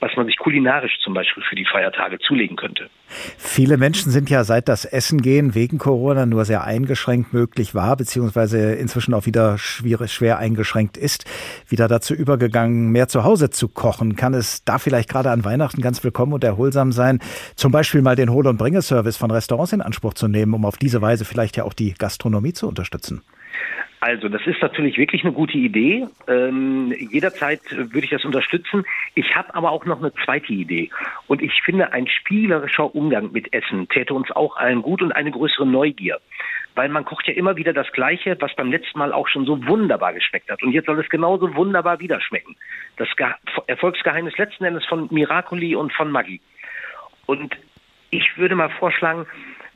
was 0.00 0.10
man 0.16 0.26
sich 0.26 0.36
kulinarisch 0.36 0.98
zum 1.02 1.14
Beispiel 1.14 1.42
für 1.48 1.56
die 1.56 1.64
Feiertage 1.64 2.18
zulegen 2.18 2.56
könnte. 2.56 2.90
Viele 3.08 3.76
Menschen 3.76 4.10
sind 4.10 4.28
ja 4.30 4.44
seit 4.44 4.68
das 4.68 4.84
Essen 4.84 5.22
gehen 5.22 5.54
wegen 5.54 5.78
Corona 5.78 6.26
nur 6.26 6.44
sehr 6.44 6.64
eingeschränkt 6.64 7.32
möglich 7.32 7.74
war, 7.74 7.96
beziehungsweise 7.96 8.74
inzwischen 8.74 9.14
auch 9.14 9.26
wieder 9.26 9.58
schwer 9.58 10.38
eingeschränkt 10.38 10.96
ist, 10.96 11.24
wieder 11.68 11.88
dazu 11.88 12.14
übergegangen, 12.14 12.90
mehr 12.90 13.08
zu 13.08 13.24
Hause 13.24 13.50
zu 13.50 13.68
kochen. 13.68 14.16
Kann 14.16 14.34
es 14.34 14.64
da 14.64 14.78
vielleicht 14.78 15.08
gerade 15.08 15.30
an 15.30 15.44
Weihnachten 15.44 15.80
ganz 15.82 16.02
willkommen 16.02 16.32
und 16.32 16.44
erholsam 16.44 16.92
sein, 16.92 17.20
zum 17.54 17.72
Beispiel 17.72 18.02
mal 18.02 18.16
den 18.16 18.30
Hol- 18.30 18.46
und 18.46 18.56
Bringeservice 18.56 19.16
von 19.16 19.30
Restaurants 19.30 19.72
in 19.72 19.82
Anspruch 19.82 20.14
zu 20.14 20.28
nehmen, 20.28 20.54
um 20.54 20.64
auf 20.64 20.76
diese 20.76 21.02
Weise 21.02 21.24
vielleicht 21.24 21.56
ja 21.56 21.64
auch 21.64 21.74
die 21.74 21.94
Gastronomie 21.94 22.52
zu 22.52 22.68
unterstützen? 22.68 23.22
Also, 24.00 24.28
das 24.28 24.46
ist 24.46 24.60
natürlich 24.60 24.98
wirklich 24.98 25.24
eine 25.24 25.32
gute 25.32 25.56
Idee. 25.56 26.06
Ähm, 26.28 26.94
jederzeit 27.10 27.60
würde 27.70 28.04
ich 28.04 28.10
das 28.10 28.24
unterstützen. 28.24 28.84
Ich 29.14 29.34
habe 29.34 29.54
aber 29.54 29.70
auch 29.70 29.84
noch 29.86 29.98
eine 29.98 30.12
zweite 30.24 30.52
Idee. 30.52 30.90
Und 31.26 31.42
ich 31.42 31.62
finde, 31.62 31.92
ein 31.92 32.06
spielerischer 32.06 32.94
Umgang 32.94 33.32
mit 33.32 33.52
Essen 33.52 33.88
täte 33.88 34.14
uns 34.14 34.30
auch 34.30 34.56
allen 34.56 34.82
gut 34.82 35.02
und 35.02 35.12
eine 35.12 35.30
größere 35.30 35.66
Neugier. 35.66 36.18
Weil 36.74 36.90
man 36.90 37.06
kocht 37.06 37.26
ja 37.26 37.34
immer 37.34 37.56
wieder 37.56 37.72
das 37.72 37.90
Gleiche, 37.92 38.36
was 38.38 38.54
beim 38.54 38.70
letzten 38.70 38.98
Mal 38.98 39.12
auch 39.12 39.28
schon 39.28 39.46
so 39.46 39.66
wunderbar 39.66 40.12
geschmeckt 40.12 40.50
hat. 40.50 40.62
Und 40.62 40.72
jetzt 40.72 40.86
soll 40.86 41.00
es 41.00 41.08
genauso 41.08 41.54
wunderbar 41.54 41.98
wieder 41.98 42.20
schmecken. 42.20 42.54
Das 42.98 43.08
Ge 43.16 43.26
Erfolgsgeheimnis 43.66 44.36
letzten 44.36 44.64
Endes 44.64 44.84
von 44.84 45.08
Miracoli 45.10 45.74
und 45.74 45.92
von 45.94 46.10
Maggi. 46.10 46.40
Und 47.26 47.56
ich 48.10 48.36
würde 48.36 48.54
mal 48.54 48.70
vorschlagen, 48.70 49.26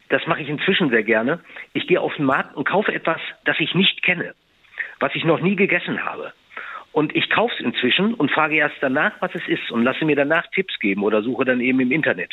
das 0.08 0.26
mache 0.26 0.42
ich 0.42 0.48
inzwischen 0.48 0.90
sehr 0.90 1.02
gerne. 1.02 1.40
Ich 1.72 1.86
gehe 1.86 2.00
auf 2.00 2.14
den 2.16 2.24
Markt 2.24 2.56
und 2.56 2.64
kaufe 2.68 2.92
etwas, 2.92 3.20
das 3.44 3.58
ich 3.60 3.74
nicht 3.74 4.02
kenne, 4.02 4.34
was 4.98 5.14
ich 5.14 5.24
noch 5.24 5.40
nie 5.40 5.56
gegessen 5.56 6.04
habe. 6.04 6.32
Und 6.92 7.14
ich 7.14 7.30
kaufe 7.30 7.54
es 7.54 7.64
inzwischen 7.64 8.14
und 8.14 8.32
frage 8.32 8.56
erst 8.56 8.74
danach, 8.80 9.12
was 9.20 9.32
es 9.34 9.46
ist 9.46 9.70
und 9.70 9.84
lasse 9.84 10.04
mir 10.04 10.16
danach 10.16 10.44
Tipps 10.48 10.76
geben 10.80 11.04
oder 11.04 11.22
suche 11.22 11.44
dann 11.44 11.60
eben 11.60 11.78
im 11.78 11.92
Internet. 11.92 12.32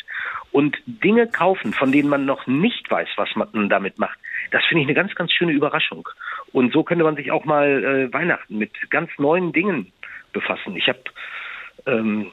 Und 0.50 0.76
Dinge 0.86 1.28
kaufen, 1.28 1.72
von 1.72 1.92
denen 1.92 2.08
man 2.08 2.26
noch 2.26 2.48
nicht 2.48 2.90
weiß, 2.90 3.08
was 3.16 3.28
man 3.36 3.68
damit 3.68 3.98
macht, 3.98 4.18
das 4.50 4.64
finde 4.64 4.82
ich 4.82 4.88
eine 4.88 4.94
ganz, 4.94 5.14
ganz 5.14 5.32
schöne 5.32 5.52
Überraschung. 5.52 6.08
Und 6.52 6.72
so 6.72 6.82
könnte 6.82 7.04
man 7.04 7.14
sich 7.14 7.30
auch 7.30 7.44
mal 7.44 7.84
äh, 7.84 8.12
Weihnachten 8.12 8.58
mit 8.58 8.72
ganz 8.90 9.10
neuen 9.18 9.52
Dingen 9.52 9.92
befassen. 10.32 10.74
Ich 10.74 10.88
habe 10.88 11.00
ähm, 11.86 12.32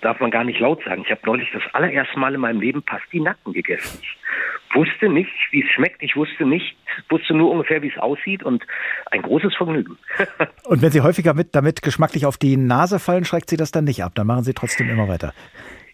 darf 0.00 0.20
man 0.20 0.30
gar 0.30 0.44
nicht 0.44 0.60
laut 0.60 0.82
sagen. 0.84 1.02
Ich 1.04 1.10
habe 1.10 1.20
neulich 1.24 1.48
das 1.52 1.62
allererste 1.72 2.18
Mal 2.18 2.34
in 2.34 2.40
meinem 2.40 2.60
Leben 2.60 2.82
Pastinaken 2.82 3.52
gegessen. 3.52 4.00
Ich 4.02 4.74
wusste 4.74 5.08
nicht, 5.08 5.30
wie 5.50 5.62
es 5.62 5.70
schmeckt. 5.70 6.02
Ich 6.02 6.16
wusste 6.16 6.44
nicht, 6.44 6.76
wusste 7.08 7.34
nur 7.34 7.50
ungefähr, 7.50 7.82
wie 7.82 7.88
es 7.88 7.98
aussieht 7.98 8.42
und 8.42 8.64
ein 9.10 9.22
großes 9.22 9.54
Vergnügen. 9.54 9.98
und 10.64 10.82
wenn 10.82 10.90
Sie 10.90 11.00
häufiger 11.00 11.34
mit, 11.34 11.54
damit 11.54 11.82
geschmacklich 11.82 12.26
auf 12.26 12.36
die 12.36 12.56
Nase 12.56 12.98
fallen, 12.98 13.24
schreckt 13.24 13.50
Sie 13.50 13.56
das 13.56 13.70
dann 13.70 13.84
nicht 13.84 14.02
ab. 14.02 14.12
Dann 14.14 14.26
machen 14.26 14.44
Sie 14.44 14.54
trotzdem 14.54 14.88
immer 14.88 15.08
weiter. 15.08 15.32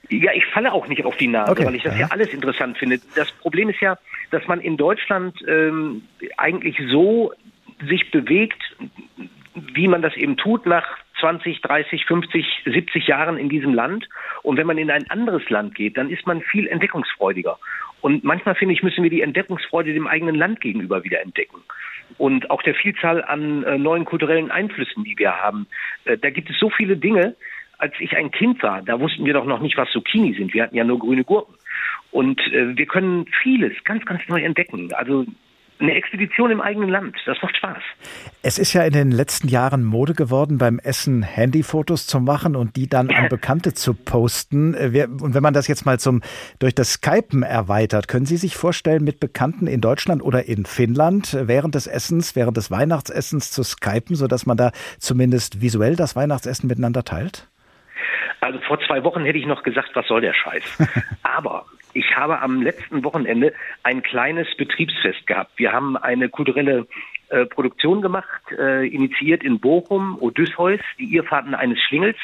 Ja, 0.08 0.32
ich 0.34 0.44
falle 0.46 0.72
auch 0.72 0.88
nicht 0.88 1.04
auf 1.04 1.16
die 1.16 1.28
Nase, 1.28 1.52
okay. 1.52 1.66
weil 1.66 1.76
ich 1.76 1.84
das 1.84 1.94
ja. 1.94 2.00
ja 2.00 2.06
alles 2.10 2.32
interessant 2.32 2.78
finde. 2.78 2.98
Das 3.14 3.30
Problem 3.30 3.68
ist 3.68 3.80
ja, 3.80 3.96
dass 4.30 4.46
man 4.48 4.60
in 4.60 4.76
Deutschland 4.76 5.36
ähm, 5.46 6.02
eigentlich 6.36 6.76
so 6.90 7.32
sich 7.88 8.10
bewegt, 8.10 8.60
wie 9.54 9.88
man 9.88 10.02
das 10.02 10.16
eben 10.16 10.36
tut 10.36 10.66
nach 10.66 10.84
20, 11.20 11.60
30, 11.60 12.04
50, 12.06 12.62
70 12.64 13.06
Jahren 13.06 13.36
in 13.36 13.48
diesem 13.48 13.74
Land. 13.74 14.08
Und 14.42 14.56
wenn 14.56 14.66
man 14.66 14.78
in 14.78 14.90
ein 14.90 15.08
anderes 15.10 15.48
Land 15.50 15.74
geht, 15.74 15.96
dann 15.96 16.10
ist 16.10 16.26
man 16.26 16.40
viel 16.42 16.66
entdeckungsfreudiger. 16.66 17.58
Und 18.00 18.24
manchmal 18.24 18.54
finde 18.54 18.74
ich, 18.74 18.82
müssen 18.82 19.02
wir 19.02 19.10
die 19.10 19.20
Entdeckungsfreude 19.20 19.92
dem 19.92 20.06
eigenen 20.06 20.34
Land 20.34 20.60
gegenüber 20.60 21.04
wieder 21.04 21.20
entdecken. 21.20 21.58
Und 22.18 22.50
auch 22.50 22.62
der 22.62 22.74
Vielzahl 22.74 23.22
an 23.22 23.62
äh, 23.62 23.78
neuen 23.78 24.04
kulturellen 24.04 24.50
Einflüssen, 24.50 25.04
die 25.04 25.16
wir 25.18 25.36
haben. 25.36 25.66
Äh, 26.04 26.18
da 26.18 26.30
gibt 26.30 26.50
es 26.50 26.58
so 26.58 26.70
viele 26.70 26.96
Dinge. 26.96 27.36
Als 27.78 27.94
ich 27.98 28.16
ein 28.16 28.30
Kind 28.30 28.62
war, 28.62 28.82
da 28.82 29.00
wussten 29.00 29.24
wir 29.24 29.32
doch 29.32 29.46
noch 29.46 29.60
nicht, 29.60 29.76
was 29.76 29.90
Zucchini 29.90 30.34
sind. 30.34 30.52
Wir 30.52 30.64
hatten 30.64 30.76
ja 30.76 30.84
nur 30.84 30.98
grüne 30.98 31.24
Gurken. 31.24 31.54
Und 32.10 32.40
äh, 32.52 32.76
wir 32.76 32.86
können 32.86 33.26
vieles 33.42 33.72
ganz, 33.84 34.04
ganz 34.04 34.20
neu 34.28 34.42
entdecken. 34.42 34.92
Also 34.94 35.24
eine 35.80 35.94
Expedition 35.94 36.50
im 36.50 36.60
eigenen 36.60 36.88
Land. 36.88 37.16
Das 37.26 37.38
macht 37.42 37.56
Spaß. 37.56 37.82
Es 38.42 38.58
ist 38.58 38.72
ja 38.72 38.82
in 38.82 38.92
den 38.92 39.10
letzten 39.10 39.48
Jahren 39.48 39.84
Mode 39.84 40.14
geworden, 40.14 40.58
beim 40.58 40.78
Essen 40.78 41.22
Handyfotos 41.22 42.06
zu 42.06 42.20
machen 42.20 42.56
und 42.56 42.76
die 42.76 42.88
dann 42.88 43.10
an 43.10 43.28
Bekannte 43.30 43.74
zu 43.74 43.94
posten. 43.94 44.74
Und 44.74 45.34
wenn 45.34 45.42
man 45.42 45.54
das 45.54 45.68
jetzt 45.68 45.86
mal 45.86 45.98
zum, 45.98 46.22
durch 46.58 46.74
das 46.74 46.94
Skypen 46.94 47.42
erweitert, 47.42 48.08
können 48.08 48.26
Sie 48.26 48.36
sich 48.36 48.56
vorstellen, 48.56 49.04
mit 49.04 49.20
Bekannten 49.20 49.66
in 49.66 49.80
Deutschland 49.80 50.22
oder 50.22 50.46
in 50.46 50.64
Finnland 50.64 51.36
während 51.40 51.74
des 51.74 51.86
Essens, 51.86 52.36
während 52.36 52.56
des 52.56 52.70
Weihnachtsessens 52.70 53.50
zu 53.50 53.62
skypen, 53.62 54.16
sodass 54.16 54.46
man 54.46 54.56
da 54.56 54.72
zumindest 54.98 55.60
visuell 55.60 55.96
das 55.96 56.16
Weihnachtsessen 56.16 56.68
miteinander 56.68 57.04
teilt? 57.04 57.48
Also 58.40 58.58
vor 58.60 58.80
zwei 58.86 59.04
Wochen 59.04 59.24
hätte 59.24 59.38
ich 59.38 59.46
noch 59.46 59.62
gesagt, 59.62 59.90
was 59.94 60.06
soll 60.06 60.22
der 60.22 60.34
Scheiß? 60.34 60.62
Aber 61.22 61.66
ich 61.92 62.16
habe 62.16 62.40
am 62.40 62.62
letzten 62.62 63.04
Wochenende 63.04 63.52
ein 63.82 64.02
kleines 64.02 64.46
Betriebsfest 64.56 65.26
gehabt. 65.26 65.52
Wir 65.56 65.72
haben 65.72 65.96
eine 65.96 66.28
kulturelle 66.28 66.86
äh, 67.30 67.46
Produktion 67.46 68.02
gemacht, 68.02 68.42
äh, 68.58 68.86
initiiert 68.86 69.44
in 69.44 69.60
Bochum, 69.60 70.16
Odysseus, 70.20 70.80
die 70.98 71.14
Irrfahrten 71.14 71.54
eines 71.54 71.80
Schlingels. 71.80 72.16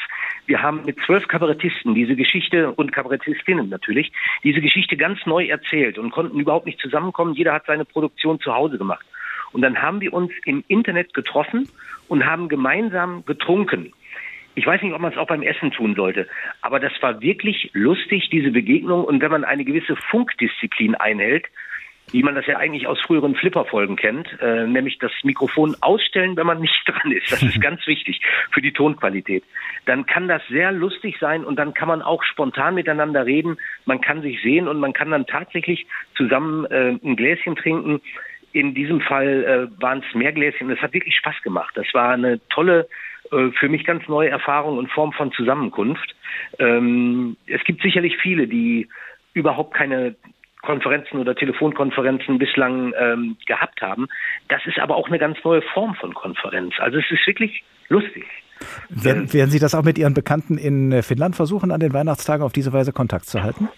Wir 0.45 0.61
haben 0.61 0.83
mit 0.85 0.97
zwölf 1.05 1.27
Kabarettisten 1.27 1.95
diese 1.95 2.15
Geschichte 2.15 2.71
und 2.71 2.91
Kabarettistinnen 2.91 3.69
natürlich 3.69 4.11
diese 4.43 4.61
Geschichte 4.61 4.97
ganz 4.97 5.25
neu 5.25 5.45
erzählt 5.45 5.97
und 5.97 6.11
konnten 6.11 6.39
überhaupt 6.39 6.65
nicht 6.65 6.79
zusammenkommen. 6.79 7.33
Jeder 7.35 7.53
hat 7.53 7.65
seine 7.67 7.85
Produktion 7.85 8.39
zu 8.39 8.53
Hause 8.53 8.77
gemacht. 8.77 9.05
Und 9.53 9.61
dann 9.61 9.81
haben 9.81 10.01
wir 10.01 10.13
uns 10.13 10.31
im 10.45 10.63
Internet 10.67 11.13
getroffen 11.13 11.69
und 12.09 12.25
haben 12.25 12.49
gemeinsam 12.49 13.25
getrunken. 13.25 13.93
Ich 14.57 14.65
weiß 14.65 14.81
nicht, 14.81 14.93
ob 14.93 15.01
man 15.01 15.11
es 15.11 15.19
auch 15.19 15.27
beim 15.27 15.43
Essen 15.43 15.69
tun 15.69 15.93
sollte, 15.93 16.27
aber 16.61 16.79
das 16.79 16.91
war 17.01 17.21
wirklich 17.21 17.69
lustig, 17.73 18.29
diese 18.31 18.49
Begegnung. 18.49 19.03
Und 19.03 19.21
wenn 19.21 19.29
man 19.29 19.43
eine 19.43 19.63
gewisse 19.63 19.95
Funkdisziplin 19.95 20.95
einhält, 20.95 21.45
wie 22.11 22.23
man 22.23 22.33
das 22.33 22.47
ja 22.47 22.57
eigentlich 22.57 22.87
aus 22.87 22.99
früheren 23.01 23.35
Flipper-Folgen 23.35 23.97
kennt, 23.97 24.27
äh, 24.41 24.65
nämlich 24.65 24.97
das 24.97 25.11
Mikrofon 25.21 25.75
ausstellen, 25.81 26.35
wenn 26.37 26.47
man 26.47 26.59
nicht 26.59 26.73
dran 26.87 27.11
ist. 27.11 27.31
Das 27.31 27.43
ist 27.43 27.61
ganz 27.61 27.85
wichtig 27.85 28.19
für 28.49 28.61
die 28.61 28.71
Tonqualität. 28.71 29.43
Dann 29.85 30.07
kann 30.07 30.27
das 30.27 30.41
sehr 30.47 30.71
lustig 30.71 31.17
sein 31.19 31.45
und 31.45 31.57
dann 31.59 31.75
kann 31.75 31.87
man 31.87 32.01
auch 32.01 32.23
spontan 32.23 32.73
miteinander 32.73 33.27
reden. 33.27 33.57
Man 33.85 34.01
kann 34.01 34.23
sich 34.23 34.41
sehen 34.41 34.67
und 34.67 34.79
man 34.79 34.93
kann 34.93 35.11
dann 35.11 35.27
tatsächlich 35.27 35.85
zusammen 36.15 36.65
äh, 36.65 36.97
ein 37.03 37.15
Gläschen 37.15 37.55
trinken. 37.55 38.01
In 38.53 38.73
diesem 38.73 39.01
Fall 39.01 39.69
äh, 39.77 39.81
waren 39.81 40.03
es 40.07 40.15
mehr 40.15 40.31
Gläschen. 40.31 40.71
Es 40.71 40.81
hat 40.81 40.93
wirklich 40.93 41.15
Spaß 41.15 41.43
gemacht. 41.43 41.77
Das 41.77 41.93
war 41.93 42.13
eine 42.13 42.39
tolle 42.49 42.87
für 43.29 43.69
mich 43.69 43.85
ganz 43.85 44.07
neue 44.07 44.29
Erfahrung 44.29 44.77
und 44.77 44.91
Form 44.91 45.11
von 45.13 45.31
Zusammenkunft. 45.31 46.15
Ähm, 46.59 47.37
es 47.47 47.63
gibt 47.63 47.81
sicherlich 47.81 48.17
viele, 48.17 48.47
die 48.47 48.87
überhaupt 49.33 49.73
keine 49.73 50.15
Konferenzen 50.61 51.17
oder 51.17 51.35
Telefonkonferenzen 51.35 52.39
bislang 52.39 52.93
ähm, 52.99 53.37
gehabt 53.45 53.81
haben. 53.81 54.07
Das 54.49 54.65
ist 54.65 54.79
aber 54.79 54.95
auch 54.95 55.07
eine 55.07 55.19
ganz 55.19 55.37
neue 55.43 55.61
Form 55.61 55.95
von 55.95 56.13
Konferenz. 56.13 56.73
Also 56.79 56.97
es 56.97 57.05
ist 57.09 57.25
wirklich 57.25 57.63
lustig. 57.89 58.25
Werden, 58.89 59.31
werden 59.33 59.51
Sie 59.51 59.59
das 59.59 59.75
auch 59.75 59.83
mit 59.83 59.97
Ihren 59.97 60.13
Bekannten 60.13 60.57
in 60.57 61.03
Finnland 61.03 61.35
versuchen, 61.35 61.71
an 61.71 61.79
den 61.79 61.93
Weihnachtstagen 61.93 62.43
auf 62.43 62.53
diese 62.53 62.73
Weise 62.73 62.91
Kontakt 62.91 63.25
zu 63.25 63.43
halten? 63.43 63.69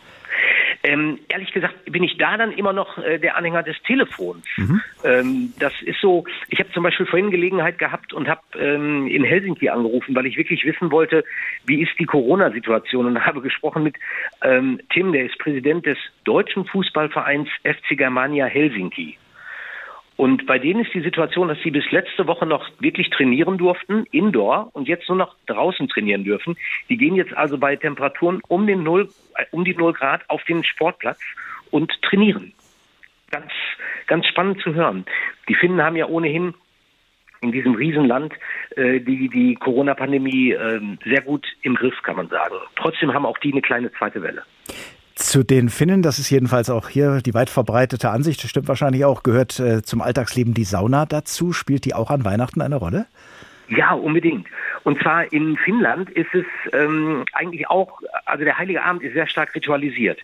Ähm, 0.89 1.19
ehrlich 1.27 1.51
gesagt 1.51 1.75
bin 1.85 2.01
ich 2.01 2.17
da 2.17 2.35
dann 2.35 2.51
immer 2.51 2.73
noch 2.73 2.97
äh, 2.97 3.19
der 3.19 3.37
Anhänger 3.37 3.61
des 3.61 3.79
Telefons. 3.83 4.43
Mhm. 4.57 4.81
Ähm, 5.03 5.53
das 5.59 5.71
ist 5.85 6.01
so, 6.01 6.23
ich 6.47 6.59
habe 6.59 6.71
zum 6.71 6.81
Beispiel 6.81 7.05
vorhin 7.05 7.29
Gelegenheit 7.29 7.77
gehabt 7.77 8.11
und 8.11 8.27
habe 8.27 8.41
ähm, 8.57 9.05
in 9.07 9.23
Helsinki 9.23 9.69
angerufen, 9.69 10.15
weil 10.15 10.25
ich 10.25 10.35
wirklich 10.35 10.65
wissen 10.65 10.91
wollte, 10.91 11.23
wie 11.65 11.83
ist 11.83 11.91
die 11.99 12.05
Corona-Situation 12.05 13.05
und 13.05 13.25
habe 13.25 13.41
gesprochen 13.41 13.83
mit 13.83 13.97
ähm, 14.41 14.79
Tim, 14.91 15.13
der 15.13 15.25
ist 15.25 15.37
Präsident 15.37 15.85
des 15.85 15.97
deutschen 16.23 16.65
Fußballvereins 16.65 17.49
FC 17.63 17.95
Germania 17.95 18.47
Helsinki. 18.47 19.17
Und 20.19 20.45
bei 20.47 20.59
denen 20.59 20.83
ist 20.83 20.93
die 20.93 20.99
Situation, 20.99 21.47
dass 21.47 21.59
sie 21.63 21.71
bis 21.71 21.89
letzte 21.91 22.27
Woche 22.27 22.45
noch 22.45 22.69
wirklich 22.79 23.09
trainieren 23.09 23.57
durften, 23.57 24.03
indoor, 24.11 24.69
und 24.73 24.89
jetzt 24.89 25.07
nur 25.07 25.17
noch 25.17 25.33
draußen 25.45 25.87
trainieren 25.87 26.25
dürfen. 26.25 26.57
Die 26.89 26.97
gehen 26.97 27.15
jetzt 27.15 27.33
also 27.37 27.57
bei 27.57 27.77
Temperaturen 27.77 28.41
um, 28.49 28.67
den 28.67 28.83
0, 28.83 29.07
äh, 29.35 29.45
um 29.51 29.63
die 29.63 29.73
0 29.73 29.93
Grad 29.93 30.29
auf 30.29 30.43
den 30.43 30.65
Sportplatz 30.65 31.21
und 31.71 31.89
trainieren. 32.01 32.51
Ganz, 33.31 33.49
ganz 34.07 34.27
spannend 34.27 34.61
zu 34.61 34.73
hören. 34.73 35.05
Die 35.47 35.55
Finnen 35.55 35.81
haben 35.81 35.95
ja 35.95 36.07
ohnehin 36.07 36.53
in 37.39 37.53
diesem 37.53 37.75
Riesenland 37.75 38.33
äh, 38.75 38.99
die, 38.99 39.29
die 39.29 39.55
Corona-Pandemie 39.55 40.51
äh, 40.51 40.81
sehr 41.05 41.21
gut 41.21 41.47
im 41.61 41.75
Griff, 41.75 41.95
kann 42.03 42.17
man 42.17 42.27
sagen. 42.27 42.55
Trotzdem 42.75 43.13
haben 43.13 43.25
auch 43.25 43.37
die 43.37 43.53
eine 43.53 43.61
kleine 43.61 43.89
zweite 43.93 44.21
Welle. 44.21 44.43
Zu 45.19 45.43
den 45.43 45.67
Finnen, 45.67 46.01
das 46.01 46.17
ist 46.17 46.29
jedenfalls 46.29 46.69
auch 46.69 46.87
hier 46.87 47.19
die 47.21 47.33
weit 47.33 47.49
verbreitete 47.49 48.09
Ansicht, 48.09 48.41
das 48.41 48.49
stimmt 48.49 48.69
wahrscheinlich 48.69 49.03
auch, 49.03 49.21
gehört 49.21 49.59
äh, 49.59 49.83
zum 49.83 50.01
Alltagsleben 50.01 50.53
die 50.53 50.63
Sauna 50.63 51.05
dazu. 51.05 51.51
Spielt 51.51 51.83
die 51.83 51.93
auch 51.93 52.09
an 52.09 52.23
Weihnachten 52.23 52.61
eine 52.61 52.77
Rolle? 52.77 53.05
Ja, 53.67 53.93
unbedingt. 53.93 54.47
Und 54.83 54.99
zwar 55.01 55.31
in 55.31 55.57
Finnland 55.57 56.09
ist 56.09 56.33
es 56.33 56.45
ähm, 56.71 57.25
eigentlich 57.33 57.69
auch, 57.69 57.99
also 58.25 58.45
der 58.45 58.57
Heilige 58.57 58.81
Abend 58.81 59.03
ist 59.03 59.13
sehr 59.13 59.27
stark 59.27 59.53
ritualisiert. 59.53 60.19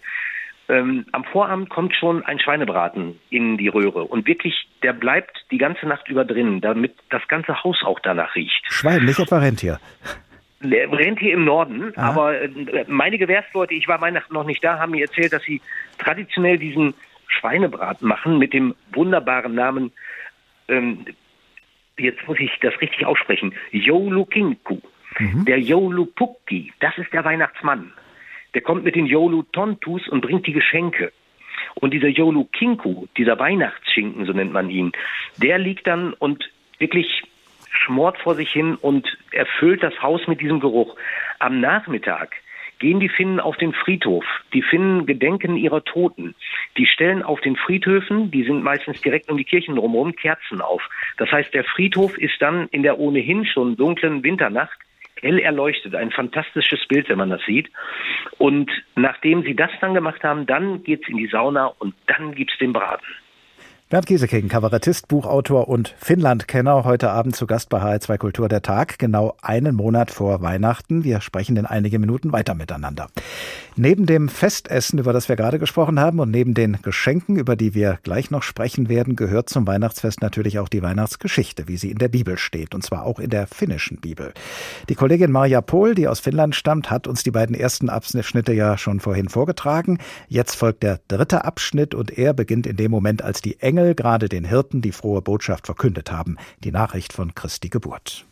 Ähm, 0.70 1.06
am 1.12 1.26
Vorabend 1.26 1.70
kommt 1.70 1.94
schon 1.94 2.26
ein 2.26 2.40
Schweinebraten 2.40 3.20
in 3.30 3.58
die 3.58 3.68
Röhre 3.68 4.06
und 4.06 4.26
wirklich, 4.26 4.68
der 4.82 4.94
bleibt 4.94 5.46
die 5.52 5.58
ganze 5.58 5.86
Nacht 5.88 6.08
über 6.08 6.24
drin, 6.24 6.62
damit 6.62 6.96
das 7.10 7.22
ganze 7.28 7.64
Haus 7.64 7.84
auch 7.84 8.00
danach 8.00 8.34
riecht. 8.34 8.64
Schwein, 8.70 9.04
nicht 9.04 9.20
etwa 9.20 9.40
Rentier. 9.40 9.80
Rennt 10.62 11.20
hier 11.20 11.34
im 11.34 11.46
Norden, 11.46 11.94
Aha. 11.96 12.10
aber 12.10 12.42
äh, 12.42 12.86
meine 12.88 13.18
Gewährsleute, 13.18 13.74
ich 13.74 13.88
war 13.88 14.02
Weihnachten 14.02 14.34
noch 14.34 14.46
nicht 14.46 14.64
da, 14.64 14.80
haben 14.80 14.92
mir 14.92 15.06
erzählt, 15.06 15.34
dass 15.34 15.44
sie 15.44 15.62
traditionell 15.98 16.58
diesen 16.58 16.94
Schweinebraten 17.28 18.08
machen 18.08 18.38
mit 18.38 18.54
dem 18.54 18.76
wunderbaren 18.94 19.54
Namen, 19.56 19.92
ähm, 20.68 21.06
jetzt 21.98 22.28
muss 22.28 22.40
ich 22.40 22.52
das 22.62 22.80
richtig 22.82 23.06
aussprechen, 23.06 23.54
Joulukinku. 23.72 24.80
Mhm. 25.18 25.46
Der 25.46 25.60
Joulupukki, 25.60 26.74
das 26.80 26.98
ist 26.98 27.14
der 27.14 27.24
Weihnachtsmann. 27.24 27.94
Der 28.54 28.62
kommt 28.62 28.84
mit 28.84 28.96
den 28.96 29.06
Joulu-Tontus 29.06 30.08
und 30.08 30.22
bringt 30.22 30.48
die 30.48 30.54
Geschenke. 30.54 31.12
Und 31.76 31.94
dieser 31.94 32.08
Joulu-Kinku, 32.08 33.08
dieser 33.18 33.38
Weihnachtsschinken, 33.40 34.26
so 34.26 34.34
nennt 34.34 34.54
man 34.54 34.70
ihn, 34.70 34.92
der 35.38 35.58
liegt 35.58 35.88
dann 35.88 36.14
und 36.14 36.50
wirklich 36.80 37.24
schmort 37.76 38.18
vor 38.18 38.36
sich 38.36 38.52
hin 38.52 38.76
und 38.76 39.18
erfüllt 39.32 39.84
das 39.84 40.02
Haus 40.02 40.28
mit 40.28 40.42
diesem 40.42 40.60
Geruch. 40.60 40.96
Am 41.40 41.60
Nachmittag 41.60 42.36
gehen 42.80 43.00
die 43.00 43.10
Finnen 43.10 43.40
auf 43.40 43.58
den 43.58 43.74
Friedhof. 43.74 44.26
Die 44.54 44.62
Finnen 44.62 45.06
gedenken 45.06 45.56
ihrer 45.56 45.84
Toten. 45.84 46.36
Die 46.78 46.86
stellen 46.86 47.24
auf 47.24 47.40
den 47.42 47.56
Friedhöfen, 47.56 48.32
die 48.32 48.44
sind 48.44 48.64
meistens 48.64 49.02
direkt 49.02 49.30
um 49.30 49.38
die 49.38 49.46
Kirchen 49.46 49.76
drumherum, 49.76 50.16
Kerzen 50.16 50.62
auf. 50.62 50.82
Das 51.18 51.32
heißt, 51.32 51.54
der 51.54 51.64
Friedhof 51.64 52.18
ist 52.18 52.42
dann 52.42 52.68
in 52.70 52.84
der 52.84 53.00
ohnehin 53.00 53.46
schon 53.46 53.78
dunklen 53.78 54.24
Winternacht 54.24 54.78
hell 55.22 55.40
erleuchtet. 55.40 55.96
Ein 55.96 56.12
fantastisches 56.12 56.86
Bild, 56.88 57.10
wenn 57.10 57.18
man 57.18 57.30
das 57.30 57.42
sieht. 57.46 57.72
Und 58.38 58.70
nachdem 58.96 59.44
sie 59.44 59.56
das 59.56 59.72
dann 59.80 59.94
gemacht 59.94 60.24
haben, 60.24 60.46
dann 60.46 60.84
geht's 60.84 61.08
in 61.08 61.18
die 61.18 61.28
Sauna 61.28 61.68
und 61.80 61.96
dann 62.08 62.36
gibt's 62.36 62.58
den 62.58 62.74
Braten. 62.74 63.06
Bernd 63.88 64.08
Kieseking, 64.08 64.48
Kabarettist, 64.48 65.08
Buchautor 65.08 65.68
und 65.68 65.94
Finnlandkenner, 66.00 66.86
heute 66.86 67.12
Abend 67.12 67.36
zu 67.36 67.46
Gast 67.46 67.70
bei 67.70 67.84
HR2 67.84 68.18
Kultur 68.18 68.50
der 68.50 68.64
Tag, 68.64 68.98
genau 68.98 69.36
einen 69.44 69.76
Monat 69.76 70.10
vor 70.10 70.42
Weihnachten. 70.42 71.04
Wir 71.04 71.22
sprechen 71.22 71.56
in 71.56 71.68
einige 71.68 72.00
Minuten 72.00 72.34
weiter 72.34 72.56
miteinander. 72.56 73.10
Neben 73.76 74.08
dem 74.08 74.28
Festessen, 74.28 74.98
über 74.98 75.14
das 75.14 75.30
wir 75.30 75.36
gerade 75.36 75.60
gesprochen 75.60 76.00
haben, 76.00 76.20
und 76.20 76.32
neben 76.32 76.56
den 76.56 76.80
Geschenken, 76.82 77.36
über 77.36 77.56
die 77.56 77.76
wir 77.76 78.00
gleich 78.02 78.32
noch 78.32 78.42
sprechen 78.42 78.90
werden, 78.90 79.16
gehört 79.16 79.50
zum 79.50 79.68
Weihnachtsfest 79.68 80.20
natürlich 80.20 80.58
auch 80.58 80.70
die 80.70 80.82
Weihnachtsgeschichte, 80.82 81.68
wie 81.68 81.78
sie 81.78 81.92
in 81.92 82.00
der 82.00 82.08
Bibel 82.08 82.40
steht, 82.40 82.74
und 82.74 82.84
zwar 82.84 83.04
auch 83.04 83.20
in 83.20 83.30
der 83.30 83.46
finnischen 83.46 83.98
Bibel. 83.98 84.34
Die 84.90 84.96
Kollegin 84.96 85.32
Maria 85.32 85.62
Pohl, 85.62 85.94
die 85.94 86.08
aus 86.08 86.22
Finnland 86.22 86.56
stammt, 86.56 86.90
hat 86.90 87.06
uns 87.06 87.22
die 87.22 87.32
beiden 87.32 87.56
ersten 87.56 87.90
Abschnitte 87.90 88.52
ja 88.52 88.80
schon 88.80 89.00
vorhin 89.00 89.30
vorgetragen. 89.30 90.00
Jetzt 90.28 90.56
folgt 90.56 90.82
der 90.82 91.02
dritte 91.08 91.46
Abschnitt 91.46 91.94
und 91.94 92.18
er 92.18 92.34
beginnt 92.34 92.66
in 92.66 92.78
dem 92.78 92.90
Moment, 92.90 93.22
als 93.22 93.44
die 93.44 93.60
Engel 93.60 93.85
gerade 93.94 94.28
den 94.28 94.46
Hirten 94.46 94.82
die 94.82 94.92
frohe 94.92 95.22
Botschaft 95.22 95.66
verkündet 95.66 96.12
haben, 96.12 96.38
die 96.64 96.72
Nachricht 96.72 97.18
von 97.18 97.32
Christi 97.36 97.70
Geburt. 97.70 98.26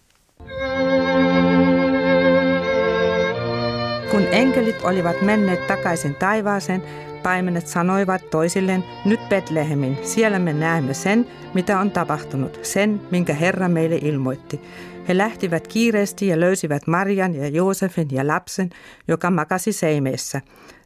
Kun 4.12 4.28
enkelit 4.32 4.84
olivat 4.84 5.22
menneet 5.22 5.68
takaisin 5.68 6.16
taivaaseen, 6.16 6.84
paimenet 7.24 7.68
sanoivat 7.68 8.30
toisilleen, 8.30 8.84
nyt 9.06 9.30
Betlehemin, 9.30 9.98
siellä 10.04 10.40
me 10.40 10.54
näemme 10.54 10.94
sen, 10.94 11.28
mitä 11.54 11.80
on 11.80 11.92
tapahtunut, 11.92 12.60
sen, 12.62 13.02
minkä 13.12 13.34
Herra 13.34 13.70
meille 13.70 13.96
ilmoitti. 13.96 14.62
He 15.08 15.18
lähtivät 15.18 15.68
kiireesti 15.68 16.28
ja 16.28 16.40
löysivät 16.40 16.88
Marian 16.88 17.36
ja 17.36 17.48
Joosefin 17.48 18.08
ja 18.12 18.28
lapsen, 18.28 18.70
joka 19.08 19.32
makasi 19.32 19.74
seimeessä. 19.74 20.42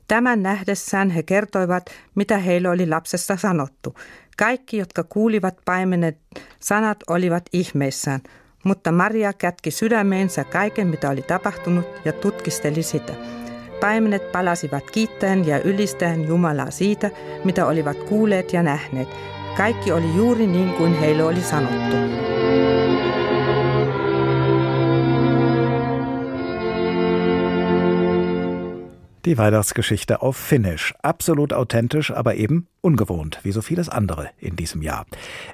Tämän 0.08 0.44
nähdessään 0.44 1.10
he 1.10 1.24
kertoivat, 1.24 1.90
mitä 2.16 2.38
heille 2.38 2.70
oli 2.70 2.88
lapsesta 2.88 3.38
sanottu. 3.38 3.96
Kaikki, 4.38 4.78
jotka 4.78 5.04
kuulivat 5.04 5.58
paimenet 5.66 6.18
sanat, 6.60 6.98
olivat 7.08 7.44
ihmeissään– 7.54 8.20
mutta 8.68 8.92
Maria 8.92 9.34
kätki 9.34 9.72
sydämeensä 9.72 10.44
kaiken, 10.44 10.88
mitä 10.88 11.10
oli 11.10 11.22
tapahtunut, 11.22 11.86
ja 12.06 12.14
tutkisteli 12.14 12.84
sitä. 12.84 13.14
Paimenet 13.82 14.32
palasivat 14.32 14.92
kiittäen 14.92 15.48
ja 15.48 15.60
ylistäen 15.60 16.28
Jumalaa 16.28 16.72
siitä, 16.72 17.12
mitä 17.44 17.66
olivat 17.66 17.98
kuulleet 18.04 18.54
ja 18.54 18.64
nähneet. 18.64 19.08
Kaikki 19.58 19.92
oli 19.92 20.16
juuri 20.16 20.48
niin 20.48 20.74
kuin 20.74 21.00
heille 21.00 21.24
oli 21.24 21.42
sanottu. 21.42 21.96
Die 29.28 29.38
Weihnachtsgeschichte 29.38 30.22
auf 30.22 30.38
Finnisch. 30.38 30.94
Absolut 31.02 31.52
authentisch, 31.52 32.12
aber 32.12 32.36
eben 32.36 32.70
ungewohnt, 32.80 33.42
wie 33.44 33.52
so 33.52 33.62
vieles 33.62 33.90
andere 33.90 34.30
in 34.40 34.56
diesem 34.56 34.82
Jahr. 34.82 35.06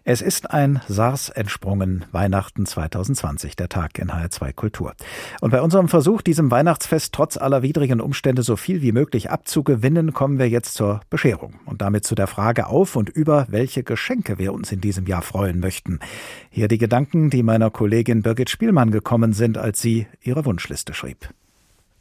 Es 0.03 0.21
ist 0.21 0.51
ein 0.51 0.81
SARS 0.87 1.29
entsprungen 1.29 2.05
Weihnachten 2.11 2.67
2020, 2.67 3.55
der 3.55 3.69
Tag 3.69 3.97
in 3.97 4.11
HR2 4.11 4.53
Kultur. 4.53 4.93
Und 5.41 5.49
bei 5.49 5.59
unserem 5.59 5.87
Versuch, 5.87 6.21
diesem 6.21 6.51
Weihnachtsfest 6.51 7.15
trotz 7.15 7.35
aller 7.35 7.63
widrigen 7.63 7.99
Umstände 7.99 8.43
so 8.43 8.57
viel 8.57 8.83
wie 8.83 8.91
möglich 8.91 9.31
abzugewinnen, 9.31 10.13
kommen 10.13 10.37
wir 10.37 10.49
jetzt 10.49 10.75
zur 10.75 11.01
Bescherung 11.09 11.55
und 11.65 11.81
damit 11.81 12.05
zu 12.05 12.13
der 12.13 12.27
Frage 12.27 12.67
auf 12.67 12.95
und 12.95 13.09
über, 13.09 13.47
welche 13.49 13.81
Geschenke 13.81 14.37
wir 14.37 14.53
uns 14.53 14.71
in 14.71 14.81
diesem 14.81 15.07
Jahr 15.07 15.23
freuen 15.23 15.59
möchten. 15.59 15.99
Hier 16.51 16.67
die 16.67 16.77
Gedanken, 16.77 17.31
die 17.31 17.41
meiner 17.41 17.71
Kollegin 17.71 18.21
Birgit 18.21 18.51
Spielmann 18.51 18.91
gekommen 18.91 19.33
sind, 19.33 19.57
als 19.57 19.81
sie 19.81 20.05
ihre 20.21 20.45
Wunschliste 20.45 20.93
schrieb. 20.93 21.33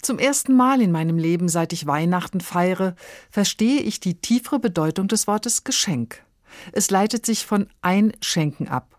Zum 0.02 0.18
ersten 0.18 0.56
Mal 0.56 0.82
in 0.82 0.90
meinem 0.90 1.16
Leben, 1.16 1.48
seit 1.48 1.72
ich 1.72 1.86
Weihnachten 1.86 2.40
feiere, 2.40 2.96
verstehe 3.30 3.80
ich 3.80 4.00
die 4.00 4.20
tiefere 4.20 4.58
Bedeutung 4.58 5.06
des 5.06 5.28
Wortes 5.28 5.62
Geschenk. 5.62 6.24
Es 6.72 6.90
leitet 6.90 7.24
sich 7.24 7.46
von 7.46 7.68
Einschenken 7.82 8.66
ab. 8.66 8.98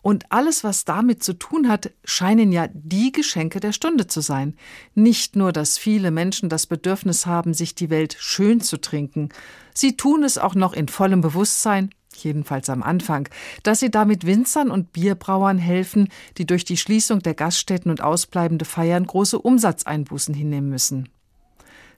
Und 0.00 0.32
alles, 0.32 0.64
was 0.64 0.86
damit 0.86 1.22
zu 1.22 1.34
tun 1.34 1.68
hat, 1.68 1.92
scheinen 2.04 2.52
ja 2.52 2.68
die 2.72 3.12
Geschenke 3.12 3.60
der 3.60 3.72
Stunde 3.72 4.06
zu 4.06 4.22
sein. 4.22 4.56
Nicht 4.94 5.36
nur, 5.36 5.52
dass 5.52 5.76
viele 5.76 6.10
Menschen 6.10 6.48
das 6.48 6.66
Bedürfnis 6.66 7.26
haben, 7.26 7.52
sich 7.52 7.74
die 7.74 7.90
Welt 7.90 8.16
schön 8.18 8.62
zu 8.62 8.80
trinken, 8.80 9.28
sie 9.74 9.98
tun 9.98 10.24
es 10.24 10.38
auch 10.38 10.54
noch 10.54 10.72
in 10.72 10.88
vollem 10.88 11.20
Bewusstsein, 11.20 11.90
jedenfalls 12.16 12.68
am 12.70 12.82
Anfang, 12.82 13.28
dass 13.62 13.80
sie 13.80 13.90
damit 13.90 14.26
Winzern 14.26 14.70
und 14.70 14.92
Bierbrauern 14.92 15.58
helfen, 15.58 16.08
die 16.38 16.46
durch 16.46 16.64
die 16.64 16.76
Schließung 16.76 17.20
der 17.20 17.34
Gaststätten 17.34 17.90
und 17.90 18.02
ausbleibende 18.02 18.64
Feiern 18.64 19.06
große 19.06 19.38
Umsatzeinbußen 19.38 20.34
hinnehmen 20.34 20.68
müssen. 20.68 21.08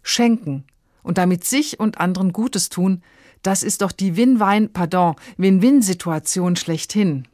Schenken 0.02 0.64
und 1.02 1.18
damit 1.18 1.44
sich 1.44 1.80
und 1.80 1.98
anderen 1.98 2.32
Gutes 2.32 2.68
tun, 2.68 3.02
das 3.42 3.62
ist 3.62 3.82
doch 3.82 3.92
die 3.92 4.16
Win-Wein, 4.16 4.72
pardon, 4.72 5.16
Win-Win-Situation 5.36 6.56
schlechthin. 6.56 7.26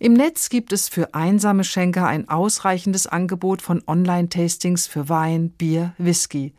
Im 0.00 0.14
Netz 0.14 0.48
gibt 0.48 0.72
es 0.72 0.88
für 0.88 1.14
einsame 1.14 1.62
Schenker 1.62 2.06
ein 2.06 2.28
ausreichendes 2.28 3.06
Angebot 3.06 3.62
von 3.62 3.82
Online-Tastings 3.86 4.86
für 4.86 5.08
Wein, 5.08 5.50
Bier, 5.50 5.94
Whisky. 5.98 6.54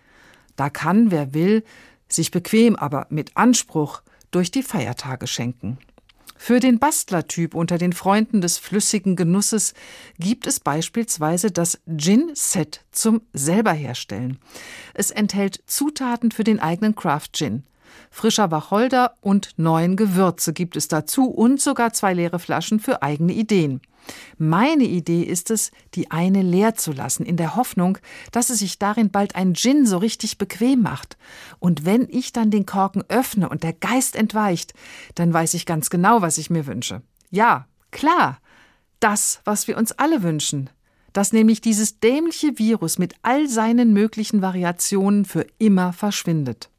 Da 0.55 0.69
kann, 0.69 1.09
wer 1.09 1.33
will, 1.33 1.63
sich 2.07 2.29
bequem, 2.29 2.75
aber 2.75 3.07
mit 3.09 3.35
Anspruch 3.35 4.03
durch 4.31 4.51
die 4.51 4.63
Feiertage 4.63 5.27
schenken. 5.27 5.77
Für 6.43 6.59
den 6.59 6.79
Bastlertyp 6.79 7.53
unter 7.53 7.77
den 7.77 7.93
Freunden 7.93 8.41
des 8.41 8.57
flüssigen 8.57 9.15
Genusses 9.15 9.75
gibt 10.17 10.47
es 10.47 10.59
beispielsweise 10.59 11.51
das 11.51 11.79
Gin-Set 11.85 12.83
zum 12.91 13.21
selberherstellen. 13.31 14.39
Es 14.95 15.11
enthält 15.11 15.61
Zutaten 15.67 16.31
für 16.31 16.43
den 16.43 16.59
eigenen 16.59 16.95
Craft 16.95 17.29
Gin. 17.33 17.63
Frischer 18.09 18.49
Wacholder 18.49 19.13
und 19.21 19.51
neun 19.57 19.95
Gewürze 19.95 20.51
gibt 20.51 20.75
es 20.75 20.87
dazu 20.87 21.29
und 21.29 21.61
sogar 21.61 21.93
zwei 21.93 22.15
leere 22.15 22.39
Flaschen 22.39 22.79
für 22.79 23.03
eigene 23.03 23.33
Ideen. 23.33 23.79
Meine 24.37 24.83
Idee 24.83 25.23
ist 25.23 25.51
es, 25.51 25.71
die 25.93 26.11
eine 26.11 26.41
leer 26.41 26.75
zu 26.75 26.91
lassen, 26.91 27.25
in 27.25 27.37
der 27.37 27.55
Hoffnung, 27.55 27.97
dass 28.31 28.49
es 28.49 28.59
sich 28.59 28.79
darin 28.79 29.11
bald 29.11 29.35
ein 29.35 29.53
Gin 29.53 29.85
so 29.85 29.97
richtig 29.97 30.37
bequem 30.37 30.81
macht. 30.81 31.17
Und 31.59 31.85
wenn 31.85 32.07
ich 32.09 32.33
dann 32.33 32.51
den 32.51 32.65
Korken 32.65 33.03
öffne 33.07 33.49
und 33.49 33.63
der 33.63 33.73
Geist 33.73 34.15
entweicht, 34.15 34.73
dann 35.15 35.33
weiß 35.33 35.53
ich 35.53 35.65
ganz 35.65 35.89
genau, 35.89 36.21
was 36.21 36.37
ich 36.37 36.49
mir 36.49 36.65
wünsche. 36.65 37.01
Ja, 37.29 37.67
klar, 37.91 38.39
das, 38.99 39.41
was 39.45 39.67
wir 39.67 39.77
uns 39.77 39.91
alle 39.91 40.23
wünschen, 40.23 40.69
dass 41.13 41.33
nämlich 41.33 41.61
dieses 41.61 41.99
dämliche 41.99 42.57
Virus 42.57 42.97
mit 42.97 43.15
all 43.21 43.47
seinen 43.47 43.93
möglichen 43.93 44.41
Variationen 44.41 45.25
für 45.25 45.45
immer 45.57 45.93
verschwindet. 45.93 46.69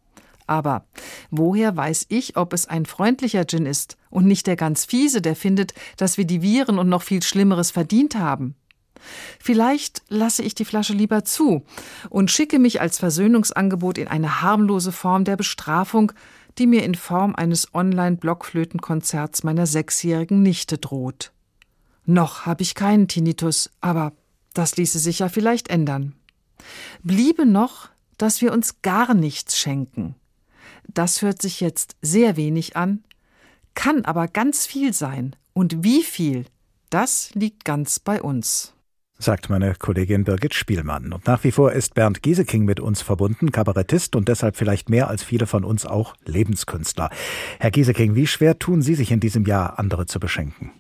Aber 0.47 0.87
woher 1.31 1.77
weiß 1.77 2.07
ich, 2.09 2.37
ob 2.37 2.53
es 2.53 2.67
ein 2.67 2.87
freundlicher 2.87 3.47
Gin 3.47 3.67
ist 3.67 3.97
und 4.13 4.27
nicht 4.27 4.47
der 4.47 4.57
ganz 4.57 4.85
fiese, 4.85 5.21
der 5.21 5.35
findet, 5.35 5.75
dass 5.97 6.19
wir 6.19 6.25
die 6.25 6.43
Viren 6.43 6.79
und 6.79 6.89
noch 6.89 7.03
viel 7.03 7.23
Schlimmeres 7.23 7.73
verdient 7.73 8.15
haben? 8.15 8.55
Vielleicht 9.41 10.03
lasse 10.09 10.43
ich 10.43 10.55
die 10.55 10.65
Flasche 10.65 10.93
lieber 10.93 11.25
zu 11.25 11.65
und 12.09 12.31
schicke 12.31 12.61
mich 12.61 12.81
als 12.81 12.99
Versöhnungsangebot 12.99 13.99
in 13.99 14.07
eine 14.07 14.43
harmlose 14.43 14.93
Form 14.93 15.25
der 15.25 15.37
Bestrafung, 15.37 16.13
die 16.59 16.67
mir 16.67 16.85
in 16.85 16.95
Form 16.95 17.35
eines 17.35 17.75
Online-Blockflötenkonzerts 17.75 19.43
meiner 19.43 19.67
sechsjährigen 19.67 20.43
Nichte 20.43 20.79
droht. 20.79 21.33
Noch 22.05 22.47
habe 22.47 22.63
ich 22.63 22.75
keinen 22.75 23.09
Tinnitus, 23.09 23.71
aber 23.81 24.13
das 24.55 24.77
ließe 24.77 24.99
sich 24.99 25.21
ja 25.21 25.29
vielleicht 25.29 25.69
ändern. 25.69 26.15
Bliebe 27.03 27.47
noch, 27.47 27.89
dass 28.19 28.43
wir 28.43 28.53
uns 28.53 28.83
gar 28.83 29.15
nichts 29.15 29.59
schenken. 29.59 30.15
Das 30.87 31.23
hört 31.23 31.41
sich 31.41 31.61
jetzt 31.61 31.97
sehr 32.03 32.37
wenig 32.37 32.77
an, 32.77 33.03
kann 33.75 34.05
aber 34.05 34.29
ganz 34.29 34.67
viel 34.67 34.93
sein. 34.93 35.37
Und 35.53 35.85
wie 35.85 36.03
viel, 36.03 36.47
das 36.91 37.35
liegt 37.35 37.65
ganz 37.65 37.99
bei 37.99 38.23
uns 38.23 38.75
sagt 39.23 39.51
meine 39.51 39.75
Kollegin 39.79 40.25
Birgit 40.25 40.55
Spielmann. 40.55 41.13
Und 41.13 41.27
nach 41.27 41.45
wie 41.45 41.53
vor 41.53 41.73
ist 41.73 41.95
Bernd 41.95 42.23
Gieseking 42.23 42.65
mit 42.65 42.81
uns 42.81 43.03
verbunden, 43.03 43.53
Kabarettist 43.53 44.17
und 44.17 44.29
deshalb 44.29 44.57
vielleicht 44.57 44.91
mehr 44.91 45.09
als 45.09 45.23
viele 45.23 45.47
von 45.47 45.65
uns 45.65 45.87
auch 45.87 46.15
Lebenskünstler. 46.27 47.09
Herr 47.61 47.71
Gieseking, 47.71 48.15
wie 48.15 48.27
schwer 48.27 48.59
tun 48.59 48.83
Sie 48.83 48.95
sich 48.95 49.13
in 49.13 49.21
diesem 49.21 49.45
Jahr, 49.45 49.79
andere 49.79 50.07
zu 50.07 50.19
beschenken? 50.19 50.73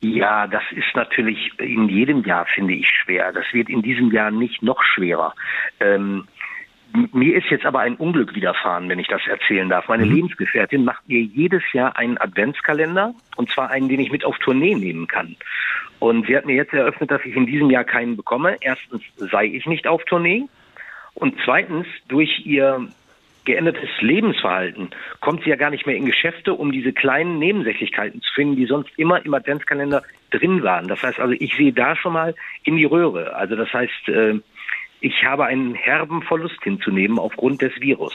Ja, 0.00 0.46
das 0.46 0.62
ist 0.70 0.94
natürlich 0.94 1.50
in 1.58 1.88
jedem 1.88 2.24
Jahr, 2.24 2.46
finde 2.46 2.72
ich, 2.72 2.88
schwer. 2.88 3.32
Das 3.32 3.44
wird 3.52 3.68
in 3.68 3.82
diesem 3.82 4.10
Jahr 4.12 4.30
nicht 4.30 4.62
noch 4.62 4.82
schwerer. 4.82 5.34
Ähm, 5.78 6.26
mir 7.12 7.36
ist 7.36 7.50
jetzt 7.50 7.66
aber 7.66 7.80
ein 7.80 7.96
Unglück 7.96 8.34
widerfahren, 8.34 8.88
wenn 8.88 8.98
ich 8.98 9.06
das 9.06 9.20
erzählen 9.26 9.68
darf. 9.68 9.88
Meine 9.88 10.06
mhm. 10.06 10.14
Lebensgefährtin 10.14 10.84
macht 10.84 11.08
mir 11.08 11.20
jedes 11.20 11.62
Jahr 11.72 11.96
einen 11.96 12.18
Adventskalender 12.18 13.14
und 13.36 13.50
zwar 13.50 13.70
einen, 13.70 13.88
den 13.88 14.00
ich 14.00 14.10
mit 14.10 14.24
auf 14.24 14.38
Tournee 14.38 14.74
nehmen 14.74 15.06
kann. 15.06 15.36
Und 15.98 16.26
sie 16.26 16.36
hat 16.36 16.46
mir 16.46 16.56
jetzt 16.56 16.72
eröffnet, 16.72 17.10
dass 17.10 17.24
ich 17.24 17.36
in 17.36 17.46
diesem 17.46 17.70
Jahr 17.70 17.84
keinen 17.84 18.16
bekomme. 18.16 18.56
Erstens 18.60 19.02
sei 19.16 19.46
ich 19.46 19.66
nicht 19.66 19.86
auf 19.86 20.04
Tournee 20.04 20.44
und 21.14 21.36
zweitens 21.44 21.86
durch 22.08 22.44
ihr 22.46 22.88
geändertes 23.44 23.88
Lebensverhalten 24.00 24.90
kommt 25.20 25.44
sie 25.44 25.50
ja 25.50 25.56
gar 25.56 25.70
nicht 25.70 25.86
mehr 25.86 25.96
in 25.96 26.04
Geschäfte, 26.06 26.54
um 26.54 26.72
diese 26.72 26.92
kleinen 26.92 27.38
Nebensächlichkeiten 27.38 28.20
zu 28.22 28.32
finden, 28.34 28.56
die 28.56 28.66
sonst 28.66 28.90
immer 28.96 29.24
im 29.24 29.34
Adventskalender 29.34 30.02
drin 30.30 30.62
waren. 30.62 30.88
Das 30.88 31.02
heißt 31.02 31.18
also, 31.18 31.34
ich 31.38 31.54
sehe 31.56 31.72
da 31.72 31.96
schon 31.96 32.12
mal 32.12 32.34
in 32.64 32.76
die 32.76 32.84
Röhre. 32.84 33.34
Also 33.34 33.56
das 33.56 33.72
heißt, 33.72 34.08
äh, 34.08 34.40
ich 35.00 35.24
habe 35.24 35.46
einen 35.46 35.74
herben 35.74 36.22
Verlust 36.22 36.62
hinzunehmen 36.62 37.18
aufgrund 37.18 37.62
des 37.62 37.72
Virus. 37.80 38.14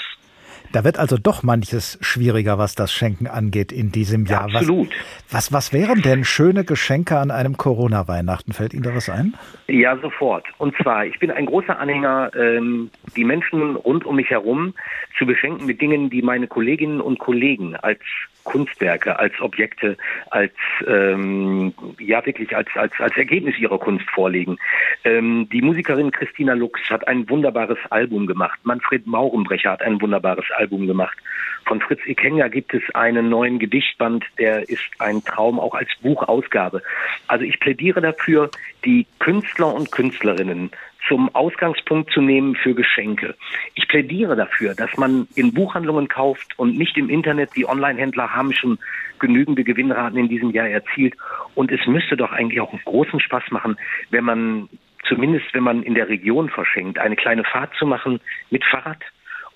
Da 0.76 0.84
wird 0.84 1.00
also 1.00 1.16
doch 1.18 1.42
manches 1.42 1.98
schwieriger, 2.02 2.58
was 2.58 2.76
das 2.76 2.92
Schenken 2.92 3.28
angeht 3.28 3.72
in 3.72 3.94
diesem 3.94 4.26
Jahr. 4.26 4.50
Ja, 4.50 4.56
absolut. 4.58 4.90
Was, 5.32 5.54
was, 5.54 5.72
was 5.72 5.74
wären 5.74 6.02
denn 6.02 6.26
schöne 6.26 6.66
Geschenke 6.66 7.18
an 7.18 7.32
einem 7.32 7.56
Corona-Weihnachten? 7.56 8.52
Fällt 8.52 8.74
Ihnen 8.74 8.84
da 8.84 8.94
was 8.94 9.08
ein? 9.08 9.36
Ja, 9.68 9.96
sofort. 9.96 10.46
Und 10.58 10.76
zwar, 10.76 11.06
ich 11.06 11.18
bin 11.18 11.32
ein 11.32 11.46
großer 11.46 11.80
Anhänger, 11.80 12.30
ähm, 12.36 12.92
die 13.16 13.24
Menschen 13.24 13.78
rund 13.78 14.06
um 14.06 14.18
mich 14.18 14.30
herum 14.32 14.74
zu 15.18 15.26
beschenken 15.26 15.66
mit 15.66 15.80
Dingen, 15.80 16.10
die 16.10 16.22
meine 16.22 16.48
Kolleginnen 16.48 17.00
und 17.00 17.20
Kollegen 17.20 17.78
als 17.78 18.02
Kunstwerke, 18.46 19.20
als 19.20 19.34
Objekte, 19.42 19.98
als 20.30 20.54
ähm, 20.88 21.74
ja 22.00 22.26
wirklich 22.26 22.56
als 22.56 22.70
als 22.76 22.94
als 23.00 23.18
Ergebnis 23.18 23.58
ihrer 23.58 23.80
Kunst 23.80 24.10
vorlegen. 24.12 24.58
Ähm, 25.04 25.50
die 25.52 25.62
Musikerin 25.62 26.12
Christina 26.12 26.54
Lux 26.54 26.80
hat 26.90 27.08
ein 27.08 27.28
wunderbares 27.30 27.80
Album 27.90 28.28
gemacht. 28.28 28.60
Manfred 28.64 29.06
Maurenbrecher 29.08 29.72
hat 29.72 29.82
ein 29.82 30.00
wunderbares 30.00 30.46
Album 30.56 30.65
gemacht. 30.68 31.18
Von 31.66 31.82
Fritz 31.82 32.00
Ikenga 32.06 32.48
gibt 32.48 32.74
es 32.74 32.84
einen 32.94 33.30
neuen 33.30 33.58
Gedichtband, 33.58 34.24
der 34.38 34.70
ist 34.70 34.84
ein 35.00 35.24
Traum 35.24 35.60
auch 35.60 35.74
als 35.74 35.90
Buchausgabe. 36.02 36.84
Also 37.28 37.44
ich 37.44 37.60
plädiere 37.60 38.02
dafür, 38.02 38.52
die 38.84 39.08
Künstler 39.20 39.74
und 39.74 39.92
Künstlerinnen 39.92 40.70
zum 41.08 41.34
Ausgangspunkt 41.34 42.12
zu 42.12 42.22
nehmen 42.22 42.56
für 42.56 42.74
Geschenke. 42.74 43.36
Ich 43.76 43.88
plädiere 43.88 44.36
dafür, 44.36 44.76
dass 44.76 44.96
man 44.98 45.28
in 45.36 45.54
Buchhandlungen 45.54 46.08
kauft 46.08 46.58
und 46.58 46.78
nicht 46.78 46.98
im 46.98 47.10
Internet. 47.10 47.52
Die 47.56 47.68
Online-Händler 47.68 48.36
haben 48.36 48.54
schon 48.54 48.80
genügende 49.20 49.64
Gewinnraten 49.64 50.18
in 50.18 50.30
diesem 50.30 50.52
Jahr 50.52 50.68
erzielt. 50.68 51.16
Und 51.54 51.72
es 51.72 51.86
müsste 51.88 52.18
doch 52.18 52.32
eigentlich 52.32 52.62
auch 52.62 52.72
einen 52.72 52.82
großen 52.84 53.20
Spaß 53.20 53.52
machen, 53.52 53.78
wenn 54.10 54.24
man 54.24 54.70
zumindest, 55.08 55.54
wenn 55.54 55.64
man 55.64 55.84
in 55.84 55.96
der 55.96 56.10
Region 56.10 56.50
verschenkt, 56.50 57.00
eine 57.00 57.16
kleine 57.16 57.44
Fahrt 57.44 57.74
zu 57.78 57.86
machen 57.86 58.20
mit 58.50 58.64
Fahrrad 58.66 59.02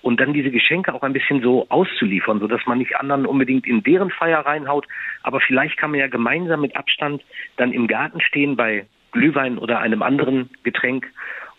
und 0.02 0.20
dann 0.20 0.32
diese 0.32 0.50
Geschenke 0.50 0.94
auch 0.94 1.02
ein 1.02 1.12
bisschen 1.12 1.42
so 1.42 1.66
auszuliefern, 1.68 2.40
sodass 2.40 2.64
man 2.66 2.78
nicht 2.78 2.96
anderen 2.96 3.26
unbedingt 3.26 3.66
in 3.66 3.82
deren 3.82 4.10
Feier 4.10 4.40
reinhaut. 4.40 4.86
Aber 5.22 5.40
vielleicht 5.40 5.76
kann 5.76 5.90
man 5.90 6.00
ja 6.00 6.08
gemeinsam 6.08 6.62
mit 6.62 6.76
Abstand 6.76 7.22
dann 7.56 7.72
im 7.72 7.86
Garten 7.86 8.20
stehen 8.20 8.56
bei 8.56 8.86
Glühwein 9.12 9.58
oder 9.58 9.80
einem 9.80 10.02
anderen 10.02 10.50
Getränk 10.62 11.06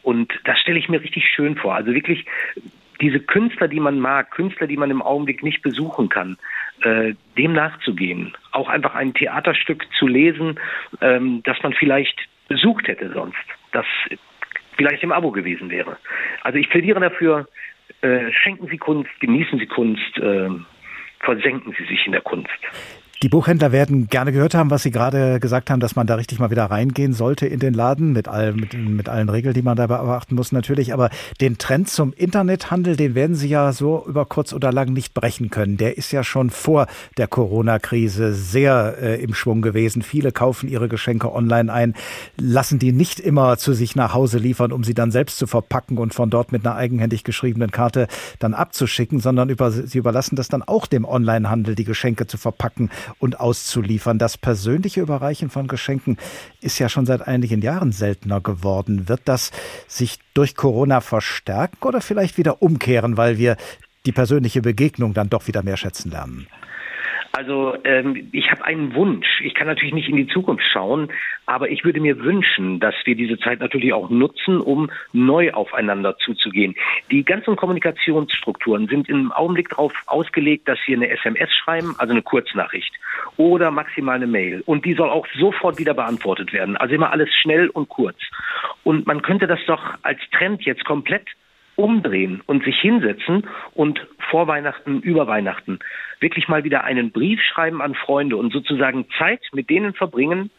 und 0.03 0.33
das 0.45 0.59
stelle 0.59 0.79
ich 0.79 0.89
mir 0.89 1.01
richtig 1.01 1.25
schön 1.27 1.55
vor. 1.55 1.75
Also 1.75 1.93
wirklich 1.93 2.25
diese 3.01 3.19
Künstler, 3.19 3.67
die 3.67 3.79
man 3.79 3.99
mag, 3.99 4.31
Künstler, 4.31 4.67
die 4.67 4.77
man 4.77 4.91
im 4.91 5.01
Augenblick 5.01 5.43
nicht 5.43 5.61
besuchen 5.61 6.09
kann, 6.09 6.37
äh, 6.83 7.13
dem 7.37 7.53
nachzugehen. 7.53 8.35
Auch 8.51 8.69
einfach 8.69 8.95
ein 8.95 9.13
Theaterstück 9.13 9.85
zu 9.97 10.07
lesen, 10.07 10.59
ähm, 11.01 11.41
das 11.43 11.61
man 11.63 11.73
vielleicht 11.73 12.17
besucht 12.47 12.87
hätte 12.87 13.11
sonst, 13.13 13.37
das 13.71 13.85
vielleicht 14.77 15.03
im 15.03 15.11
Abo 15.11 15.31
gewesen 15.31 15.69
wäre. 15.69 15.97
Also 16.43 16.57
ich 16.57 16.69
plädiere 16.69 16.99
dafür, 16.99 17.47
äh, 18.01 18.31
schenken 18.31 18.67
Sie 18.67 18.77
Kunst, 18.77 19.09
genießen 19.19 19.59
Sie 19.59 19.67
Kunst, 19.67 20.17
äh, 20.17 20.49
versenken 21.19 21.75
Sie 21.77 21.85
sich 21.85 22.05
in 22.05 22.11
der 22.11 22.21
Kunst. 22.21 22.49
Die 23.23 23.29
Buchhändler 23.29 23.71
werden 23.71 24.07
gerne 24.07 24.31
gehört 24.31 24.55
haben, 24.55 24.71
was 24.71 24.81
Sie 24.81 24.89
gerade 24.89 25.39
gesagt 25.39 25.69
haben, 25.69 25.79
dass 25.79 25.95
man 25.95 26.07
da 26.07 26.15
richtig 26.15 26.39
mal 26.39 26.49
wieder 26.49 26.65
reingehen 26.65 27.13
sollte 27.13 27.45
in 27.45 27.59
den 27.59 27.75
Laden, 27.75 28.13
mit, 28.13 28.27
all, 28.27 28.53
mit, 28.53 28.73
mit 28.73 29.09
allen 29.09 29.29
Regeln, 29.29 29.53
die 29.53 29.61
man 29.61 29.77
dabei 29.77 29.99
beachten 29.99 30.33
muss 30.33 30.51
natürlich. 30.51 30.91
Aber 30.91 31.11
den 31.39 31.59
Trend 31.59 31.87
zum 31.87 32.13
Internethandel, 32.13 32.95
den 32.95 33.13
werden 33.13 33.35
Sie 33.35 33.47
ja 33.47 33.73
so 33.73 34.03
über 34.07 34.25
kurz 34.25 34.53
oder 34.53 34.71
lang 34.71 34.91
nicht 34.91 35.13
brechen 35.13 35.51
können. 35.51 35.77
Der 35.77 35.99
ist 35.99 36.11
ja 36.11 36.23
schon 36.23 36.49
vor 36.49 36.87
der 37.17 37.27
Corona-Krise 37.27 38.33
sehr 38.33 38.97
äh, 38.99 39.21
im 39.21 39.35
Schwung 39.35 39.61
gewesen. 39.61 40.01
Viele 40.01 40.31
kaufen 40.31 40.67
ihre 40.67 40.89
Geschenke 40.89 41.31
online 41.31 41.71
ein, 41.71 41.93
lassen 42.37 42.79
die 42.79 42.91
nicht 42.91 43.19
immer 43.19 43.55
zu 43.57 43.73
sich 43.73 43.95
nach 43.95 44.15
Hause 44.15 44.39
liefern, 44.39 44.71
um 44.71 44.83
sie 44.83 44.95
dann 44.95 45.11
selbst 45.11 45.37
zu 45.37 45.45
verpacken 45.45 45.99
und 45.99 46.15
von 46.15 46.31
dort 46.31 46.51
mit 46.51 46.65
einer 46.65 46.75
eigenhändig 46.75 47.23
geschriebenen 47.23 47.69
Karte 47.69 48.07
dann 48.39 48.55
abzuschicken, 48.55 49.19
sondern 49.19 49.49
über, 49.49 49.69
sie 49.69 49.99
überlassen 49.99 50.35
das 50.35 50.47
dann 50.47 50.63
auch 50.63 50.87
dem 50.87 51.05
Onlinehandel, 51.05 51.75
die 51.75 51.83
Geschenke 51.83 52.25
zu 52.25 52.39
verpacken 52.39 52.89
und 53.19 53.39
auszuliefern. 53.39 54.17
Das 54.17 54.37
persönliche 54.37 55.01
Überreichen 55.01 55.49
von 55.49 55.67
Geschenken 55.67 56.17
ist 56.61 56.79
ja 56.79 56.89
schon 56.89 57.05
seit 57.05 57.27
einigen 57.27 57.61
Jahren 57.61 57.91
seltener 57.91 58.41
geworden. 58.41 59.07
Wird 59.09 59.21
das 59.25 59.51
sich 59.87 60.19
durch 60.33 60.55
Corona 60.55 61.01
verstärken 61.01 61.85
oder 61.85 62.01
vielleicht 62.01 62.37
wieder 62.37 62.61
umkehren, 62.61 63.17
weil 63.17 63.37
wir 63.37 63.57
die 64.05 64.11
persönliche 64.11 64.61
Begegnung 64.61 65.13
dann 65.13 65.29
doch 65.29 65.47
wieder 65.47 65.63
mehr 65.63 65.77
schätzen 65.77 66.11
lernen? 66.11 66.47
Also 67.33 67.77
ähm, 67.85 68.29
ich 68.33 68.51
habe 68.51 68.65
einen 68.65 68.93
Wunsch. 68.93 69.41
Ich 69.41 69.53
kann 69.53 69.67
natürlich 69.67 69.93
nicht 69.93 70.09
in 70.09 70.17
die 70.17 70.27
Zukunft 70.27 70.65
schauen, 70.65 71.09
aber 71.45 71.69
ich 71.69 71.85
würde 71.85 72.01
mir 72.01 72.19
wünschen, 72.19 72.79
dass 72.79 72.93
wir 73.05 73.15
diese 73.15 73.39
Zeit 73.39 73.61
natürlich 73.61 73.93
auch 73.93 74.09
nutzen, 74.09 74.59
um 74.59 74.91
neu 75.13 75.51
aufeinander 75.53 76.17
zuzugehen. 76.17 76.75
Die 77.09 77.23
ganzen 77.23 77.55
Kommunikationsstrukturen 77.55 78.87
sind 78.87 79.07
im 79.07 79.31
Augenblick 79.31 79.69
darauf 79.69 79.93
ausgelegt, 80.07 80.67
dass 80.67 80.79
wir 80.85 80.97
eine 80.97 81.09
SMS 81.09 81.53
schreiben, 81.53 81.95
also 81.97 82.11
eine 82.11 82.21
Kurznachricht 82.21 82.93
oder 83.37 83.71
maximal 83.71 84.15
eine 84.15 84.27
Mail. 84.27 84.61
Und 84.65 84.83
die 84.83 84.93
soll 84.93 85.09
auch 85.09 85.25
sofort 85.39 85.79
wieder 85.79 85.93
beantwortet 85.93 86.51
werden. 86.51 86.75
Also 86.75 86.95
immer 86.95 87.11
alles 87.11 87.29
schnell 87.33 87.69
und 87.69 87.87
kurz. 87.87 88.17
Und 88.83 89.07
man 89.07 89.21
könnte 89.21 89.47
das 89.47 89.59
doch 89.67 89.81
als 90.01 90.19
Trend 90.31 90.63
jetzt 90.63 90.83
komplett 90.83 91.27
umdrehen 91.75 92.41
und 92.45 92.63
sich 92.63 92.77
hinsetzen 92.79 93.47
und 93.73 94.05
vor 94.29 94.47
Weihnachten, 94.47 94.99
über 95.01 95.27
Weihnachten 95.27 95.79
wirklich 96.21 96.47
mal 96.47 96.63
wieder 96.63 96.83
einen 96.83 97.11
Brief 97.11 97.41
schreiben 97.41 97.81
an 97.81 97.95
Freunde 97.95 98.37
und 98.37 98.53
sozusagen 98.53 99.05
Zeit 99.17 99.41
mit 99.51 99.69
denen 99.69 99.93
verbringen, 99.93 100.49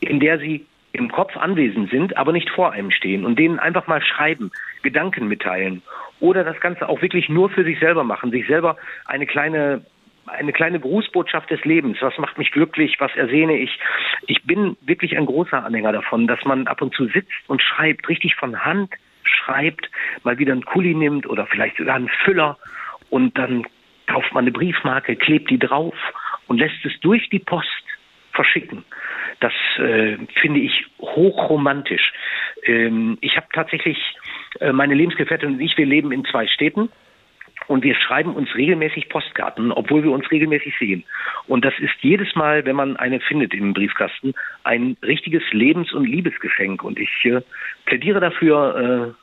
in 0.00 0.20
der 0.20 0.38
sie 0.38 0.66
im 0.92 1.10
Kopf 1.10 1.36
anwesend 1.36 1.90
sind, 1.90 2.16
aber 2.16 2.32
nicht 2.32 2.50
vor 2.50 2.72
einem 2.72 2.90
stehen 2.90 3.24
und 3.24 3.38
denen 3.38 3.58
einfach 3.58 3.86
mal 3.86 4.02
schreiben, 4.02 4.50
Gedanken 4.82 5.28
mitteilen 5.28 5.82
oder 6.20 6.44
das 6.44 6.60
Ganze 6.60 6.88
auch 6.88 7.00
wirklich 7.02 7.28
nur 7.28 7.50
für 7.50 7.64
sich 7.64 7.78
selber 7.78 8.04
machen, 8.04 8.30
sich 8.30 8.46
selber 8.46 8.76
eine 9.06 9.26
kleine 9.26 9.84
eine 10.26 10.52
kleine 10.52 10.78
Grußbotschaft 10.78 11.50
des 11.50 11.64
Lebens. 11.64 11.98
Was 12.00 12.16
macht 12.16 12.38
mich 12.38 12.52
glücklich? 12.52 12.96
Was 13.00 13.14
ersehne 13.16 13.58
ich? 13.58 13.76
Ich 14.28 14.44
bin 14.44 14.76
wirklich 14.82 15.16
ein 15.16 15.26
großer 15.26 15.64
Anhänger 15.64 15.90
davon, 15.90 16.28
dass 16.28 16.44
man 16.44 16.68
ab 16.68 16.80
und 16.80 16.94
zu 16.94 17.06
sitzt 17.06 17.32
und 17.48 17.60
schreibt, 17.60 18.08
richtig 18.08 18.36
von 18.36 18.64
Hand 18.64 18.94
schreibt, 19.24 19.90
mal 20.22 20.38
wieder 20.38 20.52
einen 20.52 20.64
Kuli 20.64 20.94
nimmt 20.94 21.26
oder 21.28 21.46
vielleicht 21.46 21.76
sogar 21.76 21.96
einen 21.96 22.08
Füller 22.08 22.56
und 23.10 23.36
dann 23.36 23.66
kauft 24.06 24.32
man 24.32 24.44
eine 24.44 24.52
Briefmarke, 24.52 25.16
klebt 25.16 25.50
die 25.50 25.58
drauf 25.58 25.94
und 26.46 26.58
lässt 26.58 26.84
es 26.84 26.98
durch 27.00 27.28
die 27.30 27.38
Post 27.38 27.68
verschicken. 28.32 28.84
Das 29.40 29.52
äh, 29.78 30.16
finde 30.40 30.60
ich 30.60 30.86
hochromantisch. 31.00 32.12
Ähm, 32.64 33.18
ich 33.20 33.36
habe 33.36 33.46
tatsächlich, 33.52 33.98
äh, 34.60 34.72
meine 34.72 34.94
Lebensgefährtin 34.94 35.54
und 35.54 35.60
ich, 35.60 35.76
wir 35.76 35.86
leben 35.86 36.12
in 36.12 36.24
zwei 36.24 36.46
Städten. 36.46 36.88
Und 37.68 37.84
wir 37.84 37.94
schreiben 37.94 38.34
uns 38.34 38.52
regelmäßig 38.56 39.08
Postkarten, 39.08 39.70
obwohl 39.70 40.02
wir 40.02 40.10
uns 40.10 40.28
regelmäßig 40.32 40.74
sehen. 40.80 41.04
Und 41.46 41.64
das 41.64 41.74
ist 41.78 41.94
jedes 42.00 42.34
Mal, 42.34 42.64
wenn 42.64 42.74
man 42.74 42.96
eine 42.96 43.20
findet 43.20 43.54
im 43.54 43.72
Briefkasten, 43.72 44.34
ein 44.64 44.96
richtiges 45.02 45.44
Lebens- 45.52 45.92
und 45.92 46.04
Liebesgeschenk. 46.04 46.82
Und 46.82 46.98
ich 46.98 47.24
äh, 47.24 47.40
plädiere 47.86 48.18
dafür, 48.18 49.14
äh, 49.14 49.21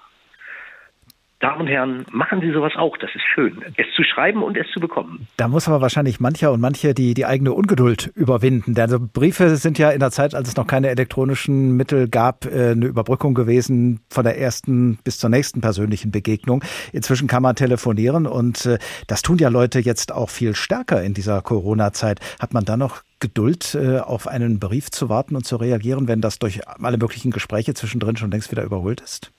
Damen 1.40 1.62
und 1.62 1.68
Herren, 1.68 2.06
machen 2.12 2.42
Sie 2.42 2.52
sowas 2.52 2.74
auch. 2.76 2.98
Das 2.98 3.10
ist 3.16 3.24
schön, 3.34 3.64
es 3.78 3.86
zu 3.96 4.04
schreiben 4.04 4.44
und 4.44 4.58
es 4.58 4.68
zu 4.74 4.82
bekommen. 4.82 5.26
Da 5.38 5.48
muss 5.48 5.70
aber 5.70 5.80
wahrscheinlich 5.80 6.20
mancher 6.20 6.52
und 6.52 6.60
manche 6.60 6.94
die, 6.94 7.14
die 7.14 7.26
eigene 7.26 7.54
Ungeduld 7.54 8.12
überwinden. 8.14 8.74
Denn 8.74 9.10
Briefe 9.14 9.56
sind 9.56 9.80
ja 9.80 9.90
in 9.92 10.02
der 10.02 10.12
Zeit, 10.12 10.36
als 10.36 10.50
es 10.50 10.58
noch 10.58 10.68
keine 10.68 10.90
elektronischen 10.90 11.78
Mittel 11.78 12.10
gab, 12.10 12.46
äh, 12.46 12.72
eine 12.72 12.88
Überbrückung 12.88 13.36
gewesen 13.36 14.02
von 14.10 14.26
der 14.26 14.38
ersten 14.38 15.00
bis 15.06 15.18
zur 15.18 15.30
nächsten 15.30 15.62
persönlichen 15.62 16.12
Begegnung. 16.12 16.62
Inzwischen 16.92 17.30
kann 17.30 17.42
man 17.42 17.56
telefonieren 17.56 18.28
und 18.28 18.66
äh, 18.66 18.78
das 19.08 19.22
tun 19.22 19.38
ja 19.38 19.48
Leute 19.48 19.80
jetzt 19.80 20.12
auch 20.12 20.30
viel 20.30 20.56
stärker 20.56 21.02
in 21.04 21.14
dieser 21.14 21.42
Corona-Zeit. 21.42 22.20
Hat 22.42 22.54
man 22.54 22.66
da 22.66 22.76
noch 22.76 23.04
Geduld, 23.22 23.76
äh, 23.76 24.00
auf 24.00 24.28
einen 24.28 24.60
Brief 24.60 24.92
zu 24.92 25.08
warten 25.08 25.38
und 25.38 25.46
zu 25.46 25.56
reagieren, 25.56 26.10
wenn 26.10 26.20
das 26.20 26.38
durch 26.38 26.68
alle 26.68 26.98
möglichen 26.98 27.32
Gespräche 27.32 27.74
zwischendrin 27.74 28.18
schon 28.18 28.32
längst 28.32 28.52
wieder 28.52 28.64
überholt 28.64 29.00
ist? 29.00 29.32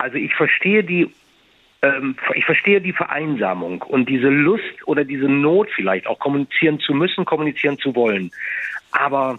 Also 0.00 0.16
ich 0.16 0.34
verstehe 0.34 0.82
die 0.82 1.10
ähm, 1.82 2.16
ich 2.34 2.44
verstehe 2.46 2.80
die 2.80 2.92
Vereinsamung 2.92 3.82
und 3.82 4.08
diese 4.08 4.28
Lust 4.28 4.86
oder 4.86 5.04
diese 5.04 5.28
Not 5.28 5.68
vielleicht 5.74 6.06
auch 6.06 6.18
kommunizieren 6.18 6.80
zu 6.80 6.94
müssen, 6.94 7.24
kommunizieren 7.26 7.78
zu 7.78 7.94
wollen. 7.94 8.30
Aber 8.92 9.38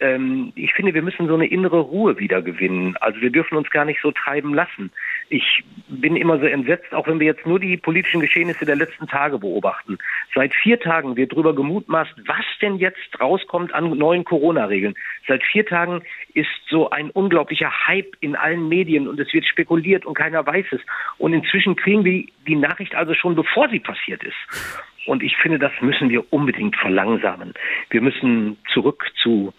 ähm, 0.00 0.52
ich 0.56 0.72
finde, 0.74 0.94
wir 0.94 1.02
müssen 1.02 1.28
so 1.28 1.34
eine 1.34 1.46
innere 1.46 1.78
Ruhe 1.78 2.18
wieder 2.18 2.42
gewinnen. 2.42 2.96
Also 3.00 3.20
wir 3.20 3.30
dürfen 3.30 3.56
uns 3.56 3.70
gar 3.70 3.84
nicht 3.84 4.00
so 4.02 4.10
treiben 4.10 4.52
lassen. 4.52 4.90
Ich 5.32 5.62
bin 5.86 6.16
immer 6.16 6.40
so 6.40 6.46
entsetzt, 6.46 6.92
auch 6.92 7.06
wenn 7.06 7.20
wir 7.20 7.26
jetzt 7.28 7.46
nur 7.46 7.60
die 7.60 7.76
politischen 7.76 8.20
Geschehnisse 8.20 8.66
der 8.66 8.74
letzten 8.74 9.06
Tage 9.06 9.38
beobachten. 9.38 9.96
Seit 10.34 10.52
vier 10.52 10.80
Tagen 10.80 11.16
wird 11.16 11.32
darüber 11.32 11.54
gemutmaßt, 11.54 12.12
was 12.26 12.44
denn 12.60 12.78
jetzt 12.78 13.20
rauskommt 13.20 13.72
an 13.72 13.96
neuen 13.96 14.24
Corona-Regeln. 14.24 14.96
Seit 15.28 15.44
vier 15.44 15.64
Tagen 15.64 16.02
ist 16.34 16.50
so 16.68 16.90
ein 16.90 17.10
unglaublicher 17.10 17.70
Hype 17.86 18.16
in 18.18 18.34
allen 18.34 18.68
Medien 18.68 19.06
und 19.06 19.20
es 19.20 19.32
wird 19.32 19.46
spekuliert 19.46 20.04
und 20.04 20.14
keiner 20.14 20.44
weiß 20.44 20.66
es. 20.72 20.80
Und 21.18 21.32
inzwischen 21.32 21.76
kriegen 21.76 22.04
wir 22.04 22.24
die 22.48 22.56
Nachricht 22.56 22.96
also 22.96 23.14
schon, 23.14 23.36
bevor 23.36 23.68
sie 23.68 23.80
passiert 23.80 24.24
ist. 24.24 24.36
Und 25.06 25.22
ich 25.22 25.36
finde, 25.36 25.60
das 25.60 25.72
müssen 25.80 26.10
wir 26.10 26.32
unbedingt 26.32 26.74
verlangsamen. 26.74 27.54
Wir 27.90 28.00
müssen 28.00 28.58
zurück 28.72 29.06
zu 29.22 29.54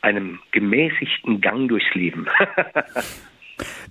einem 0.00 0.40
gemäßigten 0.50 1.40
Gang 1.40 1.68
durchs 1.68 1.94
Leben. 1.94 2.26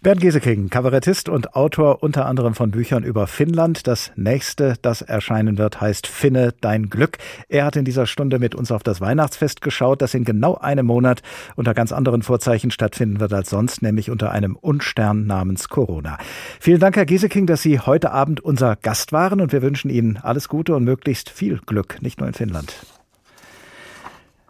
Bernd 0.02 0.22
Gieseking, 0.22 0.70
Kabarettist 0.70 1.30
und 1.30 1.56
Autor 1.56 2.02
unter 2.02 2.26
anderem 2.26 2.54
von 2.56 2.72
Büchern 2.72 3.04
über 3.04 3.28
Finnland. 3.28 3.88
Das 3.88 4.12
nächste, 4.16 4.76
das 4.82 5.02
erscheinen 5.02 5.58
wird, 5.58 5.82
heißt 5.82 6.08
Finne 6.08 6.54
dein 6.62 6.90
Glück. 6.90 7.18
Er 7.50 7.66
hat 7.66 7.76
in 7.76 7.86
dieser 7.86 8.06
Stunde 8.06 8.40
mit 8.40 8.56
uns 8.56 8.72
auf 8.72 8.84
das 8.84 9.02
Weihnachtsfest 9.02 9.62
geschaut, 9.62 10.02
das 10.02 10.14
in 10.14 10.24
genau 10.24 10.56
einem 10.56 10.86
Monat 10.86 11.22
unter 11.56 11.74
ganz 11.74 11.92
anderen 11.92 12.24
Vorzeichen 12.24 12.72
stattfinden 12.72 13.20
wird 13.20 13.34
als 13.34 13.50
sonst, 13.50 13.82
nämlich 13.82 14.10
unter 14.10 14.32
einem 14.32 14.56
Unstern 14.56 15.26
namens 15.26 15.70
Corona. 15.70 16.18
Vielen 16.60 16.80
Dank, 16.80 16.96
Herr 16.96 17.06
Gieseking, 17.06 17.46
dass 17.46 17.62
Sie 17.62 17.80
heute 17.80 18.12
Abend 18.12 18.40
unser 18.42 18.76
Gast 18.76 19.12
waren 19.12 19.42
und 19.42 19.52
wir 19.52 19.62
wünschen 19.62 19.90
Ihnen 19.90 20.18
alles 20.18 20.48
Gute 20.50 20.76
und 20.76 20.84
möglichst 20.84 21.30
viel 21.30 21.60
Glück, 21.66 22.02
nicht 22.02 22.20
nur 22.20 22.28
in 22.28 22.34
Finnland. 22.34 23.01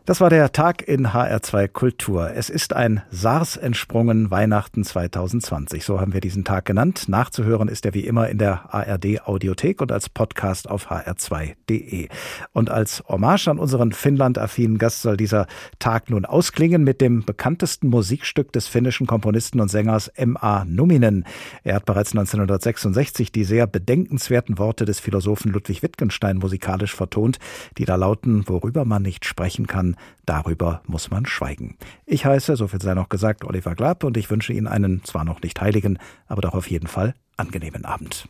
Das 0.03 0.19
war 0.19 0.31
der 0.31 0.51
Tag 0.51 0.87
in 0.87 1.09
HR2 1.09 1.67
Kultur. 1.67 2.31
Es 2.31 2.49
ist 2.49 2.73
ein 2.73 3.03
SARS 3.11 3.55
entsprungen 3.55 4.31
Weihnachten 4.31 4.83
2020. 4.83 5.85
So 5.85 6.01
haben 6.01 6.11
wir 6.11 6.21
diesen 6.21 6.43
Tag 6.43 6.65
genannt. 6.65 7.07
Nachzuhören 7.07 7.67
ist 7.67 7.85
er 7.85 7.93
wie 7.93 8.07
immer 8.07 8.27
in 8.27 8.39
der 8.39 8.73
ARD 8.73 9.27
Audiothek 9.27 9.79
und 9.79 9.91
als 9.91 10.09
Podcast 10.09 10.67
auf 10.67 10.89
hr2.de. 10.89 12.07
Und 12.51 12.71
als 12.71 13.03
Hommage 13.07 13.47
an 13.47 13.59
unseren 13.59 13.91
Finnland-affinen 13.91 14.79
Gast 14.79 15.03
soll 15.03 15.17
dieser 15.17 15.45
Tag 15.77 16.09
nun 16.09 16.25
ausklingen 16.25 16.83
mit 16.83 16.99
dem 16.99 17.23
bekanntesten 17.23 17.87
Musikstück 17.87 18.51
des 18.53 18.67
finnischen 18.67 19.05
Komponisten 19.05 19.59
und 19.59 19.69
Sängers 19.69 20.07
M.A. 20.07 20.65
Numinen. 20.65 21.25
Er 21.63 21.75
hat 21.75 21.85
bereits 21.85 22.13
1966 22.13 23.31
die 23.31 23.43
sehr 23.43 23.67
bedenkenswerten 23.67 24.57
Worte 24.57 24.85
des 24.85 24.99
Philosophen 24.99 25.51
Ludwig 25.51 25.83
Wittgenstein 25.83 26.37
musikalisch 26.37 26.95
vertont, 26.95 27.37
die 27.77 27.85
da 27.85 27.97
lauten, 27.97 28.49
worüber 28.49 28.83
man 28.83 29.03
nicht 29.03 29.25
sprechen 29.25 29.67
kann, 29.67 29.91
darüber 30.25 30.81
muss 30.87 31.11
man 31.11 31.25
schweigen. 31.25 31.77
Ich 32.05 32.25
heiße, 32.25 32.55
so 32.55 32.67
viel 32.67 32.81
sei 32.81 32.93
noch 32.93 33.09
gesagt, 33.09 33.43
Oliver 33.43 33.75
Glab 33.75 34.03
und 34.03 34.17
ich 34.17 34.29
wünsche 34.29 34.53
Ihnen 34.53 34.67
einen 34.67 35.03
zwar 35.03 35.25
noch 35.25 35.41
nicht 35.41 35.59
heiligen, 35.61 35.99
aber 36.27 36.41
doch 36.41 36.53
auf 36.53 36.69
jeden 36.69 36.87
Fall 36.87 37.15
angenehmen 37.37 37.85
Abend. 37.85 38.27